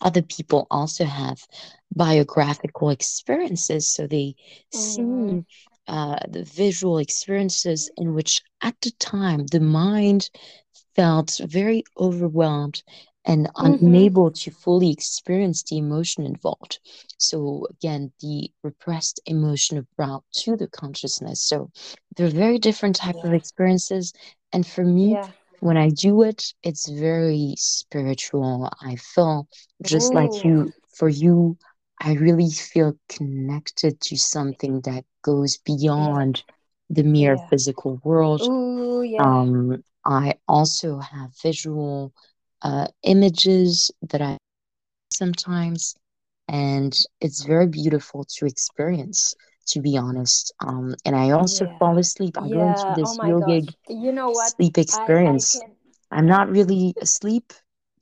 Other 0.00 0.22
people 0.22 0.66
also 0.70 1.04
have 1.04 1.46
biographical 1.94 2.90
experiences, 2.90 3.86
so 3.92 4.06
they 4.06 4.34
Mhm. 4.72 4.72
see 4.72 5.44
uh, 5.86 6.18
the 6.28 6.44
visual 6.44 6.98
experiences 6.98 7.90
in 7.96 8.14
which, 8.14 8.42
at 8.62 8.74
the 8.82 8.90
time, 8.92 9.46
the 9.46 9.60
mind 9.60 10.30
felt 10.94 11.40
very 11.44 11.84
overwhelmed 11.98 12.82
and 13.26 13.48
Mhm. 13.60 13.82
unable 13.82 14.30
to 14.30 14.50
fully 14.50 14.90
experience 14.90 15.62
the 15.64 15.78
emotion 15.78 16.24
involved. 16.24 16.80
So, 17.18 17.66
again, 17.70 18.12
the 18.20 18.50
repressed 18.62 19.20
emotion 19.26 19.86
brought 19.96 20.24
to 20.44 20.56
the 20.56 20.68
consciousness. 20.68 21.42
So, 21.42 21.70
they're 22.16 22.28
very 22.28 22.58
different 22.58 22.96
type 22.96 23.22
of 23.24 23.32
experiences. 23.34 24.12
And 24.52 24.66
for 24.66 24.84
me, 24.84 25.18
Yeah. 25.18 25.32
when 25.60 25.76
I 25.76 25.90
do 25.90 26.22
it, 26.22 26.54
it's 26.62 26.88
very 26.88 27.54
spiritual. 27.58 28.70
I 28.82 28.96
feel 28.96 29.48
just 29.84 30.14
like 30.14 30.44
you, 30.44 30.72
for 30.96 31.08
you, 31.08 31.58
I 32.00 32.14
really 32.14 32.50
feel 32.50 32.94
connected 33.08 34.00
to 34.02 34.16
something 34.16 34.80
that 34.82 35.04
goes 35.22 35.58
beyond 35.58 36.44
the 36.88 37.02
mere 37.02 37.36
Yeah. 37.36 37.50
physical 37.50 38.00
world. 38.04 38.42
Ooh. 38.42 39.02
Yeah. 39.02 39.18
Um, 39.18 39.82
I 40.04 40.34
also 40.48 40.98
have 40.98 41.32
visual 41.42 42.12
uh, 42.62 42.86
images 43.02 43.90
that 44.02 44.20
I 44.22 44.38
sometimes, 45.12 45.94
and 46.48 46.94
it's 47.20 47.44
very 47.44 47.66
beautiful 47.66 48.24
to 48.36 48.46
experience, 48.46 49.34
to 49.68 49.80
be 49.80 49.96
honest. 49.96 50.52
Um, 50.60 50.94
and 51.04 51.14
I 51.16 51.30
also 51.30 51.66
Yeah. 51.66 51.78
fall 51.78 51.98
asleep. 51.98 52.36
I 52.38 52.48
go 52.48 52.66
into 52.66 52.84
Yeah. 52.88 52.96
Oh 53.02 53.12
this 53.12 53.18
yogic 53.22 53.74
You 53.88 54.12
know 54.12 54.30
what? 54.30 54.54
sleep 54.56 54.78
I 54.90 55.10
I 55.24 55.38
experience. 55.38 55.62
I'm 56.10 56.26
not 56.26 56.48
really 56.50 56.94
asleep, 57.00 57.52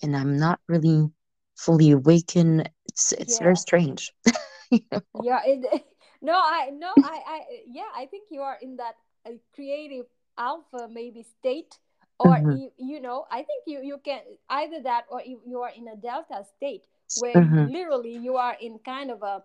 and 0.03 0.17
I'm 0.17 0.37
not 0.39 0.61
really 0.69 1.11
fully 1.57 1.91
awakened. 1.93 2.71
It's 2.87 3.13
it's 3.13 3.39
very 3.39 3.57
strange. 3.57 4.13
you 4.71 4.81
know? 4.93 5.03
Yeah. 5.19 5.41
It. 5.45 5.85
No. 6.23 6.33
I. 6.35 6.71
No. 6.73 6.89
I. 7.03 7.21
I. 7.27 7.41
Yeah. 7.67 7.91
I 7.95 8.07
think 8.07 8.29
you 8.31 8.41
are 8.41 8.57
in 8.61 8.77
that 8.77 8.95
uh, 9.27 9.33
creative 9.55 10.07
alpha 10.39 10.89
maybe 10.91 11.23
state, 11.23 11.79
or 12.19 12.39
Mhm, 12.39 12.51
you. 12.51 12.71
You 12.79 13.01
know. 13.01 13.27
I 13.31 13.39
think 13.43 13.65
you. 13.67 13.81
You 13.83 13.99
can 14.05 14.21
either 14.49 14.81
that 14.83 15.05
or 15.11 15.23
you, 15.23 15.41
you 15.45 15.61
are 15.63 15.71
in 15.77 15.89
a 15.89 15.97
delta 15.97 16.45
state 16.57 16.87
where 17.15 17.45
mhm, 17.45 17.67
literally 17.67 18.17
you 18.17 18.37
are 18.37 18.57
in 18.61 18.79
kind 18.79 19.11
of 19.11 19.23
a, 19.23 19.43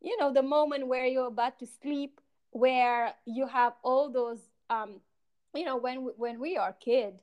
you 0.00 0.16
know, 0.18 0.32
the 0.32 0.42
moment 0.42 0.86
where 0.86 1.06
you're 1.06 1.26
about 1.28 1.58
to 1.60 1.66
sleep, 1.66 2.20
where 2.50 3.14
you 3.26 3.46
have 3.46 3.74
all 3.82 4.10
those 4.10 4.40
um, 4.70 5.00
you 5.54 5.64
know, 5.64 5.76
when 5.76 6.04
we- 6.04 6.12
when 6.16 6.40
we 6.40 6.56
are 6.56 6.72
kid, 6.72 7.20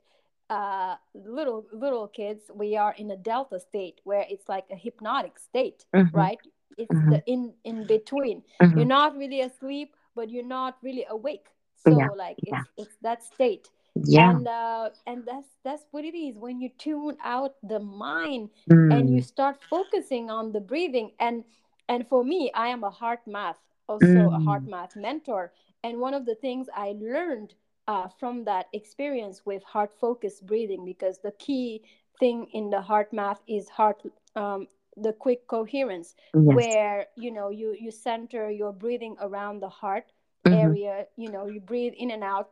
uh, 0.49 0.95
little 1.13 1.65
little 1.71 2.07
kids, 2.07 2.49
we 2.53 2.75
are 2.75 2.93
in 2.93 3.11
a 3.11 3.17
delta 3.17 3.59
state 3.59 4.01
where 4.03 4.25
it's 4.29 4.47
like 4.49 4.65
a 4.71 4.75
hypnotic 4.75 5.37
state, 5.39 5.85
mhm, 5.93 6.11
right? 6.11 6.39
It's 6.77 7.01
the 7.07 7.21
in 7.25 7.53
in 7.63 7.85
between. 7.85 8.43
You're 8.73 8.85
mhm. 8.85 8.87
not 8.87 9.15
really 9.17 9.41
asleep, 9.41 9.95
but 10.15 10.29
you're 10.29 10.43
not 10.45 10.77
really 10.81 11.05
awake. 11.09 11.47
So 11.75 11.99
Yeah, 11.99 12.07
like 12.15 12.39
yeah, 12.51 12.63
it's 12.63 12.69
it's 12.77 12.97
that 13.01 13.23
state, 13.23 13.69
yeah. 14.05 14.33
and 14.33 14.47
uh, 14.47 14.89
and 15.05 15.25
that's 15.25 15.57
that's 15.63 15.85
what 15.91 16.03
it 16.05 16.17
is. 16.17 16.37
When 16.37 16.59
you 16.59 16.69
tune 16.77 17.17
out 17.23 17.55
the 17.63 17.79
mind 17.79 18.49
and 18.89 19.09
you 19.09 19.21
Mm, 19.21 19.23
start 19.23 19.57
focusing 19.69 20.29
on 20.29 20.51
the 20.51 20.59
breathing 20.61 21.11
and 21.19 21.43
and 21.87 22.07
for 22.07 22.23
me, 22.23 22.51
I 22.53 22.67
am 22.67 22.83
a 22.83 22.91
HeartMath 22.91 23.55
also 23.87 24.29
a 24.29 24.39
heart 24.39 24.63
mm, 24.63 24.67
math 24.67 24.95
mentor, 24.95 25.51
and 25.83 25.99
one 25.99 26.13
of 26.13 26.25
the 26.25 26.35
things 26.35 26.67
I 26.75 26.95
learned 26.99 27.55
uh, 27.87 28.07
from 28.07 28.45
that 28.45 28.67
experience 28.73 29.45
with 29.45 29.63
heart 29.63 29.91
focused 29.93 30.45
breathing 30.45 30.85
because 30.85 31.19
the 31.19 31.31
key 31.31 31.81
thing 32.19 32.47
in 32.53 32.69
the 32.69 32.81
HeartMath 32.81 33.39
is 33.47 33.69
heart 33.69 34.03
um, 34.35 34.67
the 34.95 35.13
quick 35.13 35.47
coherence 35.47 36.15
yes. 36.33 36.67
where 36.67 37.07
you 37.15 37.31
know 37.31 37.49
you 37.49 37.75
you 37.79 37.91
center 37.91 38.49
your 38.49 38.71
breathing 38.73 39.15
around 39.21 39.59
the 39.61 39.69
heart 39.69 40.11
Mhm, 40.45 40.51
area. 40.51 41.05
You 41.15 41.29
know 41.31 41.45
you 41.47 41.59
breathe 41.59 41.93
in 41.97 42.11
and 42.11 42.23
out 42.23 42.49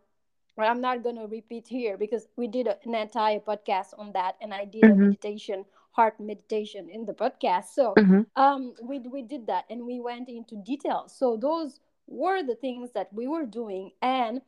well, 0.58 0.70
I'm 0.70 0.82
not 0.82 1.04
going 1.04 1.16
to 1.18 1.28
repeat 1.28 1.68
here 1.70 1.98
because 1.98 2.28
we 2.36 2.48
did 2.48 2.68
an 2.68 2.96
entire 2.96 3.40
podcast 3.40 3.94
on 3.98 4.14
that, 4.14 4.36
and 4.42 4.54
I 4.54 4.66
did 4.66 4.88
a 4.88 4.96
mhm, 4.96 5.16
meditation, 5.16 5.66
heart 5.92 6.20
meditation 6.20 6.90
in 6.90 7.06
the 7.06 7.14
podcast. 7.14 7.66
So 7.74 8.00
mhm, 8.00 8.26
um, 8.36 8.74
we 8.84 9.00
we 9.00 9.22
did 9.24 9.48
that, 9.48 9.66
and 9.70 9.86
we 9.86 10.00
went 10.00 10.30
into 10.30 10.56
detail. 10.58 11.08
So 11.08 11.38
those 11.38 11.80
were 12.08 12.44
the 12.44 12.56
things 12.56 12.92
that 12.94 13.14
we 13.14 13.28
were 13.28 13.46
doing, 13.46 13.92
and 14.02 14.42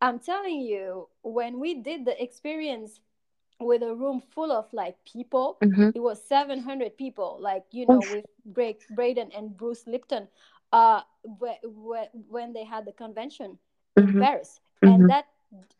I'm 0.00 0.18
telling 0.18 0.60
you, 0.60 1.08
when 1.22 1.60
we 1.60 1.74
did 1.74 2.04
the 2.04 2.20
experience 2.22 3.00
with 3.60 3.82
a 3.82 3.94
room 3.94 4.20
full 4.20 4.52
of 4.52 4.72
like 4.72 5.04
people, 5.04 5.60
mhm. 5.60 5.90
it 5.94 6.00
was 6.00 6.22
700 6.24 6.96
people, 6.96 7.38
like, 7.40 7.64
you 7.72 7.86
know, 7.86 8.02
with 8.02 8.26
Gregg 8.52 8.76
Braden 8.90 9.30
and 9.36 9.56
Bruce 9.56 9.86
Lipton, 9.86 10.28
uh, 10.72 11.02
wh- 11.24 11.62
wh- 11.64 12.30
when 12.30 12.52
they 12.52 12.64
had 12.64 12.84
the 12.86 12.92
convention 12.92 13.58
in 13.96 14.14
Mhm, 14.14 14.14
Paris. 14.14 14.60
And 14.84 15.06
mhm. 15.06 15.08
that, 15.08 15.26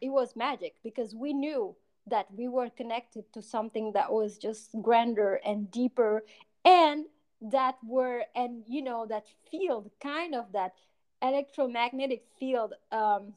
it 0.00 0.10
was 0.10 0.36
magic 0.36 0.74
because 0.82 1.14
we 1.14 1.32
knew 1.32 1.76
that 2.06 2.26
we 2.34 2.48
were 2.48 2.70
connected 2.70 3.32
to 3.32 3.42
something 3.42 3.92
that 3.92 4.12
was 4.12 4.38
just 4.38 4.70
grander 4.82 5.40
and 5.44 5.70
deeper 5.70 6.24
and 6.64 7.06
that 7.40 7.76
were, 7.86 8.24
and, 8.34 8.64
you 8.68 8.82
know, 8.82 9.06
that 9.06 9.26
field, 9.50 9.90
kind 10.00 10.34
of 10.34 10.52
that 10.52 10.72
electromagnetic 11.22 12.24
field, 12.38 12.74
um, 12.92 13.34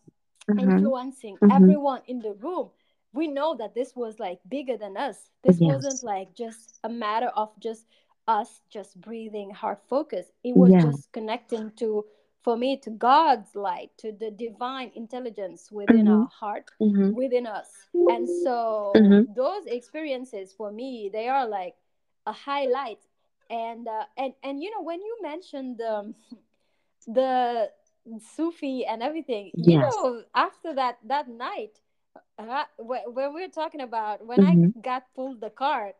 Mhm, 0.48 0.60
influencing 0.78 1.38
mhm. 1.42 1.52
everyone 1.52 2.02
in 2.08 2.20
the 2.20 2.34
room. 2.34 2.70
We 3.14 3.28
know 3.28 3.56
that 3.56 3.76
this 3.76 3.96
was 3.96 4.20
like 4.20 4.40
bigger 4.50 4.78
than 4.78 4.98
us. 4.98 5.30
This 5.44 5.60
wasn't 5.60 6.04
like 6.04 6.34
just 6.34 6.80
a 6.84 6.90
matter 6.90 7.28
of 7.36 7.50
just 7.60 7.86
us 8.28 8.62
just 8.70 9.00
breathing 9.02 9.52
heart 9.52 9.82
focus. 9.88 10.32
It 10.44 10.56
was 10.56 10.72
Yeah. 10.72 10.82
just 10.82 11.12
connecting 11.12 11.72
to 11.78 12.06
for 12.44 12.58
me 12.58 12.78
to 12.78 12.90
god's 12.92 13.56
light 13.56 13.92
to 13.98 14.12
the 14.12 14.32
divine 14.32 14.92
intelligence 14.96 15.72
within 15.72 16.08
our 16.08 16.28
Mhm, 16.28 16.30
heart 16.30 16.72
mhm, 16.82 17.12
within 17.12 17.48
us. 17.48 17.88
And 18.08 18.30
so 18.30 19.06
mhm, 19.06 19.28
those 19.28 19.66
experiences 19.68 20.54
for 20.54 20.72
me 20.72 21.10
they 21.12 21.28
are 21.30 21.48
like 21.48 21.76
a 22.26 22.34
highlight. 22.34 23.00
And 23.50 23.88
uh, 23.88 24.06
and 24.18 24.34
and 24.44 24.62
you 24.64 24.72
know 24.72 24.82
when 24.84 25.02
you 25.02 25.18
mentioned 25.22 25.82
um, 25.82 26.16
the 27.08 27.70
Sufi 28.20 28.86
and 28.86 29.02
everything. 29.04 29.54
You 29.62 29.80
know, 29.80 30.24
after 30.36 30.74
that 30.76 30.98
that 31.06 31.28
night, 31.28 31.80
uh, 32.38 32.64
when 32.78 33.02
we 33.16 33.28
were 33.28 33.48
talking 33.54 33.82
about 33.82 34.26
when 34.26 34.44
I 34.44 34.58
Mhm, 34.58 34.74
got 34.82 35.04
pulled 35.16 35.42
the 35.42 35.50
card. 35.50 35.94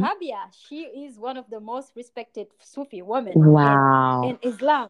Rabia, 0.00 0.50
she 0.52 0.82
is 0.82 1.18
one 1.18 1.36
of 1.36 1.50
the 1.50 1.60
most 1.60 1.92
respected 1.96 2.48
Sufi 2.60 3.02
women 3.02 3.44
in 3.60 3.80
Wow. 3.82 4.22
in 4.22 4.38
Islam, 4.42 4.88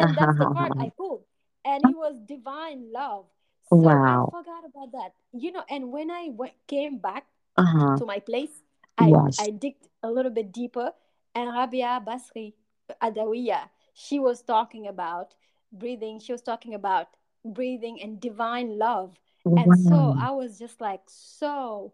and 0.00 0.16
that's 0.16 0.36
the 0.38 0.46
card 0.46 0.72
I 0.78 0.90
pulled, 0.96 1.24
and 1.64 1.84
it 1.84 1.94
was 1.96 2.20
divine 2.26 2.92
love. 2.92 3.26
So 3.62 3.98
I 4.04 4.16
Wow. 4.16 4.28
forgot 4.30 4.64
about 4.64 4.92
that, 4.92 5.12
you 5.32 5.52
know. 5.52 5.64
And 5.70 5.92
when 5.92 6.10
I 6.10 6.28
went, 6.30 6.54
came 6.66 6.98
back 6.98 7.26
Uh-huh. 7.56 7.96
to 7.96 8.06
my 8.06 8.18
place, 8.20 8.62
I 8.98 9.08
Yes. 9.10 9.36
I 9.38 9.50
digged 9.50 9.88
a 10.02 10.10
little 10.10 10.30
bit 10.32 10.52
deeper, 10.52 10.92
and 11.34 11.50
Rabia 11.52 12.02
Basri 12.04 12.54
Adawiya, 13.02 13.70
she 13.94 14.18
was 14.18 14.42
talking 14.42 14.86
about 14.86 15.34
breathing. 15.72 16.18
She 16.20 16.32
was 16.32 16.42
talking 16.42 16.74
about 16.74 17.08
breathing 17.44 18.00
and 18.02 18.20
divine 18.20 18.78
love, 18.78 19.18
and 19.56 19.74
so 19.74 20.14
I 20.18 20.30
was 20.30 20.58
just 20.58 20.80
like 20.80 21.02
so 21.06 21.92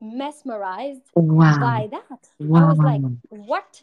mesmerized 0.00 1.12
Wow. 1.14 1.58
by 1.58 1.88
that. 1.90 2.30
I 2.54 2.64
was 2.64 2.82
like, 2.82 3.02
what? 3.28 3.82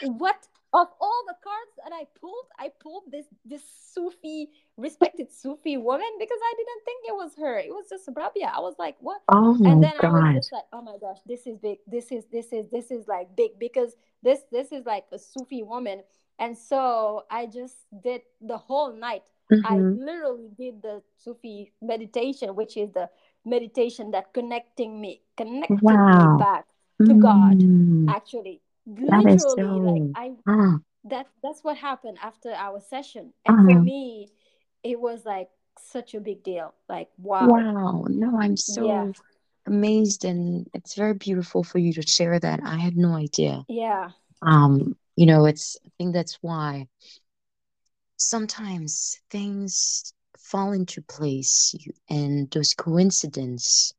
What? 0.00 0.47
Of 0.72 0.88
all 1.00 1.22
the 1.26 1.34
cards 1.42 1.72
that 1.82 1.92
I 1.94 2.06
pulled, 2.20 2.46
I 2.58 2.70
pulled 2.80 3.04
this 3.10 3.26
this 3.44 3.62
Sufi, 3.94 4.50
respected 4.76 5.32
Sufi 5.32 5.76
woman 5.78 6.08
because 6.18 6.38
I 6.42 6.54
didn't 6.56 6.84
think 6.84 7.04
it 7.08 7.14
was 7.14 7.32
her. 7.36 7.58
It 7.58 7.70
was 7.70 7.88
just 7.88 8.08
Rabia. 8.14 8.52
I 8.54 8.60
was 8.60 8.74
like, 8.78 8.96
what? 9.00 9.22
Oh 9.28 9.54
my 9.54 9.70
And 9.70 9.82
then 9.82 9.98
I 9.98 10.10
was 10.10 10.28
just 10.32 10.52
like, 10.52 10.64
oh 10.72 10.82
my 10.82 10.96
gosh, 11.00 11.18
this 11.26 11.46
is 11.46 11.56
big. 11.58 11.78
This 11.86 12.12
is 12.12 12.24
this 12.30 12.52
is 12.52 12.66
this 12.70 12.90
is 12.90 13.08
like 13.08 13.34
big 13.34 13.58
because 13.58 13.96
this 14.22 14.40
this 14.52 14.70
is 14.72 14.84
like 14.84 15.06
a 15.12 15.18
Sufi 15.18 15.62
woman. 15.62 16.02
And 16.38 16.56
so 16.56 17.24
I 17.30 17.46
just 17.46 17.76
did 18.04 18.22
the 18.40 18.58
whole 18.58 18.92
night. 18.92 19.22
I 19.64 19.80
Mm-hmm. 19.80 20.04
literally 20.04 20.50
did 20.56 20.82
the 20.82 21.02
Sufi 21.16 21.72
meditation, 21.80 22.54
which 22.54 22.76
is 22.76 22.92
the 22.92 23.08
meditation 23.44 24.10
that 24.12 24.32
connecting 24.34 25.00
me 25.00 25.22
connected 25.36 26.04
me 26.06 26.28
back 26.38 26.66
to 27.06 27.14
God. 27.14 27.58
Mm, 27.58 28.04
Actually, 28.08 28.60
literally, 28.96 29.80
like. 29.80 30.02
I 30.14 30.32
Ah, 30.46 30.78
that 31.04 31.28
that's 31.42 31.64
what 31.64 31.76
happened 31.78 32.18
after 32.22 32.50
our 32.52 32.80
session, 32.80 33.32
and 33.44 33.60
for 33.62 33.74
uh, 33.74 33.80
me, 33.80 34.28
it 34.82 35.00
was 35.00 35.24
like 35.24 35.50
such 35.78 36.14
a 36.14 36.20
big 36.20 36.42
deal. 36.42 36.74
Like 36.88 37.10
wow, 37.18 37.48
wow. 37.48 38.04
No, 38.08 38.38
I'm 38.40 38.56
yeah, 38.68 39.06
so 39.06 39.12
amazed, 39.66 40.24
and 40.24 40.68
it's 40.74 40.94
very 40.94 41.14
beautiful 41.14 41.62
for 41.64 41.78
you 41.78 41.92
to 41.94 42.02
share 42.02 42.38
that. 42.40 42.60
I 42.64 42.78
had 42.78 42.96
no 42.96 43.14
idea. 43.14 43.64
yeah, 43.68 44.10
Um, 44.42 44.96
you 45.16 45.26
know, 45.26 45.46
it's 45.46 45.76
I 45.86 45.90
think 45.98 46.14
that's 46.14 46.38
why 46.42 46.88
sometimes 48.16 49.20
things 49.30 50.12
fall 50.38 50.72
into 50.72 51.02
place 51.02 51.74
and 52.08 52.50
those 52.50 52.74
coincidences, 52.74 53.94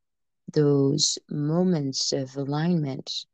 those 0.54 1.18
moments 1.30 2.14
of 2.14 2.36
alignment 2.38 3.26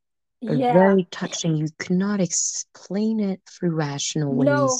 yeah. 0.41 0.73
very 0.73 1.07
touching. 1.11 1.55
You 1.55 1.67
cannot 1.79 2.21
explain 2.21 3.19
it 3.19 3.41
through 3.49 3.75
rational 3.75 4.33
ways, 4.35 4.47
No, 4.47 4.77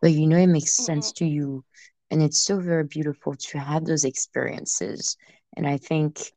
but 0.00 0.12
you 0.12 0.26
know 0.26 0.38
it 0.38 0.46
makes 0.46 0.74
sense 0.74 1.12
mm-mm. 1.12 1.16
to 1.16 1.26
you. 1.26 1.64
And 2.10 2.22
it's 2.22 2.40
so 2.40 2.58
very 2.58 2.84
beautiful 2.84 3.34
to 3.34 3.58
have 3.58 3.84
those 3.84 4.04
experiences. 4.04 5.16
And 5.56 5.66
I 5.66 5.76
think 5.76 6.32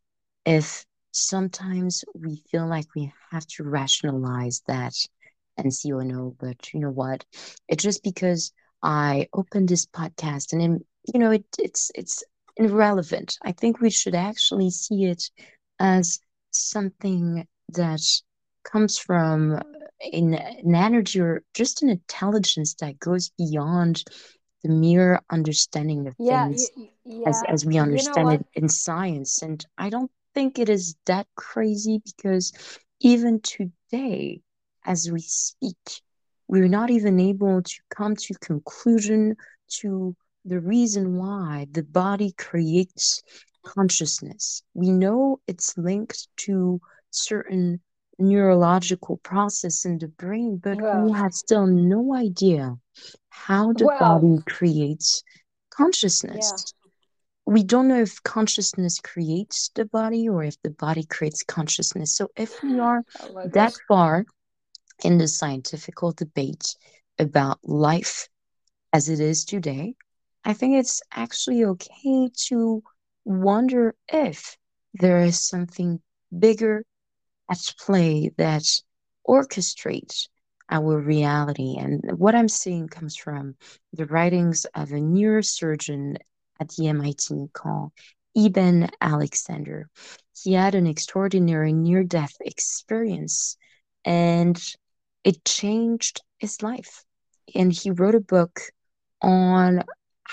if 0.45 0.86
sometimes 1.12 2.03
we 2.14 2.43
feel 2.51 2.68
like 2.68 2.88
we 2.95 3.14
have 3.32 3.45
to 3.47 3.64
rationalize 3.64 4.62
that 4.68 4.93
and 5.57 5.74
see, 5.74 5.93
oh 5.93 5.99
no, 5.99 6.36
but 6.39 6.74
you 6.74 6.80
know 6.80 6.91
what? 6.91 7.26
It's 7.68 7.84
just 7.84 8.03
because 8.03 8.51
I 8.84 9.28
opened 9.34 9.70
this 9.70 9.86
podcast 9.86 10.53
and 10.53 10.62
then, 10.62 10.80
you 11.14 11.20
know, 11.20 11.32
it, 11.32 11.45
it's 11.59 11.91
it's 11.95 12.24
irrelevant. 12.57 13.38
I 13.43 13.51
think 13.51 13.80
we 13.80 13.89
should 13.89 14.16
actually 14.16 14.72
see 14.72 15.05
it 15.05 15.30
as 15.80 16.20
something 16.51 17.47
that 17.70 18.01
comes 18.64 18.97
from 18.97 19.62
an, 20.14 20.34
an 20.34 20.76
energy 20.76 21.20
or 21.20 21.43
just 21.53 21.82
an 21.82 21.89
intelligence 21.89 22.76
that 22.76 22.99
goes 22.99 23.30
beyond 23.38 24.03
the 24.64 24.70
mere 24.70 25.20
understanding 25.30 26.07
of 26.07 26.16
Yeah, 26.18 26.47
things 26.47 26.72
as 27.26 27.43
yeah. 27.43 27.43
as 27.49 27.66
we 27.66 27.78
You 27.80 28.03
know 28.03 28.16
understand 28.18 28.32
it 28.32 28.45
in 28.53 28.70
science. 28.70 29.41
And 29.41 29.66
I 29.78 29.89
don't 29.89 30.12
think 30.34 30.59
it 30.59 30.70
is 30.70 30.95
that 31.05 31.28
crazy 31.36 32.01
because 32.05 32.51
even 33.01 33.41
today, 33.41 34.41
as 34.86 35.12
we 35.12 35.22
speak, 35.22 35.78
we're 36.47 36.68
not 36.68 36.89
even 36.89 37.20
able 37.20 37.62
to 37.62 37.80
come 37.89 38.16
to 38.16 38.34
conclusion 38.36 39.36
to 39.82 40.16
the 40.45 40.59
reason 40.59 41.18
why 41.18 41.68
the 41.72 41.84
body 41.84 42.34
creates 42.38 43.22
consciousness. 43.66 44.64
We 44.74 44.91
know 44.91 45.39
it's 45.47 45.78
linked 45.78 46.28
to 46.38 46.82
certain 47.12 47.82
neurological 48.22 49.17
process 49.17 49.86
in 49.86 49.97
the 49.97 50.07
brain, 50.07 50.57
but 50.57 50.78
we 50.93 51.11
have 51.11 51.34
still 51.34 51.67
no 51.67 52.13
idea 52.13 52.78
how 53.30 53.74
the 53.74 53.86
well, 53.86 54.19
body 54.19 54.41
creates 54.47 55.24
consciousness. 55.69 56.76
yeah. 57.45 57.53
We 57.53 57.63
don't 57.63 57.88
know 57.88 58.01
if 58.01 58.22
consciousness 58.24 58.99
creates 58.99 59.72
the 59.74 59.86
body 59.86 60.30
or 60.30 60.43
if 60.43 60.61
the 60.61 60.69
body 60.69 61.03
creates 61.03 61.43
consciousness. 61.43 62.15
So 62.15 62.30
if 62.36 62.61
we 62.63 62.80
are 62.80 63.03
Oh 63.22 63.41
that 63.53 63.74
far 63.88 64.26
in 65.03 65.17
the 65.17 65.28
scientific 65.28 65.95
debate 66.15 66.76
about 67.17 67.59
life 67.63 68.30
as 68.93 69.09
it 69.09 69.19
is 69.19 69.43
today, 69.43 69.95
I 70.45 70.53
think 70.53 70.78
it's 70.78 71.01
actually 71.11 71.65
okay 71.65 72.30
to 72.47 72.84
wonder 73.26 73.95
if 74.07 74.57
there 74.93 75.22
is 75.22 75.39
something 75.39 76.01
bigger 76.38 76.84
at 77.52 77.76
play 77.80 78.32
that 78.38 78.64
orchestrates 79.28 80.30
our 80.70 80.97
reality. 80.97 81.76
And 81.78 82.02
what 82.18 82.34
I'm 82.34 82.47
seeing 82.47 82.88
comes 82.88 83.16
from 83.18 83.56
the 83.93 84.06
writings 84.06 84.66
of 84.74 84.91
a 84.91 84.95
neurosurgeon 84.95 86.16
at 86.60 86.70
the 86.70 86.88
MIT 86.88 87.49
called 87.54 87.91
Eben 88.36 88.89
Alexander. 89.02 89.89
He 90.41 90.54
had 90.54 90.76
an 90.76 90.88
extraordinary 90.88 91.74
near 91.74 92.04
death 92.04 92.36
experience 92.39 93.58
and 94.06 94.60
it 95.24 95.43
changed 95.43 96.22
his 96.39 96.64
life. 96.64 97.04
And 97.54 97.72
he 97.72 97.91
wrote 97.91 98.16
a 98.16 98.22
book 98.22 98.62
on 99.22 99.84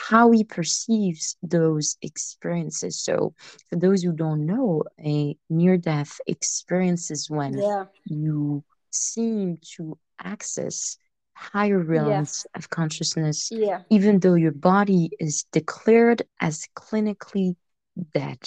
how 0.08 0.30
he 0.30 0.44
perceives 0.44 1.36
those 1.42 1.96
experiences. 2.02 2.98
So, 3.02 3.34
for 3.68 3.76
those 3.76 4.02
who 4.02 4.12
don't 4.12 4.46
know, 4.46 4.84
a 5.00 5.36
near 5.50 5.76
death 5.76 6.20
experience 6.26 7.10
is 7.10 7.30
when 7.30 7.64
Yeah, 7.64 7.86
you 8.04 8.64
seem 8.90 9.58
to 9.76 9.98
access 10.20 10.96
higher 11.34 11.78
yeah, 11.92 12.22
realms 12.22 12.46
of 12.54 12.70
consciousness, 12.70 13.52
yeah, 13.52 13.82
even 13.90 14.20
though 14.20 14.34
your 14.34 14.52
body 14.52 15.10
is 15.20 15.44
declared 15.52 16.22
as 16.40 16.66
clinically 16.76 17.56
dead. 18.14 18.38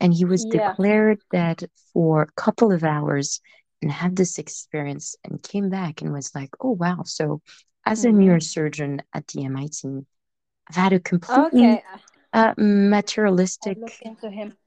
And 0.00 0.12
he 0.14 0.24
was 0.24 0.44
yeah. 0.52 0.76
declared 0.84 1.20
dead 1.30 1.68
for 1.92 2.22
a 2.22 2.32
couple 2.40 2.72
of 2.72 2.84
hours 2.84 3.40
and 3.82 3.90
had 3.92 4.16
this 4.16 4.38
experience 4.38 5.16
and 5.24 5.42
came 5.42 5.68
back 5.70 6.00
and 6.00 6.12
was 6.12 6.34
like, 6.34 6.50
oh, 6.60 6.70
wow. 6.70 7.02
So, 7.04 7.42
as 7.86 8.04
a 8.04 8.08
Mm-hmm. 8.08 8.10
neurosurgeon 8.10 9.00
at 9.12 9.26
the 9.28 9.44
MIT, 9.44 10.06
I've 10.68 10.76
had 10.76 10.92
a 10.92 11.00
completely 11.00 11.64
Okay, 11.64 11.82
uh, 12.32 12.54
materialistic, 12.56 13.78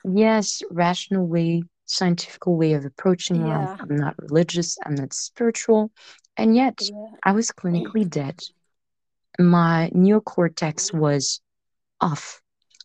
yes, 0.04 0.64
rational 0.70 1.28
way, 1.28 1.64
scientific 1.86 2.45
way 2.48 2.74
of 2.74 2.86
approaching 2.86 3.41
life. 3.45 3.72
I'm 3.80 3.95
not 3.95 4.16
religious, 4.20 4.78
I'm 4.86 4.95
not 4.95 5.14
spiritual, 5.14 5.91
and 6.38 6.56
yet 6.56 6.82
yeah, 6.82 7.12
I 7.24 7.32
was 7.34 7.52
clinically 7.52 8.10
dead. 8.10 8.41
My 9.39 9.91
neocortex 9.93 10.93
was 10.93 11.41
off, 12.02 12.41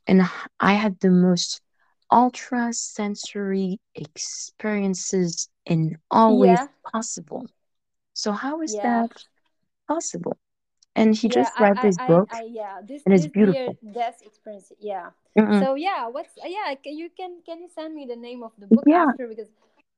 and 0.07 0.23
I 0.61 0.75
had 0.75 1.01
the 1.01 1.11
most 1.11 1.61
ultra 2.11 2.73
sensory 2.73 3.81
experiences 3.95 5.49
in 5.67 5.99
all 6.11 6.39
ways 6.39 6.69
possible. 6.93 7.47
So, 8.15 8.33
how 8.33 8.63
is 8.63 8.75
yeah, 8.75 8.83
that 8.83 9.25
possible? 9.89 10.39
And 10.95 11.15
he 11.15 11.29
yeah. 11.29 11.35
just 11.35 11.59
read 11.59 11.79
I, 11.79 11.83
this 11.83 11.97
I, 11.99 12.07
book, 12.07 12.29
I 12.33 12.43
yeah. 12.51 12.81
This, 12.87 13.03
and 13.07 13.15
it's 13.15 13.25
this 13.25 13.33
beautiful. 13.33 13.77
death 13.93 14.21
experience. 14.25 14.73
Yeah. 14.79 15.11
Mm-mm. 15.39 15.61
So 15.61 15.75
yeah, 15.75 16.07
what's 16.09 16.35
yeah? 16.45 16.75
Can 16.83 16.97
you 16.99 17.09
can 17.17 17.41
can 17.47 17.61
you 17.61 17.69
send 17.75 17.95
me 17.95 18.05
the 18.07 18.17
name 18.17 18.43
of 18.43 18.53
the 18.59 18.67
book 18.67 18.85
Yeah, 18.87 19.07
after 19.09 19.27
because 19.27 19.49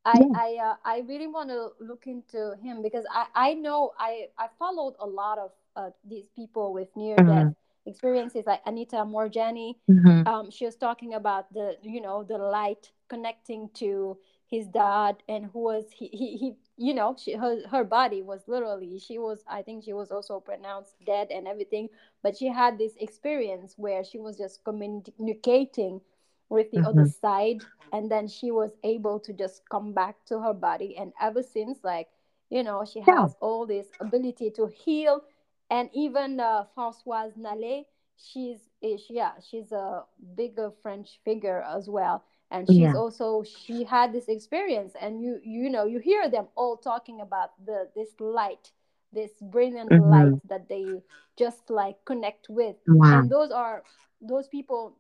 I 0.04 0.18
yeah. 0.20 0.26
I 0.34 0.58
uh, 0.62 0.76
I 0.84 0.98
really 1.08 1.26
want 1.26 1.48
to 1.50 1.70
look 1.80 2.06
into 2.06 2.54
him 2.62 2.82
because 2.82 3.04
I 3.10 3.26
I 3.34 3.54
know 3.54 3.92
I 3.98 4.28
I 4.38 4.46
followed 4.58 4.94
a 5.00 5.06
lot 5.06 5.38
of 5.38 5.50
uh, 5.76 5.90
these 6.08 6.28
people 6.36 6.72
with 6.72 6.88
near 6.96 7.16
death 7.16 7.50
Mm-hmm. 7.50 7.90
experiences 7.90 8.44
like 8.46 8.60
Anita 8.64 8.96
Moorjani. 9.04 9.74
Mm-hmm. 9.90 10.26
Um, 10.26 10.50
she 10.50 10.64
was 10.64 10.76
talking 10.76 11.14
about 11.14 11.52
the 11.52 11.76
you 11.82 12.00
know 12.00 12.22
the 12.22 12.38
light 12.38 12.90
connecting 13.08 13.68
to 13.74 14.16
his 14.46 14.66
dad 14.68 15.16
and 15.28 15.46
who 15.52 15.60
was 15.60 15.84
he 15.90 16.08
he, 16.08 16.36
he 16.36 16.54
you 16.76 16.94
know 16.94 17.14
she 17.18 17.34
her, 17.34 17.58
her 17.70 17.84
body 17.84 18.22
was 18.22 18.48
literally 18.48 18.98
she 18.98 19.18
was 19.18 19.44
I 19.48 19.62
think 19.62 19.84
she 19.84 19.92
was 19.92 20.10
also 20.10 20.40
pronounced 20.40 20.96
dead 21.04 21.28
and 21.30 21.46
everything 21.46 21.88
but 22.22 22.36
she 22.36 22.48
had 22.48 22.78
this 22.78 22.96
experience 22.96 23.74
where 23.76 24.04
she 24.04 24.18
was 24.18 24.36
just 24.38 24.64
communicating 24.64 26.00
with 26.48 26.70
the 26.70 26.82
other 26.82 27.04
Mm-hmm. 27.04 27.06
side 27.06 27.64
and 27.92 28.10
then 28.10 28.28
she 28.28 28.50
was 28.50 28.76
able 28.82 29.18
to 29.20 29.32
just 29.32 29.68
come 29.70 29.92
back 29.92 30.24
to 30.26 30.40
her 30.40 30.52
body 30.52 30.96
and 30.96 31.12
ever 31.20 31.42
since 31.42 31.84
like 31.84 32.08
you 32.50 32.62
know 32.62 32.84
she 32.84 33.00
Yeah. 33.06 33.12
has 33.12 33.36
all 33.40 33.66
this 33.66 33.88
ability 34.00 34.50
to 34.50 34.66
heal 34.66 35.22
and 35.70 35.90
even 35.94 36.40
uh, 36.40 36.64
Françoise 36.76 37.36
Nallet 37.38 37.86
she's 38.16 38.70
is 38.82 39.06
yeah 39.10 39.32
she's 39.40 39.72
a 39.72 40.04
bigger 40.36 40.70
French 40.82 41.20
figure 41.24 41.62
as 41.62 41.88
well 41.88 42.24
and 42.50 42.68
she's 42.68 42.92
Yeah. 42.92 42.94
also 42.94 43.42
she 43.42 43.84
had 43.84 44.12
this 44.12 44.28
experience 44.28 44.94
and 45.00 45.22
you 45.22 45.38
you 45.42 45.68
know 45.70 45.84
you 45.84 45.98
hear 45.98 46.28
them 46.28 46.46
all 46.56 46.76
talking 46.76 47.20
about 47.20 47.50
the 47.64 47.88
this 47.94 48.20
light 48.20 48.72
this 49.12 49.40
brilliant 49.40 49.98
Mm-hmm. 49.98 49.98
light 49.98 50.34
that 50.48 50.68
they 50.68 51.02
just 51.36 51.70
like 51.70 52.04
connect 52.04 52.46
with 52.48 52.76
Wow. 52.86 53.12
and 53.12 53.30
those 53.30 53.50
are 53.50 53.82
those 54.20 54.48
people 54.48 54.96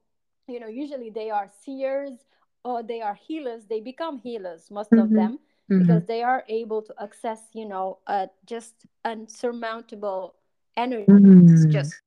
you 0.46 0.58
know 0.60 0.66
usually 0.68 1.10
they 1.10 1.30
are 1.30 1.48
seers 1.48 2.26
or 2.64 2.82
they 2.82 3.00
are 3.00 3.14
healers 3.14 3.66
they 3.66 3.80
become 3.80 4.18
healers 4.18 4.70
most 4.70 4.96
of 4.96 5.14
Mm-hmm. 5.14 5.14
them 5.14 5.38
Mm-hmm. 5.70 5.78
because 5.78 6.04
they 6.06 6.22
are 6.22 6.44
able 6.48 6.82
to 6.82 6.94
access 7.02 7.48
you 7.52 7.66
know 7.66 7.98
uh, 8.06 8.26
just 8.46 8.86
unsurmountable 9.04 10.34
energies 10.76 11.38
Mm. 11.46 11.68
just 11.68 12.00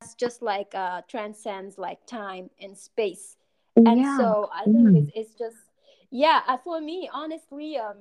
it's 0.00 0.14
just 0.14 0.42
like 0.42 0.74
uh 0.74 1.00
transcends 1.08 1.78
like 1.78 2.06
time 2.06 2.50
and 2.60 2.76
space 2.76 3.36
and 3.84 3.98
Yeah. 4.00 4.16
so 4.16 4.48
i 4.52 4.66
think 4.66 4.90
Mm. 4.90 4.94
it's, 4.94 5.10
it's 5.14 5.34
just 5.38 5.56
yeah 6.10 6.40
uh, 6.46 6.56
for 6.56 6.80
me 6.80 7.08
honestly 7.12 7.76
um 7.76 7.96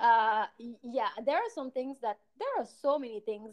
uh 0.00 0.46
yeah 0.82 1.08
there 1.24 1.36
are 1.36 1.50
some 1.54 1.70
things 1.70 1.96
that 2.02 2.18
there 2.38 2.48
are 2.58 2.66
so 2.80 2.98
many 2.98 3.20
things 3.20 3.50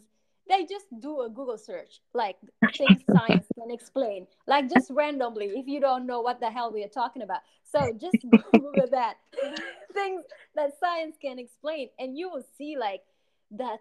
they 0.48 0.64
just 0.64 0.86
do 1.00 1.20
a 1.22 1.28
google 1.28 1.58
search 1.58 2.00
like 2.14 2.36
things 2.78 3.02
science 3.10 3.46
can 3.58 3.70
explain 3.70 4.26
like 4.46 4.68
just 4.68 4.90
randomly 4.90 5.46
if 5.56 5.66
you 5.66 5.80
don't 5.80 6.06
know 6.06 6.20
what 6.20 6.40
the 6.40 6.50
hell 6.50 6.72
we 6.72 6.82
are 6.82 6.88
talking 6.88 7.22
about 7.22 7.40
so 7.62 7.92
just 8.00 8.24
google 8.58 8.86
that 8.90 9.16
things 9.92 10.24
that 10.54 10.70
science 10.78 11.16
can 11.20 11.38
explain 11.38 11.88
and 11.98 12.16
you 12.16 12.28
will 12.30 12.44
see 12.56 12.76
like 12.76 13.02
that 13.50 13.80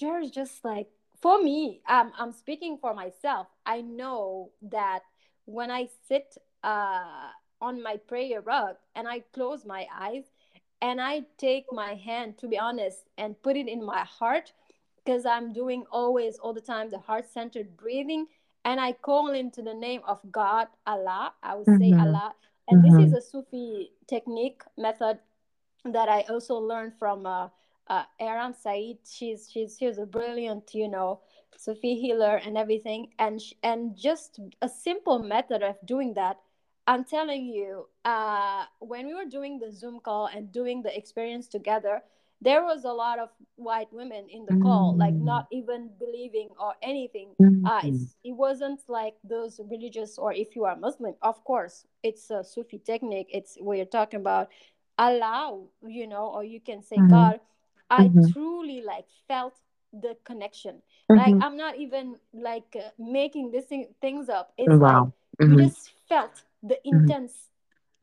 there's 0.00 0.30
just 0.30 0.64
like 0.64 0.88
for 1.20 1.42
me 1.42 1.80
um, 1.88 2.12
i'm 2.18 2.32
speaking 2.32 2.78
for 2.80 2.94
myself 2.94 3.46
i 3.66 3.80
know 3.80 4.50
that 4.62 5.00
when 5.44 5.70
i 5.70 5.86
sit 6.08 6.36
uh, 6.62 7.30
on 7.60 7.82
my 7.82 7.96
prayer 7.96 8.40
rug 8.40 8.76
and 8.94 9.08
i 9.08 9.20
close 9.32 9.64
my 9.64 9.86
eyes 9.92 10.24
and 10.80 11.00
i 11.00 11.22
take 11.38 11.64
my 11.72 11.94
hand 11.94 12.38
to 12.38 12.46
be 12.46 12.58
honest 12.58 13.08
and 13.16 13.40
put 13.42 13.56
it 13.56 13.68
in 13.68 13.84
my 13.84 14.04
heart 14.04 14.52
because 15.04 15.26
i'm 15.26 15.52
doing 15.52 15.84
always 15.90 16.38
all 16.38 16.52
the 16.52 16.60
time 16.60 16.88
the 16.90 16.98
heart 16.98 17.26
centered 17.28 17.76
breathing 17.76 18.26
and 18.64 18.80
i 18.80 18.92
call 18.92 19.30
into 19.32 19.62
the 19.62 19.74
name 19.74 20.00
of 20.06 20.20
god 20.30 20.68
allah 20.86 21.32
i 21.42 21.54
would 21.54 21.66
mm-hmm. 21.66 21.82
say 21.82 21.92
allah 21.92 22.32
and 22.68 22.84
mm-hmm. 22.84 22.96
this 22.96 23.08
is 23.08 23.12
a 23.14 23.20
sufi 23.20 23.90
technique 24.08 24.62
method 24.76 25.18
that 25.84 26.08
i 26.08 26.20
also 26.28 26.54
learned 26.54 26.92
from 26.98 27.26
uh, 27.26 27.48
uh, 27.88 28.04
Aram 28.20 28.52
Said. 28.52 28.98
She's 29.08 29.48
she's 29.50 29.76
she's 29.78 29.98
a 29.98 30.06
brilliant, 30.06 30.74
you 30.74 30.88
know, 30.88 31.20
Sufi 31.56 31.94
healer 31.94 32.36
and 32.36 32.56
everything. 32.56 33.08
And 33.18 33.40
and 33.62 33.96
just 33.96 34.40
a 34.62 34.68
simple 34.68 35.18
method 35.18 35.62
of 35.62 35.76
doing 35.84 36.14
that. 36.14 36.38
I'm 36.88 37.04
telling 37.04 37.44
you, 37.46 37.86
uh, 38.04 38.64
when 38.80 39.06
we 39.06 39.14
were 39.14 39.30
doing 39.30 39.58
the 39.58 39.70
Zoom 39.70 40.00
call 40.00 40.26
and 40.26 40.50
doing 40.50 40.82
the 40.82 40.96
experience 40.96 41.46
together, 41.46 42.02
there 42.40 42.62
was 42.62 42.84
a 42.84 42.92
lot 42.92 43.18
of 43.18 43.28
white 43.56 43.92
women 43.92 44.26
in 44.30 44.46
the 44.46 44.56
call, 44.62 44.96
like 44.96 45.14
mm. 45.14 45.22
not 45.22 45.48
even 45.52 45.90
believing 45.98 46.48
or 46.58 46.74
anything. 46.82 47.34
Uh, 47.40 47.82
mm-hmm. 47.82 48.04
it 48.24 48.32
wasn't 48.32 48.80
like 48.88 49.14
those 49.22 49.60
religious, 49.70 50.18
or 50.18 50.32
if 50.32 50.56
you 50.56 50.64
are 50.64 50.76
Muslim, 50.76 51.14
of 51.22 51.42
course, 51.44 51.84
it's 52.02 52.30
a 52.30 52.42
Sufi 52.42 52.78
technique. 52.78 53.28
It's 53.30 53.58
we're 53.60 53.84
talking 53.84 54.20
about 54.20 54.48
Allah, 54.98 55.60
you 55.86 56.06
know, 56.06 56.26
or 56.26 56.44
you 56.44 56.60
can 56.60 56.82
say 56.82 56.96
mm-hmm. 56.96 57.10
God 57.10 57.40
I 57.90 58.08
mm-hmm. 58.08 58.32
truly 58.32 58.82
like 58.82 59.06
felt 59.26 59.54
the 59.92 60.16
connection. 60.24 60.82
Mm-hmm. 61.10 61.16
Like 61.16 61.44
I'm 61.44 61.56
not 61.56 61.76
even 61.76 62.16
like 62.34 62.76
uh, 62.76 62.90
making 62.98 63.50
this 63.50 63.64
thing, 63.66 63.88
things 64.00 64.28
up. 64.28 64.52
It's 64.58 64.68
wow. 64.68 65.12
like 65.38 65.48
mm-hmm. 65.48 65.58
you 65.58 65.66
just 65.66 65.90
felt 66.08 66.42
the 66.62 66.74
mm-hmm. 66.74 67.00
intense 67.00 67.32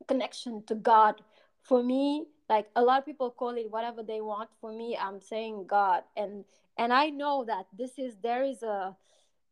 connection 0.08 0.62
to 0.66 0.74
God. 0.74 1.20
For 1.62 1.82
me, 1.82 2.26
like 2.48 2.68
a 2.76 2.82
lot 2.82 2.98
of 2.98 3.04
people 3.04 3.30
call 3.30 3.56
it 3.56 3.70
whatever 3.70 4.02
they 4.02 4.20
want. 4.20 4.50
For 4.60 4.72
me, 4.72 4.96
I'm 5.00 5.20
saying 5.20 5.66
God, 5.66 6.02
and 6.16 6.44
and 6.78 6.92
I 6.92 7.10
know 7.10 7.44
that 7.46 7.66
this 7.76 7.98
is 7.98 8.16
there 8.22 8.44
is 8.44 8.62
a 8.62 8.96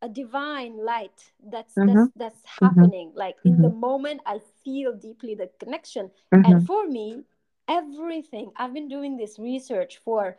a 0.02 0.08
divine 0.08 0.76
light 0.76 1.32
that's 1.50 1.74
that's 1.74 1.90
mm-hmm. 1.90 2.04
that's 2.16 2.40
mm-hmm. 2.40 2.64
happening. 2.66 3.12
Like 3.14 3.36
in 3.44 3.60
the 3.62 3.70
moment, 3.70 4.20
I 4.26 4.40
feel 4.64 4.92
deeply 4.92 5.34
the 5.34 5.50
connection, 5.58 6.10
and 6.30 6.66
for 6.66 6.86
me, 6.86 7.24
everything. 7.68 8.52
I've 8.56 8.74
been 8.74 8.88
doing 8.88 9.16
this 9.16 9.38
research 9.38 9.98
for 10.04 10.36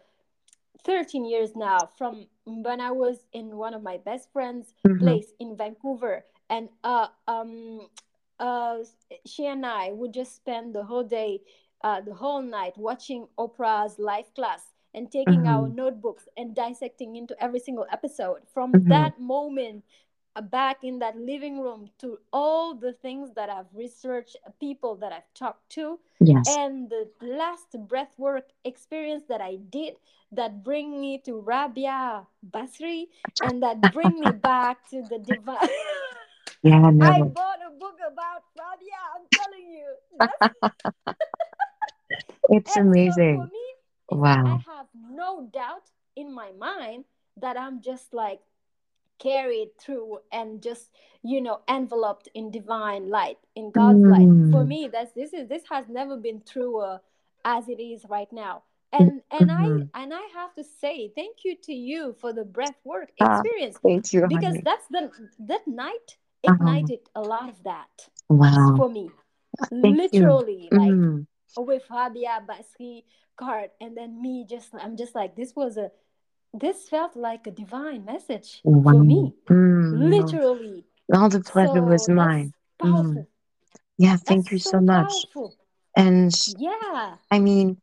13 0.85 1.25
years 1.25 1.55
now 1.55 1.89
from 1.97 2.27
when 2.45 2.79
I 2.79 2.91
was 2.91 3.17
in 3.33 3.57
one 3.57 3.73
of 3.73 3.81
my 3.81 3.97
best 3.97 4.31
friends' 4.31 4.73
mm-hmm. 4.85 4.99
place 4.99 5.33
in 5.39 5.57
Vancouver. 5.57 6.23
And 6.49 6.69
uh, 6.83 7.07
um, 7.27 7.87
uh, 8.39 8.77
she 9.25 9.45
and 9.47 9.65
I 9.65 9.91
would 9.91 10.13
just 10.13 10.35
spend 10.35 10.75
the 10.75 10.83
whole 10.83 11.03
day, 11.03 11.41
uh, 11.83 12.01
the 12.01 12.13
whole 12.13 12.41
night 12.41 12.77
watching 12.77 13.27
Oprah's 13.37 13.99
live 13.99 14.33
class 14.33 14.61
and 14.93 15.11
taking 15.11 15.41
mm-hmm. 15.41 15.47
our 15.47 15.67
notebooks 15.67 16.27
and 16.37 16.55
dissecting 16.55 17.15
into 17.15 17.35
every 17.43 17.59
single 17.59 17.85
episode. 17.91 18.39
From 18.53 18.71
mm-hmm. 18.71 18.89
that 18.89 19.19
moment, 19.19 19.83
back 20.41 20.83
in 20.83 20.99
that 20.99 21.17
living 21.17 21.59
room 21.61 21.89
to 21.99 22.17
all 22.33 22.75
the 22.75 22.93
things 22.93 23.31
that 23.35 23.49
I've 23.49 23.73
researched, 23.73 24.37
people 24.59 24.95
that 24.95 25.11
I've 25.11 25.33
talked 25.33 25.69
to, 25.71 25.99
yes. 26.19 26.45
and 26.57 26.89
the 26.89 27.09
last 27.21 27.75
breathwork 27.87 28.43
experience 28.63 29.23
that 29.29 29.41
I 29.41 29.57
did 29.69 29.95
that 30.31 30.63
bring 30.63 30.99
me 30.99 31.21
to 31.25 31.39
Rabia 31.39 32.25
Basri 32.49 33.05
and 33.41 33.63
that 33.63 33.93
bring 33.93 34.19
me 34.19 34.31
back 34.43 34.89
to 34.89 35.03
the 35.09 35.19
divine. 35.19 35.57
yeah, 36.65 36.89
no. 36.89 37.05
I 37.05 37.21
bought 37.21 37.59
a 37.65 37.71
book 37.79 37.97
about 38.11 38.43
Rabia. 38.57 38.99
I'm 39.13 39.25
telling 39.31 39.67
you, 39.71 39.89
it's 42.49 42.75
amazing. 42.75 43.37
So 43.37 44.17
me, 44.17 44.19
wow, 44.21 44.61
I 44.67 44.75
have 44.75 44.87
no 45.11 45.47
doubt 45.53 45.83
in 46.15 46.33
my 46.33 46.51
mind 46.57 47.05
that 47.37 47.55
I'm 47.55 47.81
just 47.81 48.13
like 48.13 48.39
carried 49.19 49.69
through 49.79 50.19
and 50.31 50.61
just 50.61 50.89
you 51.23 51.39
know 51.39 51.61
enveloped 51.69 52.27
in 52.33 52.51
divine 52.51 53.09
light 53.09 53.37
in 53.55 53.71
god's 53.71 53.99
mm. 53.99 54.11
light 54.11 54.51
for 54.51 54.65
me 54.65 54.89
that's 54.91 55.13
this 55.13 55.31
is 55.31 55.47
this 55.47 55.63
has 55.71 55.85
never 55.87 56.17
been 56.17 56.41
truer 56.41 56.99
as 57.45 57.69
it 57.69 57.81
is 57.81 58.03
right 58.09 58.27
now 58.33 58.61
and 58.91 59.21
and 59.31 59.49
mm-hmm. 59.49 59.83
i 59.95 60.01
and 60.03 60.13
i 60.13 60.21
have 60.33 60.53
to 60.53 60.65
say 60.65 61.11
thank 61.15 61.37
you 61.45 61.55
to 61.55 61.73
you 61.73 62.13
for 62.19 62.33
the 62.33 62.43
breath 62.43 62.75
work 62.83 63.09
ah, 63.21 63.39
experience 63.39 63.75
ah, 63.77 63.87
thank 63.87 64.11
you 64.11 64.25
because 64.27 64.55
honey. 64.55 64.61
that's 64.63 64.87
the 64.87 65.09
that 65.39 65.67
night. 65.67 66.17
Ignited 66.47 66.99
uh-huh. 67.15 67.21
a 67.21 67.27
lot 67.27 67.49
of 67.49 67.63
that 67.63 67.89
wow 68.29 68.73
for 68.77 68.89
me 68.89 69.09
thank 69.69 69.97
literally 69.97 70.69
you. 70.71 70.77
like 70.77 70.91
mm. 70.91 71.25
with 71.57 71.83
Rabia 71.89 72.43
Basri 72.47 73.03
card 73.37 73.69
and 73.81 73.95
then 73.95 74.21
me 74.21 74.45
just 74.49 74.69
I'm 74.73 74.97
just 74.97 75.15
like 75.15 75.35
this 75.35 75.55
was 75.55 75.77
a 75.77 75.91
this 76.53 76.87
felt 76.87 77.15
like 77.15 77.47
a 77.47 77.51
divine 77.51 78.05
message 78.05 78.61
wow. 78.63 78.93
for 78.93 79.03
me 79.03 79.33
mm, 79.49 80.09
literally 80.09 80.85
all 81.13 81.29
the 81.29 81.41
pleasure 81.41 81.73
so 81.75 81.81
was 81.81 82.09
mine 82.09 82.53
mm. 82.81 83.25
yeah 83.97 84.15
thank 84.15 84.45
that's 84.45 84.51
you 84.51 84.59
so, 84.59 84.71
so 84.71 84.81
much 84.81 85.11
powerful. 85.33 85.55
and 85.95 86.33
yeah 86.57 87.15
i 87.29 87.39
mean 87.39 87.77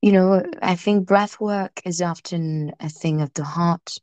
you 0.00 0.12
know 0.12 0.42
i 0.62 0.74
think 0.74 1.06
breath 1.06 1.40
work 1.40 1.80
is 1.84 2.00
often 2.00 2.72
a 2.80 2.88
thing 2.88 3.20
of 3.20 3.32
the 3.34 3.44
heart 3.44 3.98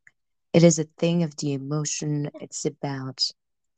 it 0.54 0.64
is 0.64 0.78
a 0.78 0.88
thing 0.98 1.24
of 1.24 1.36
the 1.38 1.54
emotion 1.54 2.30
it's 2.40 2.66
about 2.66 3.24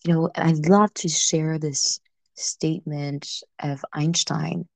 you 0.06 0.14
know 0.14 0.30
i'd 0.36 0.68
love 0.68 0.94
to 0.94 1.10
share 1.10 1.58
this 1.58 2.00
statement 2.36 3.28
of 3.60 3.84
einstein 3.94 4.68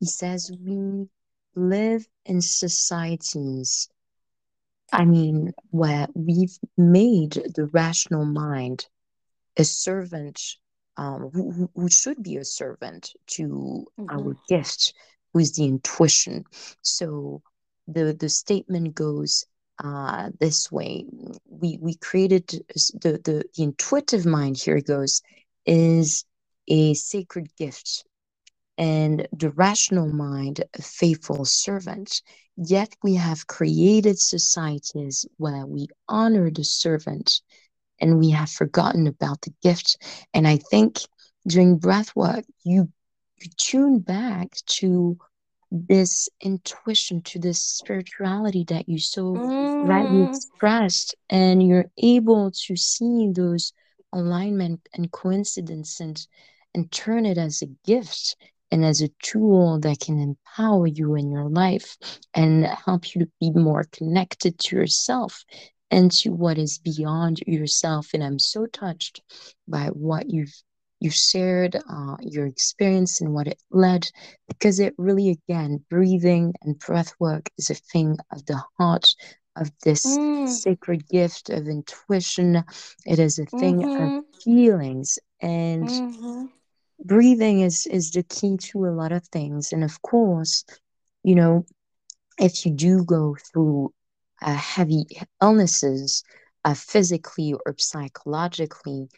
he 0.00 0.06
says 0.06 0.50
we 0.64 1.06
live 1.54 2.06
in 2.24 2.40
societies 2.40 3.88
I 4.92 5.04
mean, 5.04 5.52
where 5.70 6.08
we've 6.14 6.56
made 6.76 7.32
the 7.32 7.68
rational 7.72 8.24
mind 8.24 8.86
a 9.56 9.64
servant 9.64 10.40
um, 10.96 11.30
who, 11.32 11.70
who 11.74 11.88
should 11.88 12.22
be 12.22 12.36
a 12.36 12.44
servant 12.44 13.12
to 13.28 13.86
mm-hmm. 13.98 14.06
our 14.10 14.36
gift, 14.48 14.94
who 15.32 15.40
is 15.40 15.52
the 15.52 15.64
intuition. 15.64 16.44
So 16.82 17.42
the, 17.86 18.12
the 18.14 18.28
statement 18.28 18.94
goes 18.94 19.44
uh, 19.82 20.30
this 20.40 20.70
way 20.70 21.04
we, 21.48 21.78
we 21.80 21.94
created 21.96 22.46
the, 22.48 23.20
the, 23.24 23.44
the 23.56 23.62
intuitive 23.62 24.26
mind, 24.26 24.58
here 24.58 24.76
it 24.76 24.86
goes, 24.86 25.22
is 25.66 26.24
a 26.68 26.94
sacred 26.94 27.48
gift 27.56 28.04
and 28.78 29.26
the 29.32 29.50
rational 29.50 30.08
mind 30.08 30.64
a 30.78 30.82
faithful 30.82 31.44
servant. 31.44 32.22
Yet 32.56 32.94
we 33.02 33.14
have 33.14 33.46
created 33.46 34.18
societies 34.20 35.26
where 35.36 35.66
we 35.66 35.88
honor 36.08 36.50
the 36.50 36.64
servant 36.64 37.40
and 38.00 38.18
we 38.18 38.30
have 38.30 38.50
forgotten 38.50 39.06
about 39.06 39.42
the 39.42 39.52
gift. 39.62 39.98
And 40.32 40.46
I 40.46 40.58
think 40.58 40.98
during 41.46 41.78
breath 41.78 42.14
work, 42.14 42.44
you, 42.64 42.88
you 43.40 43.50
tune 43.56 43.98
back 43.98 44.52
to 44.66 45.18
this 45.70 46.28
intuition, 46.40 47.22
to 47.22 47.38
this 47.38 47.62
spirituality 47.62 48.64
that 48.68 48.88
you 48.88 48.98
so 48.98 49.34
mm. 49.34 49.88
rightly 49.88 50.24
expressed, 50.24 51.14
and 51.28 51.66
you're 51.66 51.90
able 51.98 52.50
to 52.66 52.76
see 52.76 53.30
those 53.32 53.72
alignment 54.12 54.80
and 54.94 55.12
coincidence 55.12 56.00
and 56.00 56.26
and 56.74 56.90
turn 56.92 57.26
it 57.26 57.38
as 57.38 57.62
a 57.62 57.66
gift 57.84 58.36
and 58.70 58.84
as 58.84 59.00
a 59.00 59.10
tool 59.22 59.80
that 59.80 60.00
can 60.00 60.18
empower 60.18 60.86
you 60.86 61.14
in 61.14 61.30
your 61.30 61.48
life 61.48 61.96
and 62.34 62.66
help 62.66 63.14
you 63.14 63.22
to 63.22 63.30
be 63.40 63.50
more 63.50 63.84
connected 63.92 64.58
to 64.58 64.76
yourself 64.76 65.44
and 65.90 66.12
to 66.12 66.30
what 66.30 66.58
is 66.58 66.78
beyond 66.78 67.40
yourself. 67.46 68.10
And 68.12 68.22
I'm 68.22 68.38
so 68.38 68.66
touched 68.66 69.22
by 69.66 69.86
what 69.86 70.28
you've 70.30 70.54
you 71.00 71.10
shared 71.10 71.76
uh, 71.76 72.16
your 72.20 72.46
experience 72.46 73.20
and 73.20 73.34
what 73.34 73.46
it 73.46 73.60
led 73.70 74.10
because 74.48 74.80
it 74.80 74.94
really 74.98 75.30
again 75.30 75.84
breathing 75.90 76.54
and 76.62 76.78
breath 76.78 77.12
work 77.18 77.48
is 77.58 77.70
a 77.70 77.74
thing 77.74 78.16
of 78.32 78.44
the 78.46 78.60
heart 78.78 79.14
of 79.56 79.70
this 79.82 80.06
mm. 80.06 80.48
sacred 80.48 81.06
gift 81.08 81.50
of 81.50 81.66
intuition 81.66 82.62
it 83.06 83.18
is 83.18 83.38
a 83.38 83.46
thing 83.46 83.80
mm-hmm. 83.80 84.18
of 84.18 84.24
feelings 84.42 85.18
and 85.40 85.88
mm-hmm 85.88 86.44
breathing 87.04 87.60
is 87.60 87.86
is 87.86 88.10
the 88.10 88.24
key 88.24 88.56
to 88.56 88.84
a 88.84 88.90
lot 88.90 89.12
of 89.12 89.24
things 89.28 89.72
and 89.72 89.84
of 89.84 90.02
course 90.02 90.64
you 91.22 91.32
know 91.32 91.64
if 92.40 92.66
you 92.66 92.72
do 92.72 93.04
go 93.04 93.36
through 93.52 93.92
uh, 94.42 94.54
heavy 94.54 95.04
illnesses, 95.42 96.22
uh, 96.64 96.74
physically 96.74 97.54
or 97.66 97.74
psychologically, 97.78 99.08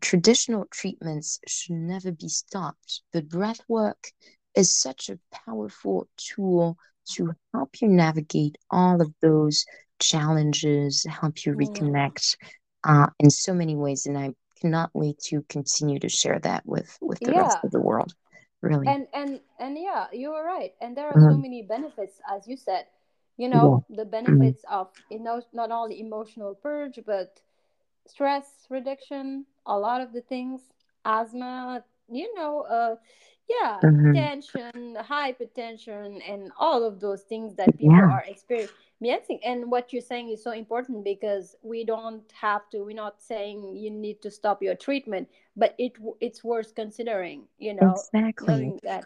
traditional 0.00 0.66
treatments 0.70 1.40
should 1.46 1.76
never 1.76 2.12
be 2.12 2.28
stopped. 2.28 3.02
But 3.12 3.28
breath 3.28 3.60
work 3.68 4.12
is 4.54 4.74
such 4.74 5.08
a 5.08 5.18
powerful 5.46 6.08
tool 6.16 6.76
to 7.12 7.32
help 7.52 7.80
you 7.80 7.88
navigate 7.88 8.56
all 8.70 9.00
of 9.00 9.12
those 9.20 9.64
challenges, 9.98 11.04
help 11.08 11.44
you 11.44 11.54
reconnect 11.54 12.36
uh, 12.84 13.08
in 13.18 13.30
so 13.30 13.52
many 13.52 13.76
ways. 13.76 14.06
And 14.06 14.18
I 14.18 14.34
cannot 14.60 14.90
wait 14.94 15.18
to 15.18 15.42
continue 15.48 15.98
to 16.00 16.08
share 16.08 16.38
that 16.40 16.64
with 16.66 16.96
with 17.00 17.18
the 17.20 17.32
yeah. 17.32 17.40
rest 17.42 17.58
of 17.64 17.70
the 17.70 17.80
world. 17.80 18.14
Really. 18.62 18.88
And 18.88 19.06
and 19.14 19.40
and 19.58 19.78
yeah, 19.78 20.06
you 20.12 20.32
are 20.32 20.44
right. 20.44 20.74
And 20.80 20.96
there 20.96 21.08
are 21.08 21.14
mm-hmm. 21.14 21.30
so 21.30 21.36
many 21.36 21.62
benefits, 21.62 22.20
as 22.30 22.46
you 22.46 22.56
said. 22.56 22.86
You 23.36 23.48
know, 23.48 23.84
yeah. 23.88 23.96
the 23.96 24.02
mm-hmm. 24.02 24.10
benefits 24.10 24.64
mm-hmm. 24.64 24.80
of 24.80 24.88
you 25.10 25.20
know 25.20 25.42
not 25.52 25.70
only 25.70 26.00
emotional 26.00 26.54
purge, 26.54 27.00
but 27.06 27.40
stress 28.06 28.66
reduction, 28.68 29.46
a 29.70 29.78
lot 29.78 30.00
of 30.00 30.12
the 30.12 30.20
things, 30.20 30.60
asthma, 31.04 31.84
you 32.10 32.34
know, 32.34 32.62
uh, 32.62 32.96
yeah, 33.48 33.78
mm-hmm. 33.82 34.12
tension, 34.12 34.96
hypertension, 35.00 36.20
and 36.28 36.52
all 36.58 36.84
of 36.84 37.00
those 37.00 37.22
things 37.22 37.54
that 37.56 37.66
people 37.78 37.94
yeah. 37.94 38.02
are 38.02 38.24
experiencing. 38.26 39.40
And 39.44 39.70
what 39.70 39.92
you're 39.92 40.02
saying 40.02 40.30
is 40.30 40.42
so 40.42 40.52
important 40.52 41.04
because 41.04 41.56
we 41.62 41.84
don't 41.84 42.30
have 42.32 42.68
to. 42.70 42.84
We're 42.84 42.96
not 42.96 43.22
saying 43.22 43.76
you 43.76 43.90
need 43.90 44.20
to 44.22 44.30
stop 44.30 44.62
your 44.62 44.74
treatment, 44.74 45.28
but 45.56 45.74
it 45.78 45.92
it's 46.20 46.44
worth 46.44 46.74
considering. 46.74 47.44
You 47.58 47.74
know, 47.74 47.94
exactly 47.96 48.78
that. 48.84 49.04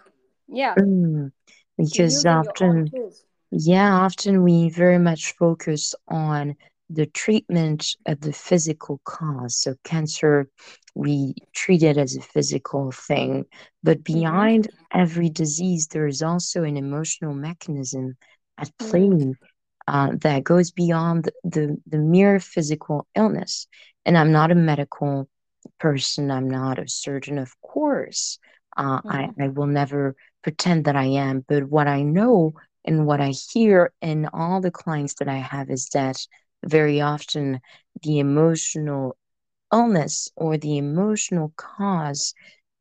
Yeah, 0.49 0.75
mm, 0.75 1.33
because 1.79 2.27
often, 2.27 2.91
yeah, 3.51 3.95
often 3.95 4.43
we 4.43 4.69
very 4.69 4.99
much 4.99 5.33
focus 5.37 5.95
on 6.09 6.57
the 6.95 7.07
treatment 7.07 7.97
of 8.07 8.21
the 8.21 8.33
physical 8.33 9.01
cause. 9.05 9.57
So, 9.57 9.75
cancer, 9.85 10.49
we 10.95 11.35
treat 11.55 11.83
it 11.83 11.97
as 11.97 12.17
a 12.17 12.23
physical 12.23 12.93
thing, 12.93 13.45
but 13.83 13.99
mm-hmm. 14.05 14.21
behind 14.21 14.69
mm-hmm. 14.69 15.01
every 15.01 15.29
disease, 15.29 15.89
there 15.89 16.07
is 16.07 16.23
also 16.23 16.63
an 16.63 16.77
emotional 16.77 17.35
mechanism 17.35 18.17
at 18.59 18.69
mm-hmm. 18.69 18.89
play 18.89 19.01
mm-hmm. 19.01 19.33
uh, 19.89 20.13
that 20.21 20.45
goes 20.45 20.71
beyond 20.71 21.31
the, 21.43 21.77
the, 21.87 21.99
mere 21.99 22.39
physical 22.41 23.07
illness. 23.15 23.67
And 24.05 24.17
I'm 24.17 24.33
not 24.33 24.53
a 24.53 24.57
medical 24.57 25.29
person, 25.81 26.31
I'm 26.31 26.49
not 26.49 26.79
a 26.79 26.89
surgeon, 26.89 27.39
of 27.39 27.53
course. 27.61 28.39
Uh, 28.77 29.01
mm-hmm. 29.01 29.41
I, 29.41 29.45
I 29.45 29.49
will 29.49 29.67
never 29.67 30.15
pretend 30.43 30.85
that 30.85 30.97
I 30.97 31.07
am, 31.07 31.45
but 31.47 31.65
what 31.65 31.89
I 31.89 32.03
know 32.03 32.55
and 32.85 33.07
what 33.07 33.21
I 33.21 33.31
hear 33.31 33.93
in 34.03 34.29
all 34.33 34.61
the 34.61 34.71
clients 34.71 35.15
that 35.15 35.29
I 35.29 35.39
have 35.39 35.71
is 35.71 35.89
that 35.91 36.19
very 36.67 37.01
often 37.01 37.61
the 38.03 38.19
emotional 38.19 39.17
illness 39.73 40.29
or 40.37 40.57
the 40.57 40.79
emotional 40.79 41.53
cause 41.57 42.35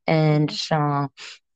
and 0.07 0.55
uh, 0.71 1.07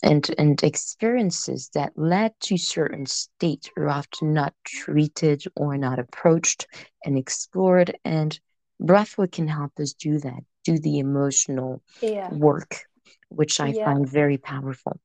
and 0.03 0.29
and 0.37 0.63
experiences 0.63 1.69
that 1.73 1.91
led 1.95 2.33
to 2.39 2.57
certain 2.57 3.05
states 3.05 3.69
are 3.77 3.89
often 3.89 4.33
not 4.33 4.53
treated 4.65 5.43
or 5.55 5.77
not 5.77 5.99
approached 5.99 6.67
and 7.03 7.17
explored 7.17 7.97
and 8.05 8.39
breathwork 8.81 9.31
can 9.31 9.47
help 9.47 9.71
us 9.79 9.93
do 9.93 10.19
that 10.19 10.39
do 10.63 10.77
the 10.77 10.99
emotional 10.99 11.81
yeah. 12.01 12.31
work 12.31 12.85
which 13.29 13.59
i 13.59 13.67
yeah. 13.69 13.85
find 13.85 14.07
very 14.07 14.37
powerful 14.37 14.99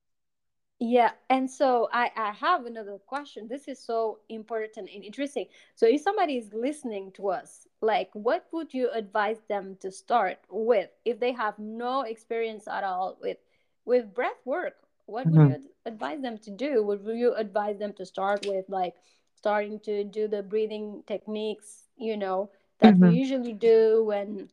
yeah, 0.83 1.13
and 1.31 1.49
so 1.49 1.89
I, 1.93 2.11
I 2.17 2.33
have 2.33 2.67
another 2.67 2.99
question. 3.07 3.47
This 3.47 3.69
is 3.69 3.79
so 3.79 4.19
important 4.29 4.91
and 4.93 5.05
interesting. 5.05 5.47
So 5.77 5.87
if 5.87 6.01
somebody 6.01 6.39
is 6.39 6.53
listening 6.53 7.13
to 7.13 7.29
us, 7.29 7.69
like 7.81 8.11
what 8.15 8.47
would 8.51 8.75
you 8.75 8.91
advise 8.91 9.39
them 9.49 9.77
to 9.79 9.93
start 9.93 10.39
with 10.51 10.91
if 11.05 11.21
they 11.21 11.31
have 11.31 11.57
no 11.57 12.01
experience 12.03 12.67
at 12.67 12.83
all 12.83 13.17
with 13.23 13.37
with 13.85 14.13
breath 14.13 14.43
work? 14.45 14.75
What 15.07 15.27
would 15.27 15.35
mm-hmm. 15.35 15.63
you 15.63 15.71
advise 15.87 16.21
them 16.21 16.39
to 16.39 16.51
do? 16.51 16.83
Would 16.83 17.07
you 17.07 17.33
advise 17.35 17.79
them 17.79 17.93
to 17.93 18.05
start 18.05 18.45
with 18.45 18.65
like 18.69 18.97
starting 19.37 19.79
to 19.85 20.03
do 20.03 20.27
the 20.27 20.43
breathing 20.43 21.05
techniques, 21.07 21.85
you 21.97 22.17
know, 22.17 22.51
that 22.81 22.95
mm-hmm. 22.95 23.11
we 23.11 23.15
usually 23.15 23.53
do 23.53 24.03
when 24.03 24.49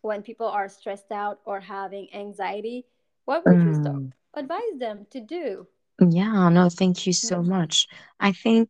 when 0.00 0.22
people 0.22 0.48
are 0.48 0.68
stressed 0.68 1.12
out 1.12 1.38
or 1.44 1.60
having 1.60 2.12
anxiety? 2.12 2.84
What 3.26 3.46
would 3.46 3.54
mm. 3.54 3.66
you 3.66 3.74
start? 3.80 4.02
Advise 4.34 4.78
them 4.78 5.06
to 5.10 5.20
do? 5.20 5.66
Yeah, 6.00 6.48
no, 6.48 6.68
thank 6.68 7.06
you 7.06 7.12
so 7.12 7.42
much. 7.42 7.86
I 8.18 8.32
think 8.32 8.68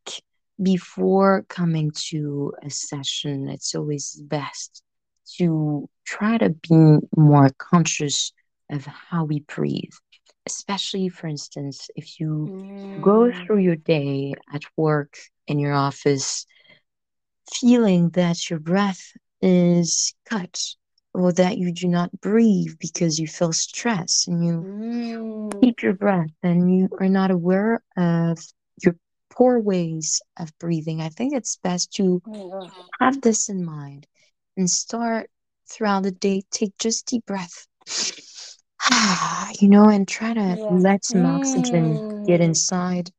before 0.62 1.44
coming 1.48 1.92
to 2.08 2.52
a 2.62 2.70
session, 2.70 3.48
it's 3.48 3.74
always 3.74 4.20
best 4.26 4.82
to 5.38 5.88
try 6.04 6.38
to 6.38 6.50
be 6.50 6.98
more 7.16 7.50
conscious 7.58 8.32
of 8.70 8.84
how 8.86 9.24
we 9.24 9.40
breathe. 9.40 9.92
Especially, 10.46 11.08
for 11.08 11.28
instance, 11.28 11.88
if 11.94 12.18
you 12.18 12.48
mm. 12.50 13.00
go 13.00 13.30
through 13.32 13.58
your 13.58 13.76
day 13.76 14.34
at 14.52 14.62
work, 14.76 15.16
in 15.46 15.58
your 15.58 15.72
office, 15.72 16.46
feeling 17.52 18.10
that 18.10 18.48
your 18.50 18.58
breath 18.58 19.12
is 19.40 20.14
cut 20.28 20.60
or 21.14 21.32
that 21.32 21.58
you 21.58 21.72
do 21.72 21.88
not 21.88 22.10
breathe 22.20 22.74
because 22.78 23.18
you 23.18 23.26
feel 23.26 23.52
stress 23.52 24.26
and 24.26 24.44
you 24.44 24.52
mm. 24.62 25.60
keep 25.60 25.82
your 25.82 25.92
breath 25.92 26.30
and 26.42 26.74
you 26.74 26.88
are 27.00 27.08
not 27.08 27.30
aware 27.30 27.82
of 27.96 28.38
your 28.82 28.96
poor 29.30 29.58
ways 29.58 30.22
of 30.38 30.50
breathing, 30.58 31.00
I 31.00 31.08
think 31.08 31.34
it's 31.34 31.56
best 31.56 31.92
to 31.94 32.22
oh 32.26 32.70
have 33.00 33.20
this 33.20 33.48
in 33.48 33.64
mind 33.64 34.06
and 34.56 34.68
start 34.68 35.28
throughout 35.70 36.02
the 36.02 36.12
day, 36.12 36.42
take 36.50 36.76
just 36.78 37.06
deep 37.06 37.26
breath. 37.26 37.66
you 39.60 39.68
know, 39.68 39.88
and 39.88 40.08
try 40.08 40.34
to 40.34 40.40
yeah. 40.40 40.64
let 40.70 41.04
some 41.04 41.22
mm. 41.22 41.38
oxygen 41.38 42.24
get 42.24 42.40
mm. 42.40 42.44
inside 42.44 43.10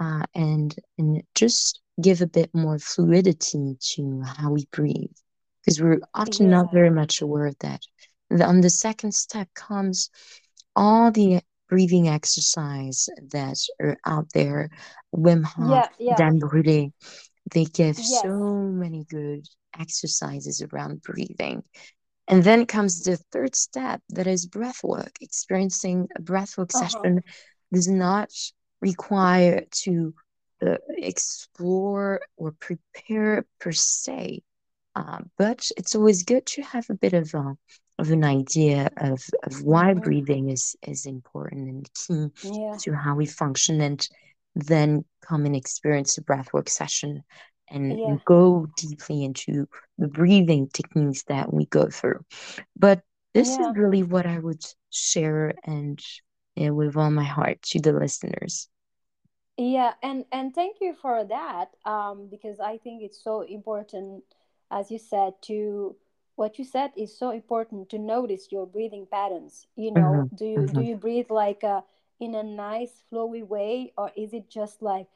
uh, 0.00 0.22
and 0.34 0.74
and 0.98 1.22
just 1.34 1.80
give 2.00 2.20
a 2.20 2.26
bit 2.26 2.50
more 2.54 2.78
fluidity 2.78 3.76
to 3.80 4.22
how 4.22 4.50
we 4.50 4.66
breathe 4.70 5.16
because 5.68 5.82
we're 5.82 6.00
often 6.14 6.46
yeah. 6.46 6.56
not 6.56 6.72
very 6.72 6.88
much 6.88 7.20
aware 7.20 7.46
of 7.46 7.58
that. 7.58 7.82
And 8.30 8.42
on 8.42 8.62
the 8.62 8.70
second 8.70 9.12
step 9.12 9.48
comes 9.54 10.08
all 10.74 11.10
the 11.10 11.40
breathing 11.68 12.08
exercise 12.08 13.08
that 13.32 13.58
are 13.78 13.98
out 14.06 14.28
there. 14.32 14.70
Wim 15.14 15.44
Hof, 15.44 15.68
yeah, 15.70 15.88
yeah. 15.98 16.16
Dan 16.16 16.40
Brûlé, 16.40 16.90
they 17.52 17.64
give 17.64 17.98
yes. 17.98 18.22
so 18.22 18.30
many 18.30 19.04
good 19.10 19.46
exercises 19.78 20.62
around 20.62 21.02
breathing. 21.02 21.62
And 22.28 22.42
then 22.42 22.64
comes 22.64 23.02
the 23.02 23.18
third 23.30 23.54
step 23.54 24.00
that 24.10 24.26
is 24.26 24.46
breath 24.46 24.82
work. 24.82 25.12
Experiencing 25.20 26.08
a 26.16 26.22
breath 26.22 26.56
work 26.56 26.70
uh-huh. 26.74 26.88
session 26.88 27.20
does 27.74 27.88
not 27.88 28.30
require 28.80 29.64
to 29.82 30.14
uh, 30.66 30.76
explore 30.96 32.20
or 32.38 32.52
prepare 32.52 33.44
per 33.60 33.72
se. 33.72 34.42
Uh, 34.94 35.18
but 35.36 35.68
it's 35.76 35.94
always 35.94 36.22
good 36.22 36.44
to 36.46 36.62
have 36.62 36.88
a 36.90 36.94
bit 36.94 37.12
of 37.12 37.32
a, 37.34 37.54
of 37.98 38.10
an 38.10 38.24
idea 38.24 38.90
of, 38.96 39.22
of 39.44 39.62
why 39.62 39.92
mm-hmm. 39.92 40.00
breathing 40.00 40.50
is, 40.50 40.76
is 40.86 41.06
important 41.06 41.68
and 41.68 41.90
key 41.94 42.28
yeah. 42.42 42.76
to 42.80 42.92
how 42.92 43.14
we 43.14 43.26
function 43.26 43.80
and 43.80 44.08
then 44.54 45.04
come 45.22 45.46
and 45.46 45.54
experience 45.54 46.18
a 46.18 46.22
breathwork 46.22 46.68
session 46.68 47.22
and, 47.70 47.98
yeah. 47.98 48.06
and, 48.06 48.24
go 48.24 48.66
deeply 48.76 49.24
into 49.24 49.68
the 49.98 50.08
breathing 50.08 50.68
techniques 50.72 51.22
that 51.24 51.52
we 51.52 51.66
go 51.66 51.86
through. 51.88 52.24
But 52.76 53.02
this 53.34 53.48
yeah. 53.50 53.70
is 53.70 53.76
really 53.76 54.02
what 54.02 54.26
I 54.26 54.38
would 54.38 54.64
share 54.90 55.54
and 55.64 56.00
with 56.56 56.96
all 56.96 57.10
my 57.10 57.24
heart 57.24 57.62
to 57.62 57.80
the 57.80 57.92
listeners. 57.92 58.68
Yeah, 59.56 59.92
and 60.02 60.24
and 60.30 60.54
thank 60.54 60.76
you 60.80 60.94
for 61.02 61.24
that 61.24 61.70
um, 61.84 62.28
because 62.30 62.60
I 62.60 62.78
think 62.78 63.02
it's 63.02 63.22
so 63.22 63.42
important 63.42 64.22
as 64.70 64.90
you 64.90 64.98
said 64.98 65.32
to 65.42 65.96
what 66.36 66.58
you 66.58 66.64
said 66.64 66.92
is 66.96 67.18
so 67.18 67.30
important 67.30 67.90
to 67.90 67.98
notice 67.98 68.52
your 68.52 68.66
breathing 68.66 69.06
patterns 69.10 69.66
you 69.76 69.92
know 69.92 70.00
mm-hmm. 70.00 70.36
do 70.36 70.44
you 70.44 70.58
mm-hmm. 70.58 70.78
do 70.78 70.84
you 70.84 70.96
breathe 70.96 71.30
like 71.30 71.62
a, 71.62 71.82
in 72.20 72.34
a 72.34 72.42
nice 72.42 73.02
flowy 73.12 73.46
way 73.46 73.92
or 73.96 74.10
is 74.16 74.32
it 74.32 74.48
just 74.48 74.82
like 74.82 75.06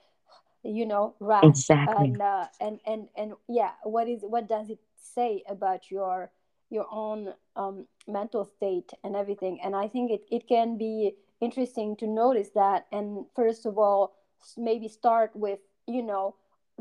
you 0.65 0.87
know 0.87 1.15
rush 1.21 1.45
exactly. 1.45 2.09
and 2.09 2.23
uh, 2.23 2.47
and 2.61 2.81
and 2.87 3.09
and 3.17 3.33
yeah 3.49 3.73
what 3.85 4.09
is 4.09 4.21
what 4.23 4.49
does 4.49 4.71
it 4.71 4.79
say 4.97 5.43
about 5.49 5.91
your 5.91 6.31
your 6.71 6.87
own 6.91 7.35
um, 7.57 7.87
mental 8.09 8.45
state 8.45 8.93
and 9.05 9.15
everything 9.15 9.61
and 9.63 9.77
i 9.77 9.87
think 9.87 10.11
it, 10.11 10.25
it 10.31 10.49
can 10.49 10.79
be 10.79 11.15
interesting 11.41 11.97
to 11.97 12.07
notice 12.07 12.51
that 12.55 12.87
and 12.93 13.27
first 13.35 13.67
of 13.67 13.77
all 13.79 14.15
maybe 14.57 14.89
start 14.89 15.31
with 15.35 15.59
you 15.87 16.03
know 16.03 16.35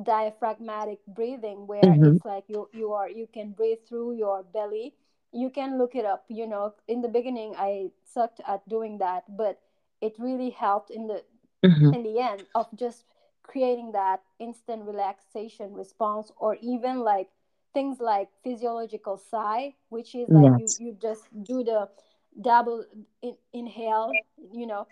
diaphragmatic 0.03 0.99
breathing 1.07 1.67
where 1.67 1.81
mm-hmm. 1.81 2.15
it's 2.15 2.25
like 2.25 2.43
you 2.47 2.69
you 2.73 2.93
are 2.93 3.09
you 3.09 3.27
can 3.33 3.51
breathe 3.51 3.79
through 3.87 4.13
your 4.13 4.43
belly 4.53 4.93
you 5.33 5.49
can 5.49 5.77
look 5.77 5.95
it 5.95 6.05
up 6.05 6.23
you 6.29 6.47
know 6.47 6.73
in 6.87 7.01
the 7.01 7.07
beginning 7.07 7.53
i 7.57 7.89
sucked 8.05 8.41
at 8.47 8.67
doing 8.69 8.97
that 8.97 9.23
but 9.37 9.59
it 10.01 10.13
really 10.17 10.49
helped 10.49 10.91
in 10.91 11.07
the 11.07 11.21
mm-hmm. 11.63 11.93
in 11.93 12.03
the 12.03 12.19
end 12.19 12.43
of 12.55 12.67
just 12.75 13.03
creating 13.43 13.91
that 13.91 14.21
instant 14.39 14.83
relaxation 14.85 15.73
response 15.73 16.31
or 16.37 16.55
even 16.61 16.99
like 16.99 17.27
things 17.73 17.99
like 17.99 18.29
physiological 18.43 19.17
sigh 19.17 19.73
which 19.89 20.15
is 20.15 20.27
like 20.29 20.59
you 20.59 20.67
you 20.79 20.97
just 21.01 21.23
do 21.43 21.63
the 21.63 21.87
double 22.41 22.85
in, 23.21 23.35
inhale 23.53 24.09
you 24.53 24.65
know 24.65 24.87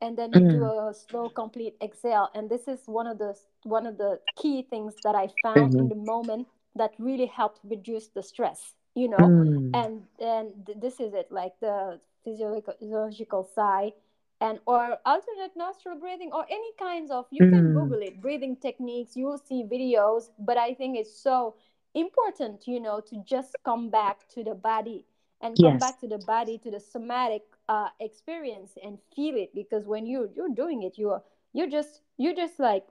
and 0.00 0.16
then 0.18 0.34
you 0.34 0.44
do 0.44 0.62
Mm, 0.62 0.74
a 0.78 0.92
slow 0.94 1.28
complete 1.28 1.76
exhale. 1.82 2.28
And 2.34 2.48
this 2.50 2.68
is 2.68 2.86
one 2.86 3.06
of 3.06 3.18
the 3.18 3.36
one 3.62 3.86
of 3.86 3.98
the 3.98 4.20
key 4.36 4.62
things 4.62 4.98
that 5.04 5.14
i 5.14 5.28
found 5.42 5.74
in 5.74 5.88
mhm, 5.88 5.88
the 5.88 5.94
moment 5.94 6.48
that 6.74 6.92
really 6.98 7.26
helped 7.26 7.60
reduce 7.64 8.08
the 8.08 8.22
stress 8.22 8.74
you 8.94 9.08
know? 9.08 9.34
Mm, 9.34 9.74
and 9.74 10.02
and 10.20 10.70
this 10.80 11.00
is 11.00 11.14
it 11.14 11.30
like 11.30 11.58
the 11.60 12.00
physiological 12.24 13.42
sigh 13.44 13.92
and 14.40 14.60
or 14.66 14.98
alternate 15.04 15.56
nostril 15.56 15.96
breathing 15.98 16.30
or 16.32 16.44
any 16.50 16.72
kinds 16.78 17.10
of 17.10 17.26
you 17.30 17.44
can 17.44 17.70
mm. 17.70 17.72
google 17.72 18.00
it 18.02 18.20
breathing 18.20 18.56
techniques. 18.56 19.16
You 19.16 19.26
will 19.26 19.38
see 19.38 19.62
videos 19.64 20.30
but 20.38 20.56
i 20.58 20.74
think 20.74 20.96
it's 20.96 21.16
so 21.18 21.54
important 21.94 22.66
you 22.66 22.80
know 22.80 23.00
to 23.00 23.22
just 23.24 23.62
come 23.64 23.90
back 23.90 24.28
to 24.28 24.42
the 24.44 24.54
body 24.54 25.04
and 25.40 25.60
come 25.60 25.78
Yes. 25.78 25.78
back 25.78 26.00
to 26.00 26.08
the 26.08 26.18
body 26.18 26.58
to 26.58 26.70
the 26.70 26.80
somatic 26.80 27.42
uh, 27.68 27.88
experience 28.00 28.76
and 28.82 28.98
feel 29.14 29.34
it 29.36 29.54
because 29.54 29.86
when 29.86 30.06
you 30.06 30.30
you're 30.34 30.48
doing 30.54 30.82
it 30.82 30.98
you're 30.98 31.22
you're 31.52 31.68
just 31.70 32.02
you 32.16 32.34
just 32.34 32.58
like 32.58 32.86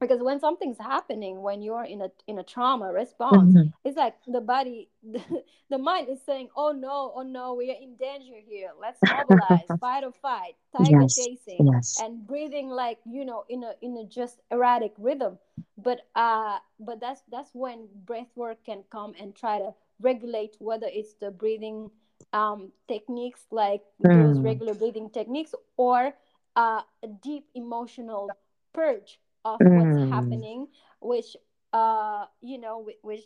because 0.00 0.20
when 0.22 0.38
something's 0.40 0.78
happening 0.78 1.42
when 1.42 1.62
you're 1.62 1.84
in 1.84 2.00
a 2.02 2.10
in 2.26 2.38
a 2.38 2.42
trauma 2.44 2.92
response 2.92 3.56
Mhm. 3.56 3.72
it's 3.84 3.96
like 3.96 4.14
the 4.26 4.40
body 4.40 4.88
the, 5.02 5.20
the 5.70 5.78
mind 5.78 6.08
is 6.08 6.20
saying 6.24 6.48
oh 6.56 6.72
no 6.72 7.12
oh 7.14 7.22
no 7.22 7.54
we 7.54 7.70
are 7.70 7.80
in 7.80 7.94
danger 7.96 8.36
here 8.46 8.70
let's 8.80 9.04
mobilize 9.04 9.74
fight 9.80 10.04
or 10.04 10.12
fight 10.12 10.54
tiger 10.72 11.04
Yes. 11.04 11.16
chasing 11.16 11.68
Yes. 11.68 11.98
and 11.98 12.26
breathing 12.26 12.68
like 12.68 12.98
you 13.04 13.24
know 13.24 13.44
in 13.48 13.62
a 13.64 13.72
in 13.82 13.96
a 13.96 14.04
just 14.04 14.40
erratic 14.50 14.92
rhythm 14.98 15.38
but 15.76 16.00
uh 16.14 16.58
but 16.78 17.00
that's 17.00 17.22
that's 17.30 17.50
when 17.54 17.86
breath 18.04 18.30
work 18.36 18.64
can 18.64 18.82
come 18.90 19.14
and 19.20 19.34
try 19.34 19.58
to 19.58 19.74
regulate 20.00 20.56
whether 20.58 20.86
it's 20.90 21.14
the 21.14 21.30
breathing 21.30 21.90
um 22.32 22.72
techniques 22.88 23.46
like 23.50 23.82
those 24.12 24.40
Mm, 24.40 24.42
regular 24.42 24.74
breathing 24.74 25.10
techniques 25.10 25.54
or 25.76 26.14
uh, 26.56 26.82
a 27.02 27.06
deep 27.22 27.46
emotional 27.54 28.36
purge 28.72 29.20
of 29.44 29.60
what's 29.66 29.98
mm. 29.98 30.10
happening 30.10 30.68
which 31.00 31.36
uh 31.72 32.24
you 32.40 32.58
know 32.58 32.78
whi- 32.82 32.98
which 33.02 33.22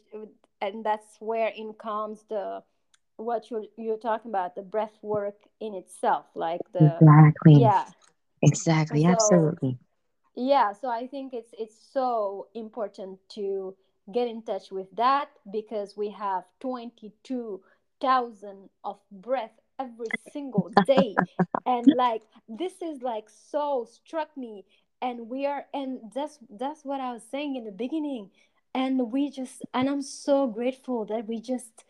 and 0.60 0.84
that's 0.84 1.16
where 1.20 1.48
in 1.48 1.72
comes 1.72 2.24
the 2.28 2.62
what 3.16 3.50
you're 3.50 3.64
you're 3.76 3.96
talking 3.98 4.30
about 4.30 4.54
the 4.54 4.62
breath 4.62 4.98
work 5.02 5.36
in 5.60 5.74
itself 5.74 6.26
like 6.34 6.72
the 6.72 7.02
Exactly. 7.02 7.52
yeah 7.52 7.86
Exactly. 8.42 9.04
so 9.06 9.54
Absolutely. 9.54 9.78
yeah 10.34 10.72
so 10.72 10.88
i 10.88 11.06
think 11.06 11.32
it's 11.32 11.52
it's 11.58 11.76
so 11.92 12.48
important 12.54 13.18
to 13.28 13.74
get 14.12 14.28
in 14.28 14.42
touch 14.42 14.70
with 14.70 14.88
that 14.96 15.28
because 15.50 15.96
we 15.96 16.10
have 16.10 16.44
22,000 18.00 18.68
of 18.84 18.98
breath 19.10 19.52
every 19.78 20.08
single 20.32 20.70
day. 20.86 21.16
And 21.66 21.86
like 21.96 22.22
this 22.48 22.72
is 22.82 23.02
like 23.02 23.28
so 23.28 23.86
struck 23.90 24.36
me. 24.36 24.64
And 25.02 25.28
we 25.28 25.46
are 25.46 25.64
and 25.72 25.98
that's 26.14 26.38
that's 26.58 26.84
what 26.84 27.00
i 27.00 27.12
was 27.12 27.22
saying 27.30 27.56
in 27.56 27.64
the 27.64 27.72
beginning. 27.72 28.30
And 28.74 29.10
we 29.12 29.30
just 29.30 29.62
and 29.74 29.88
i'm 29.88 30.02
so 30.02 30.46
grateful 30.46 31.04
that 31.06 31.26
we 31.26 31.40
just 31.40 31.84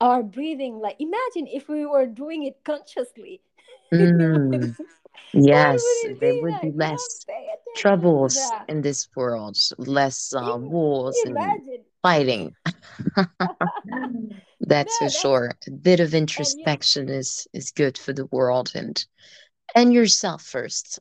are 0.00 0.22
breathing. 0.22 0.78
Like 0.78 0.96
imagine 0.98 1.46
if 1.46 1.68
we 1.68 1.86
were 1.86 2.06
doing 2.06 2.44
it 2.44 2.58
consciously. 2.64 3.40
Mm. 3.92 4.76
Yes, 5.32 5.84
there 6.20 6.34
would 6.42 6.60
be 6.60 6.72
less 6.72 7.24
pay 7.24 7.34
attention. 7.34 7.74
to 7.74 7.80
troubles 7.80 8.38
in 8.68 8.82
this 8.82 9.08
world, 9.14 9.56
less 9.78 10.32
uh, 10.34 10.56
wars 10.58 11.16
and 11.24 11.36
imagine 11.36 11.84
fighting. 12.02 12.54
That's 14.60 14.98
for 14.98 15.08
no 15.08 15.08
that's 15.08 15.08
sure. 15.08 15.52
A 15.66 15.70
bit 15.70 16.00
of 16.00 16.14
introspection 16.14 17.08
is 17.08 17.46
is 17.52 17.70
good 17.72 17.98
for 17.98 18.12
the 18.12 18.26
world 18.26 18.72
and 18.74 19.04
and 19.74 19.92
yourself 19.92 20.42
first. 20.42 21.00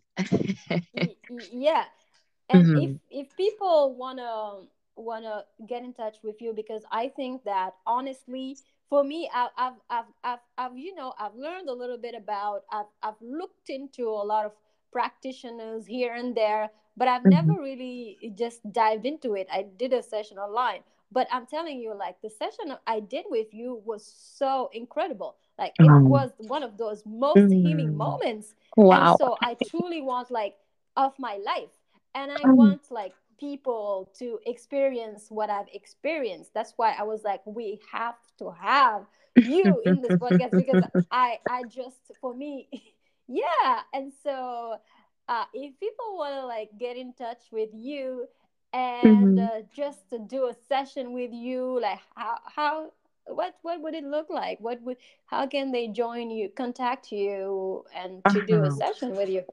yeah 1.51 1.85
and 2.49 2.67
if 2.75 2.91
hmm 2.91 2.95
if 3.09 3.35
people 3.37 3.95
wanna 3.95 4.61
wanna 4.95 5.43
get 5.67 5.83
in 5.83 5.93
touch 5.93 6.17
with 6.23 6.41
you 6.41 6.53
because 6.53 6.83
i 6.91 7.07
think 7.07 7.43
that 7.43 7.73
honestly 7.87 8.57
for 8.89 9.03
me 9.03 9.29
I, 9.33 9.47
I've, 9.57 9.73
I've 9.89 10.05
i've 10.23 10.39
i've 10.57 10.77
you 10.77 10.95
know 10.95 11.13
i've 11.19 11.35
learned 11.35 11.69
a 11.69 11.73
little 11.73 11.97
bit 11.97 12.15
about 12.15 12.63
i've 12.71 12.87
i've 13.03 13.21
looked 13.21 13.69
into 13.69 14.09
a 14.09 14.25
lot 14.25 14.45
of 14.45 14.53
practitioners 14.91 15.85
here 15.87 16.13
and 16.13 16.35
there 16.35 16.69
but 16.97 17.07
i've 17.07 17.25
hmm 17.25 17.25
never 17.25 17.59
really 17.59 18.17
just 18.37 18.61
dived 18.71 19.05
into 19.05 19.33
it. 19.35 19.47
I 19.51 19.63
did 19.63 19.93
a 19.93 20.01
session 20.03 20.37
online 20.37 20.81
but 21.11 21.27
i'm 21.31 21.45
telling 21.45 21.79
you 21.79 21.93
like 21.95 22.21
the 22.21 22.29
session 22.29 22.75
i 22.87 22.99
did 22.99 23.25
with 23.29 23.53
you 23.53 23.81
was 23.85 24.03
so 24.05 24.69
incredible. 24.73 25.35
Like 25.57 25.75
it 25.81 25.93
Um, 25.93 26.05
was 26.05 26.31
one 26.37 26.63
of 26.63 26.77
those 26.77 27.03
most 27.05 27.53
healing 27.53 27.95
mm, 27.95 27.97
moments 27.97 28.55
and 28.89 29.07
wow. 29.07 29.19
so 29.19 29.37
i 29.41 29.55
truly 29.55 30.01
want 30.01 30.31
like 30.31 30.55
of 30.95 31.13
my 31.19 31.37
life 31.37 31.69
and 32.15 32.31
i 32.31 32.45
Um, 32.45 32.55
want 32.55 32.91
like 32.91 33.13
people 33.39 34.09
to 34.19 34.39
experience 34.45 35.27
what 35.29 35.49
i've 35.49 35.67
experienced. 35.73 36.53
That's 36.53 36.73
why 36.77 36.95
i 36.97 37.03
was 37.03 37.23
like 37.23 37.41
we 37.45 37.79
have 37.91 38.15
to 38.39 38.51
have 38.51 39.05
you 39.41 39.81
in 39.85 40.01
this 40.01 40.15
podcast 40.15 40.55
because 40.55 40.81
i 41.11 41.39
i 41.47 41.63
just 41.63 42.11
for 42.21 42.33
me 42.33 42.67
yeah 43.29 43.81
and 43.93 44.13
so 44.13 44.77
uh 45.29 45.45
if 45.53 45.79
people 45.79 46.17
want 46.17 46.35
to 46.35 46.45
like 46.47 46.71
get 46.79 46.97
in 46.97 47.13
touch 47.13 47.43
with 47.51 47.69
you 47.73 48.27
and 48.73 49.37
mhm. 49.37 49.39
uh, 49.39 49.61
just 49.75 50.09
to 50.09 50.19
do 50.19 50.47
a 50.47 50.53
session 50.53 51.13
with 51.13 51.31
you 51.33 51.79
like 51.81 51.99
how 52.15 52.37
how 52.55 52.91
what 53.27 53.55
what 53.63 53.81
would 53.81 53.95
it 53.95 54.03
look 54.03 54.29
like 54.29 54.59
what 54.61 54.81
would 54.83 54.97
how 55.27 55.47
can 55.47 55.71
they 55.71 55.87
join 55.87 56.31
you 56.31 56.49
contact 56.49 57.11
you 57.11 57.85
and 57.95 58.27
to 58.27 58.41
do 58.41 58.63
a 58.65 58.71
Uh-huh. 58.71 58.71
session 58.71 59.15
with 59.15 59.29
you 59.29 59.43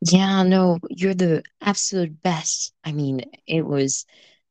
Yeah, 0.00 0.42
no, 0.42 0.78
you're 0.90 1.14
the 1.14 1.42
absolute 1.60 2.22
best. 2.22 2.74
I 2.84 2.92
mean, 2.92 3.22
it 3.46 3.66
was 3.66 4.06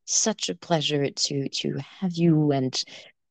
such 0.05 0.49
a 0.49 0.55
pleasure 0.55 1.09
to 1.09 1.49
to 1.49 1.77
have 1.99 2.13
you 2.15 2.51
and 2.51 2.83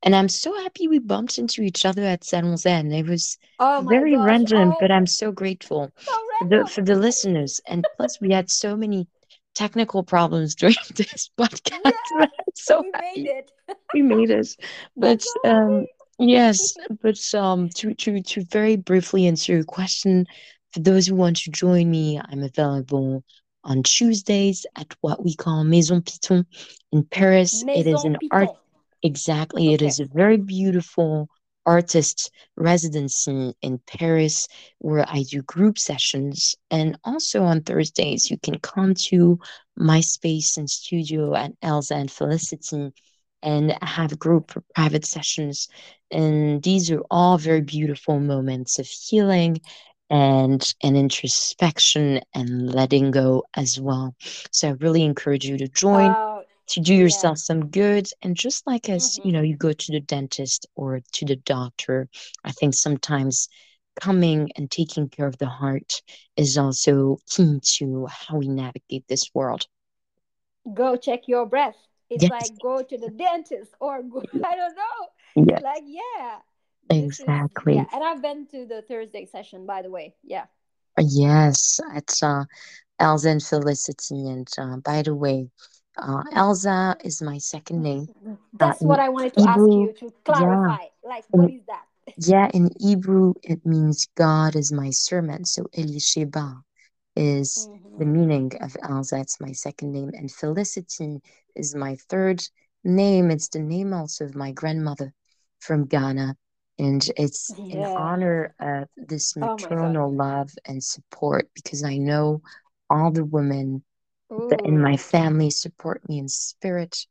and 0.03 0.15
I'm 0.15 0.29
so 0.29 0.55
happy 0.63 0.89
we 0.89 0.99
bumped 0.99 1.39
into 1.39 1.63
each 1.63 1.85
other 1.85 2.03
at 2.03 2.25
San 2.25 2.45
Jose. 2.45 2.71
And 2.71 2.93
it 2.93 3.07
was 3.07 3.39
Oh 3.59 3.85
very 3.87 4.13
gosh. 4.13 4.27
random, 4.27 4.69
Oh, 4.71 4.77
but 4.81 4.91
I'm 4.91 5.07
so 5.07 5.33
grateful 5.33 5.91
so 5.99 6.13
for 6.39 6.49
the 6.49 6.67
for 6.67 6.83
the 6.83 6.95
listeners. 6.97 7.61
And 7.67 7.85
plus 7.97 8.21
we 8.21 8.33
had 8.33 8.51
so 8.51 8.77
many 8.77 9.07
technical 9.55 10.03
problems 10.03 10.55
during 10.61 10.77
this 10.95 11.31
podcast, 11.39 11.81
Yeah, 11.85 12.27
so 12.55 12.83
we 12.83 12.91
made 13.01 13.27
it. 13.27 13.51
we 13.93 14.03
made 14.03 14.31
it. 14.31 14.49
But 14.97 15.25
um 15.45 15.87
yes, 16.19 16.75
but 17.03 17.19
um 17.35 17.69
to 17.77 17.95
to 17.95 18.23
to 18.23 18.45
very 18.45 18.77
briefly 18.77 19.27
answer 19.27 19.53
your 19.53 19.65
question, 19.65 20.27
for 20.73 20.81
those 20.81 21.07
who 21.07 21.15
want 21.15 21.37
to 21.39 21.51
join 21.51 21.91
me, 21.91 22.21
I'm 22.23 22.43
available 22.43 23.25
on 23.65 23.83
Tuesdays 23.83 24.67
at 24.77 24.95
what 25.01 25.23
we 25.25 25.35
call 25.35 25.63
Maison 25.65 26.03
Piton 26.03 26.47
in 26.93 27.05
Paris. 27.05 27.65
It 27.73 27.87
is 27.87 28.05
Maison 28.05 28.15
an 28.15 28.19
art 28.31 28.51
Exactly 29.03 29.73
it 29.73 29.83
Okay. 29.83 29.87
is 29.87 30.01
a 30.01 30.07
very 30.07 30.37
beautiful 30.37 31.29
artist 31.67 32.31
residency 32.57 33.55
in 33.63 33.79
Paris 33.87 34.49
where 34.79 35.05
I 35.09 35.23
do 35.23 35.43
group 35.43 35.79
sessions 35.79 36.55
and 36.71 36.99
also 37.05 37.43
on 37.45 37.63
Thursdays 37.63 38.31
you 38.31 38.39
can 38.39 38.59
come 38.59 38.95
to 39.11 39.39
my 39.77 40.01
space 40.01 40.57
and 40.57 40.69
studio 40.71 41.35
at 41.35 41.53
Elsa 41.63 41.95
and 41.95 42.11
Felicity 42.11 42.93
and 43.43 43.77
have 43.83 44.19
group 44.19 44.53
private 44.75 45.05
sessions. 45.05 45.69
And 46.11 46.63
these 46.63 46.91
are 46.91 47.03
all 47.11 47.39
very 47.39 47.61
beautiful 47.63 48.19
moments 48.21 48.79
of 48.79 48.87
healing 48.87 49.61
and 50.11 50.75
and 50.83 50.97
introspection 50.97 52.21
and 52.35 52.73
letting 52.73 53.11
go 53.11 53.45
as 53.57 53.81
well. 53.81 54.15
So 54.51 54.69
I 54.69 54.73
really 54.73 55.03
encourage 55.05 55.45
you 55.47 55.57
to 55.59 55.69
join 55.69 56.17
Uh, 56.17 56.32
to 56.69 56.81
do 56.81 56.95
yeah. 56.95 56.95
yourself 56.95 57.39
some 57.39 57.69
good. 57.71 58.09
And 58.23 58.37
just 58.37 58.67
like 58.67 58.89
as 58.89 59.19
you 59.23 59.25
hmm 59.25 59.33
know, 59.33 59.43
you 59.43 59.57
go 59.57 59.73
to 59.73 59.93
the 59.93 60.01
dentist 60.01 60.67
or 60.75 61.01
to 61.13 61.27
the 61.27 61.37
doctor, 61.37 62.09
I 62.45 62.53
think 62.53 62.75
sometimes 62.75 63.49
coming 64.01 64.51
and 64.57 64.71
taking 64.71 65.09
care 65.09 65.27
of 65.27 65.39
the 65.39 65.47
heart 65.49 66.03
is 66.37 66.57
also 66.59 67.19
key 67.29 67.61
to 67.79 68.07
how 68.09 68.39
we 68.39 68.49
navigate 68.49 69.07
this 69.09 69.31
world. 69.35 69.67
Go 70.75 70.97
check 70.97 71.29
your 71.29 71.47
breath. 71.47 71.89
It's 72.11 72.29
Yes, 72.29 72.31
like 72.31 72.59
go 72.59 72.83
to 72.83 72.99
the 72.99 73.09
dentist 73.11 73.75
or 73.81 74.03
go, 74.03 74.23
I 74.45 74.57
don't 74.57 74.75
know. 74.77 75.09
Yes, 75.35 75.63
like, 75.63 75.83
yeah, 75.87 76.41
this 76.89 77.19
is, 77.21 77.41
yeah. 77.65 77.85
exactly. 77.85 77.89
And 77.93 78.03
I've 78.05 78.23
been 78.23 78.47
to 78.49 78.67
the 78.67 78.83
Thursday 78.83 79.25
session, 79.27 79.67
by 79.67 79.83
the 79.83 79.91
way. 79.91 80.15
Yeah. 80.23 80.47
Yes, 80.99 81.81
it's 81.95 82.23
uh, 82.23 82.45
Elsa 82.99 83.29
and 83.31 83.43
Felicity. 83.43 84.29
And 84.29 84.49
uh, 84.59 84.77
by 84.79 85.03
the 85.03 85.15
way, 85.15 85.51
uh, 85.99 86.23
Elsa 86.33 86.97
is 87.05 87.23
my 87.23 87.39
second 87.39 87.83
name. 87.83 88.09
Uh, 88.27 88.37
That's 88.55 88.81
what 88.83 88.99
I 89.01 89.09
wanted 89.09 89.35
to 89.35 89.49
ask 89.49 89.65
you 89.75 89.93
to 89.95 90.13
yeah, 90.29 90.33
clarify. 90.33 90.87
Like, 91.05 91.25
what 91.31 91.49
in 91.49 91.51
is 91.51 91.63
that? 91.67 91.87
yeah, 92.17 92.49
in 92.53 92.71
Hebrew 92.81 93.35
it 93.43 93.65
means 93.65 94.09
God 94.17 94.57
is 94.57 94.73
my 94.73 94.91
servant. 94.91 95.49
So 95.49 95.65
Elisheba. 95.77 96.63
is 97.17 97.69
the 97.97 98.05
Mm-hmm. 98.05 98.13
meaning 98.13 98.53
of 98.61 98.77
Elsa. 98.83 99.19
It's 99.21 99.41
my 99.41 99.53
second 99.53 99.93
name, 99.93 100.11
and 100.15 100.31
Felicity 100.31 101.21
is 101.55 101.75
my 101.75 101.97
third 102.09 102.43
name. 102.85 103.31
It's 103.31 103.49
the 103.49 103.61
name 103.61 103.93
also 103.93 104.25
of 104.25 104.35
my 104.35 104.53
grandmother 104.53 105.13
from 105.61 105.87
Ghana, 105.87 106.37
and 106.79 107.07
it's 107.17 107.55
in 107.69 107.87
honor 107.95 108.55
of 108.61 108.89
this 108.97 109.37
Oh 109.43 109.57
maternal 109.59 110.13
love 110.15 110.51
and 110.67 110.83
support 110.83 111.49
because 111.55 111.85
I 111.85 111.99
know 111.99 112.43
all 112.91 113.11
the 113.11 113.25
women 113.25 113.83
that 114.49 114.61
in 114.65 114.81
my 114.81 114.97
family 114.97 115.51
support 115.51 116.09
me 116.09 116.19
in 116.19 116.29
spirit, 116.29 117.07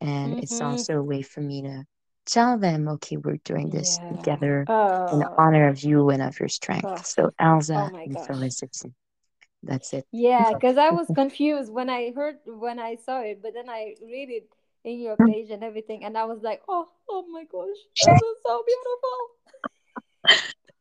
and 0.00 0.34
it's 0.38 0.60
Mm-hmm. 0.60 0.62
also 0.62 0.98
a 0.98 1.02
way 1.02 1.22
for 1.22 1.40
me 1.40 1.62
to 1.62 1.84
tell 2.26 2.58
them, 2.58 2.88
okay, 2.88 3.16
we're 3.16 3.38
doing 3.44 3.70
this 3.70 4.00
Yeah. 4.10 4.10
together 4.10 4.68
in 5.10 5.24
Oh. 5.24 5.38
honor 5.38 5.68
of 5.68 5.80
you 5.82 6.10
and 6.10 6.22
of 6.22 6.38
your 6.40 6.48
strength. 6.48 6.92
Oh. 6.92 7.04
So 7.06 7.30
Oh 7.74 7.86
Elsa 7.86 7.90
my 7.90 8.06
and 8.06 8.18
gosh. 8.18 8.20
Felicity. 8.20 8.94
That's 9.62 9.92
it. 9.94 10.06
Yeah, 10.12 10.54
because 10.54 10.78
I 10.78 10.90
was 10.90 11.10
confused 11.14 11.72
when 11.72 11.90
I 11.90 12.12
heard 12.12 12.38
when 12.46 12.78
I 12.78 12.96
saw 12.96 13.20
it, 13.20 13.42
but 13.42 13.54
then 13.54 13.68
I 13.68 13.96
read 14.02 14.30
it 14.30 14.48
in 14.84 15.00
your 15.00 15.16
page 15.16 15.50
and 15.50 15.62
everything, 15.64 16.04
and 16.04 16.16
I 16.16 16.24
was 16.24 16.42
like, 16.42 16.62
oh, 16.68 16.88
oh 17.08 17.26
my 17.28 17.44
gosh, 17.44 17.76
this 18.02 18.20
is 18.20 18.36
so 18.44 18.62
beautiful. 18.66 19.18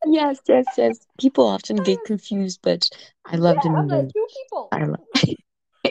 yes, 0.06 0.40
yes, 0.48 0.68
yes. 0.78 1.00
People 1.20 1.48
often 1.48 1.78
get 1.78 2.04
confused, 2.04 2.60
but 2.62 2.90
I 3.26 3.36
love 3.38 3.62
the 3.62 3.70
yeah, 3.70 3.78
I'm 3.78 3.88
like 3.88 4.08
people. 4.34 4.72
I 4.72 4.86
love 4.86 5.00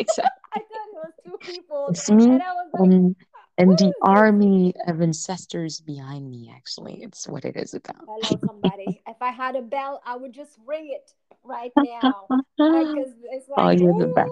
exactly. 0.04 0.30
I 0.54 0.58
thought 0.58 0.88
it 0.92 1.00
was 1.06 1.12
two 1.24 1.38
people, 1.52 1.88
It's 1.90 2.10
me 2.10 2.24
and 2.26 2.42
like, 2.72 2.90
and 2.90 3.16
and 3.56 3.78
the 3.78 3.86
this? 3.86 3.94
army 4.02 4.74
of 4.86 5.00
ancestors 5.00 5.80
behind 5.80 6.28
me. 6.30 6.52
Actually, 6.54 7.02
it's 7.02 7.28
what 7.28 7.44
it 7.44 7.56
is 7.56 7.74
about. 7.74 8.04
Hello, 8.06 8.38
somebody. 8.44 9.00
If 9.08 9.20
I 9.20 9.30
had 9.30 9.56
a 9.56 9.62
bell, 9.62 10.02
I 10.04 10.16
would 10.16 10.32
just 10.32 10.58
ring 10.66 10.90
it 10.90 11.14
right 11.44 11.72
now. 11.76 12.28
Because 12.56 13.12
it's 13.30 13.48
oh, 13.56 13.68
like, 13.68 13.78
you're 13.78 13.92
the 13.98 14.06
best. 14.14 14.28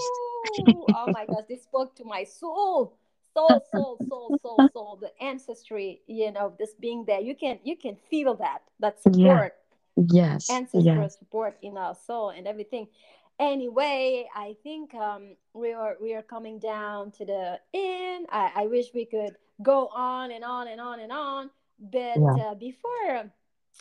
oh 0.94 1.10
my 1.12 1.26
gosh, 1.26 1.44
this 1.48 1.62
spoke 1.62 1.94
to 1.96 2.04
my 2.04 2.24
soul, 2.24 2.96
soul, 3.34 3.62
soul, 3.70 4.00
soul, 4.08 4.34
soul, 4.42 4.64
soul. 4.72 4.98
The 5.00 5.10
ancestry, 5.22 6.00
you 6.06 6.32
know, 6.32 6.52
this 6.58 6.74
being 6.74 7.04
there, 7.04 7.20
you 7.20 7.34
can 7.34 7.58
you 7.62 7.76
can 7.76 7.96
feel 8.10 8.34
that 8.36 8.62
that 8.80 9.00
Yeah. 9.04 9.48
support, 9.48 9.54
Yes. 9.96 10.48
ancestral 10.50 11.08
Yes. 11.08 11.18
support 11.18 11.58
in 11.62 11.76
our 11.76 11.94
soul 11.94 12.30
and 12.30 12.46
everything. 12.46 12.88
Anyway, 13.38 14.28
I 14.34 14.56
think 14.62 14.94
um, 14.94 15.36
we 15.54 15.72
are 15.72 15.96
we 16.00 16.14
are 16.14 16.22
coming 16.22 16.58
down 16.58 17.10
to 17.12 17.24
the 17.24 17.60
end. 17.74 18.26
I, 18.30 18.52
I 18.56 18.66
wish 18.66 18.86
we 18.94 19.04
could 19.04 19.36
go 19.62 19.88
on 19.88 20.30
and 20.30 20.44
on 20.44 20.68
and 20.68 20.80
on 20.80 21.00
and 21.00 21.12
on, 21.12 21.50
but 21.78 22.24
Yeah. 22.24 22.38
uh, 22.40 22.54
before 22.54 23.32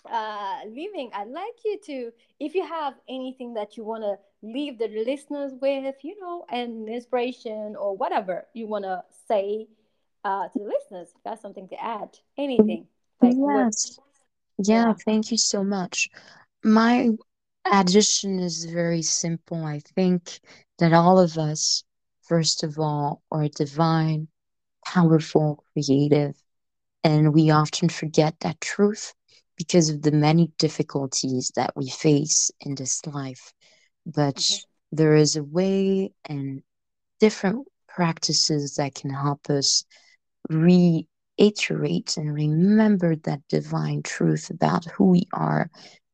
uh 0.10 0.60
leaving 0.68 1.10
i'd 1.14 1.28
like 1.30 1.64
you 1.66 1.78
to 1.84 2.12
if 2.40 2.54
you 2.56 2.66
have 2.66 2.94
anything 3.10 3.54
that 3.54 3.76
you 3.78 3.84
want 3.84 4.04
to 4.04 4.16
leave 4.42 4.78
the 4.78 4.88
listeners 4.88 5.54
with 5.62 5.96
you 6.04 6.20
know 6.20 6.46
an 6.50 6.88
inspiration 6.88 7.76
or 7.80 7.96
whatever 7.96 8.46
you 8.54 8.68
want 8.68 8.84
to 8.84 9.04
say 9.28 9.68
uh 10.24 10.48
to 10.48 10.60
the 10.60 10.66
listeners 10.66 11.14
if 11.16 11.24
that's 11.24 11.42
something 11.42 11.68
to 11.68 11.82
add 11.84 12.18
anything 12.38 12.86
like 13.22 13.38
Yes. 13.46 14.00
Yeah. 14.66 14.94
yeah 14.94 14.94
Thank 14.94 15.32
you 15.32 15.38
so 15.38 15.64
much. 15.64 16.10
My 16.64 17.10
addition 17.66 18.40
is 18.40 18.66
very 18.66 19.02
simple. 19.02 19.66
I 19.66 19.80
think 19.80 20.40
that 20.80 20.94
all 20.94 21.20
of 21.20 21.38
us, 21.38 21.84
first 22.22 22.64
of 22.64 22.80
all, 22.80 23.22
are 23.32 23.48
divine, 23.48 24.28
powerful, 24.86 25.64
creative, 25.74 26.36
and 27.04 27.34
we 27.34 27.50
often 27.50 27.90
forget 27.90 28.36
that 28.42 28.62
truth 28.62 29.14
because 29.58 29.90
of 29.90 30.02
the 30.02 30.12
many 30.12 30.52
difficulties 30.58 31.52
that 31.56 31.72
we 31.76 31.90
face 31.90 32.52
in 32.62 32.76
this 32.76 33.06
life. 33.06 33.54
But 34.06 34.38
Mhm. 34.40 34.66
there 34.92 35.16
is 35.16 35.36
a 35.36 35.44
way 35.44 36.12
and 36.26 36.62
different 37.20 37.68
practices 37.88 38.76
that 38.76 38.96
can 38.96 39.12
help 39.12 39.50
us 39.50 39.84
reiterate 40.50 42.18
and 42.18 42.34
remember 42.34 43.16
that 43.16 43.42
divine 43.50 44.02
truth 44.04 44.50
about 44.50 44.86
who 44.98 45.06
we 45.10 45.28
are 45.34 45.70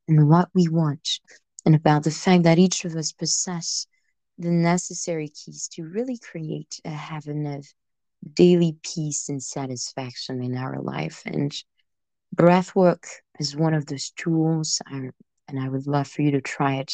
and 0.08 0.28
what 0.28 0.48
we 0.54 0.68
want, 0.68 1.20
and 1.64 1.74
about 1.74 2.04
the 2.04 2.10
fact 2.10 2.44
that 2.44 2.58
each 2.58 2.84
of 2.84 2.96
us 2.96 3.12
possess 3.12 3.86
the 4.38 4.50
necessary 4.50 5.28
keys 5.28 5.68
to 5.68 5.84
really 5.84 6.18
create 6.18 6.80
a 6.84 6.90
heaven 6.90 7.46
of 7.46 7.66
daily 8.34 8.76
peace 8.82 9.28
and 9.28 9.42
satisfaction 9.42 10.42
in 10.42 10.56
our 10.56 10.80
life. 10.80 11.22
And 11.26 11.52
breathwork 12.34 13.04
is 13.38 13.56
one 13.56 13.74
of 13.74 13.86
those 13.86 14.10
tools, 14.10 14.80
I, 14.86 15.10
and 15.48 15.60
I 15.60 15.68
would 15.68 15.86
love 15.86 16.08
for 16.08 16.22
you 16.22 16.32
to 16.32 16.40
try 16.40 16.76
it. 16.76 16.92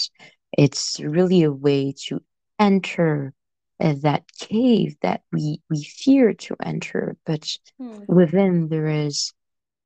It's 0.57 1.01
really 1.01 1.43
a 1.43 1.53
way 1.53 1.95
to 2.07 2.23
enter 2.59 3.33
uh, 3.81 3.95
that 4.03 4.25
cave 4.39 4.97
that 5.03 5.23
we 5.33 5.61
we 5.69 5.83
fear 5.83 6.33
to 6.33 6.57
enter, 6.63 7.17
but 7.27 7.57
Hmm. 7.79 8.05
within 8.07 8.69
there 8.69 8.87
is 8.87 9.33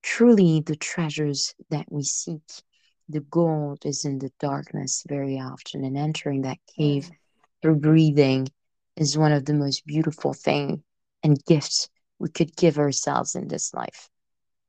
truly 0.02 0.60
the 0.60 0.76
treasures 0.76 1.55
that 1.70 1.90
we 1.90 2.02
seek. 2.02 2.42
The 3.09 3.20
gold 3.20 3.85
is 3.86 4.05
in 4.05 4.18
the 4.18 4.32
darkness 4.39 5.05
very 5.09 5.39
often, 5.39 5.85
and 5.85 5.97
entering 5.97 6.43
that 6.43 6.59
cave 6.76 7.10
through 7.62 7.76
breathing 7.76 8.48
is 8.97 9.16
one 9.18 9.32
of 9.32 9.44
the 9.47 9.55
most 9.55 9.86
beautiful 9.86 10.32
thing 10.35 10.82
and 11.22 11.44
gifts 11.44 11.89
we 12.18 12.28
could 12.28 12.56
give 12.56 12.78
ourselves 12.78 13.35
in 13.35 13.48
this 13.48 13.72
life. 13.74 14.10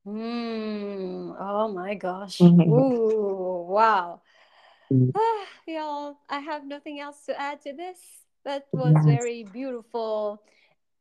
Mm, 0.05 1.35
oh 1.39 1.67
my 1.73 1.95
gosh. 1.95 2.39
Mhm. 2.41 2.67
Ooh, 2.67 3.65
wow. 3.69 4.21
Ah, 5.15 5.45
y'all, 5.67 6.17
I 6.29 6.39
have 6.39 6.65
nothing 6.65 6.99
else 6.99 7.25
to 7.25 7.39
add 7.39 7.61
to 7.61 7.73
this. 7.73 8.25
That 8.43 8.67
was 8.73 8.93
Yes, 8.95 9.05
very 9.05 9.43
beautiful. 9.43 10.41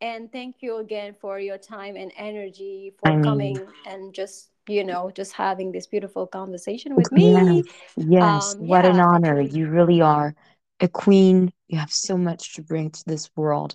And 0.01 0.31
thank 0.33 0.63
you 0.63 0.77
again 0.79 1.15
for 1.15 1.39
your 1.41 1.59
time 1.59 1.97
and 1.97 2.13
energy 2.17 2.93
I 3.05 3.11
for 3.11 3.17
mean, 3.17 3.23
coming 3.25 3.61
and 3.87 4.15
just, 4.15 4.51
you 4.69 4.85
know, 4.85 5.11
just 5.11 5.33
having 5.33 5.73
this 5.73 5.87
beautiful 5.87 6.27
conversation 6.27 6.95
with 6.95 7.13
me. 7.13 7.65
yes, 7.97 8.55
Um, 8.57 8.59
what 8.59 8.85
an 8.85 8.99
yeah, 8.99 9.07
I 9.13 9.17
honor. 9.17 9.41
You 9.41 9.69
really 9.69 10.01
are 10.01 10.35
a 10.81 10.89
queen. 10.89 11.53
You 11.69 11.79
have 11.79 11.93
so 11.93 12.17
much 12.17 12.55
to 12.55 12.63
bring 12.63 12.91
to 12.91 13.05
this 13.07 13.31
world. 13.37 13.75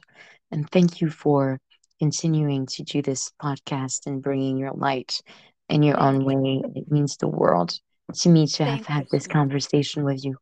And 0.52 0.70
thank 0.70 1.02
you 1.02 1.10
for 1.10 1.60
continuing 2.00 2.66
to 2.68 2.84
do 2.84 3.02
this 3.02 3.32
podcast 3.42 4.08
and 4.08 4.22
bringing 4.22 4.58
your 4.58 4.72
light 4.74 5.22
in 5.70 5.84
your 5.84 6.00
thank 6.00 6.02
own 6.02 6.24
way. 6.26 6.62
It 6.76 6.92
means 6.92 7.18
the 7.18 7.28
world 7.28 7.80
to 8.16 8.30
me 8.30 8.48
to 8.48 8.66
have 8.66 8.80
Thank 8.80 8.90
you 8.90 8.96
had 8.96 9.08
this 9.12 9.28
conversation 9.28 10.04
with 10.04 10.24
you. 10.24 10.38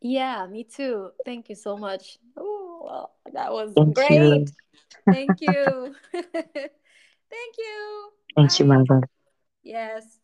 Yeah, 0.00 0.46
me 0.46 0.64
too. 0.64 1.10
Thank 1.24 1.48
you 1.48 1.54
so 1.54 1.76
much. 1.76 2.18
Oh, 2.36 2.82
well, 2.84 3.14
that 3.32 3.52
was 3.52 3.76
Thank 3.76 3.94
great. 3.94 4.10
you. 4.10 4.46
Thank 5.10 5.40
you. 5.40 5.94
Thank 6.12 7.54
you. 7.58 8.10
Thank 8.36 8.58
you, 8.58 8.64
my 8.66 8.82
love. 8.88 9.04
Yes. 9.62 10.17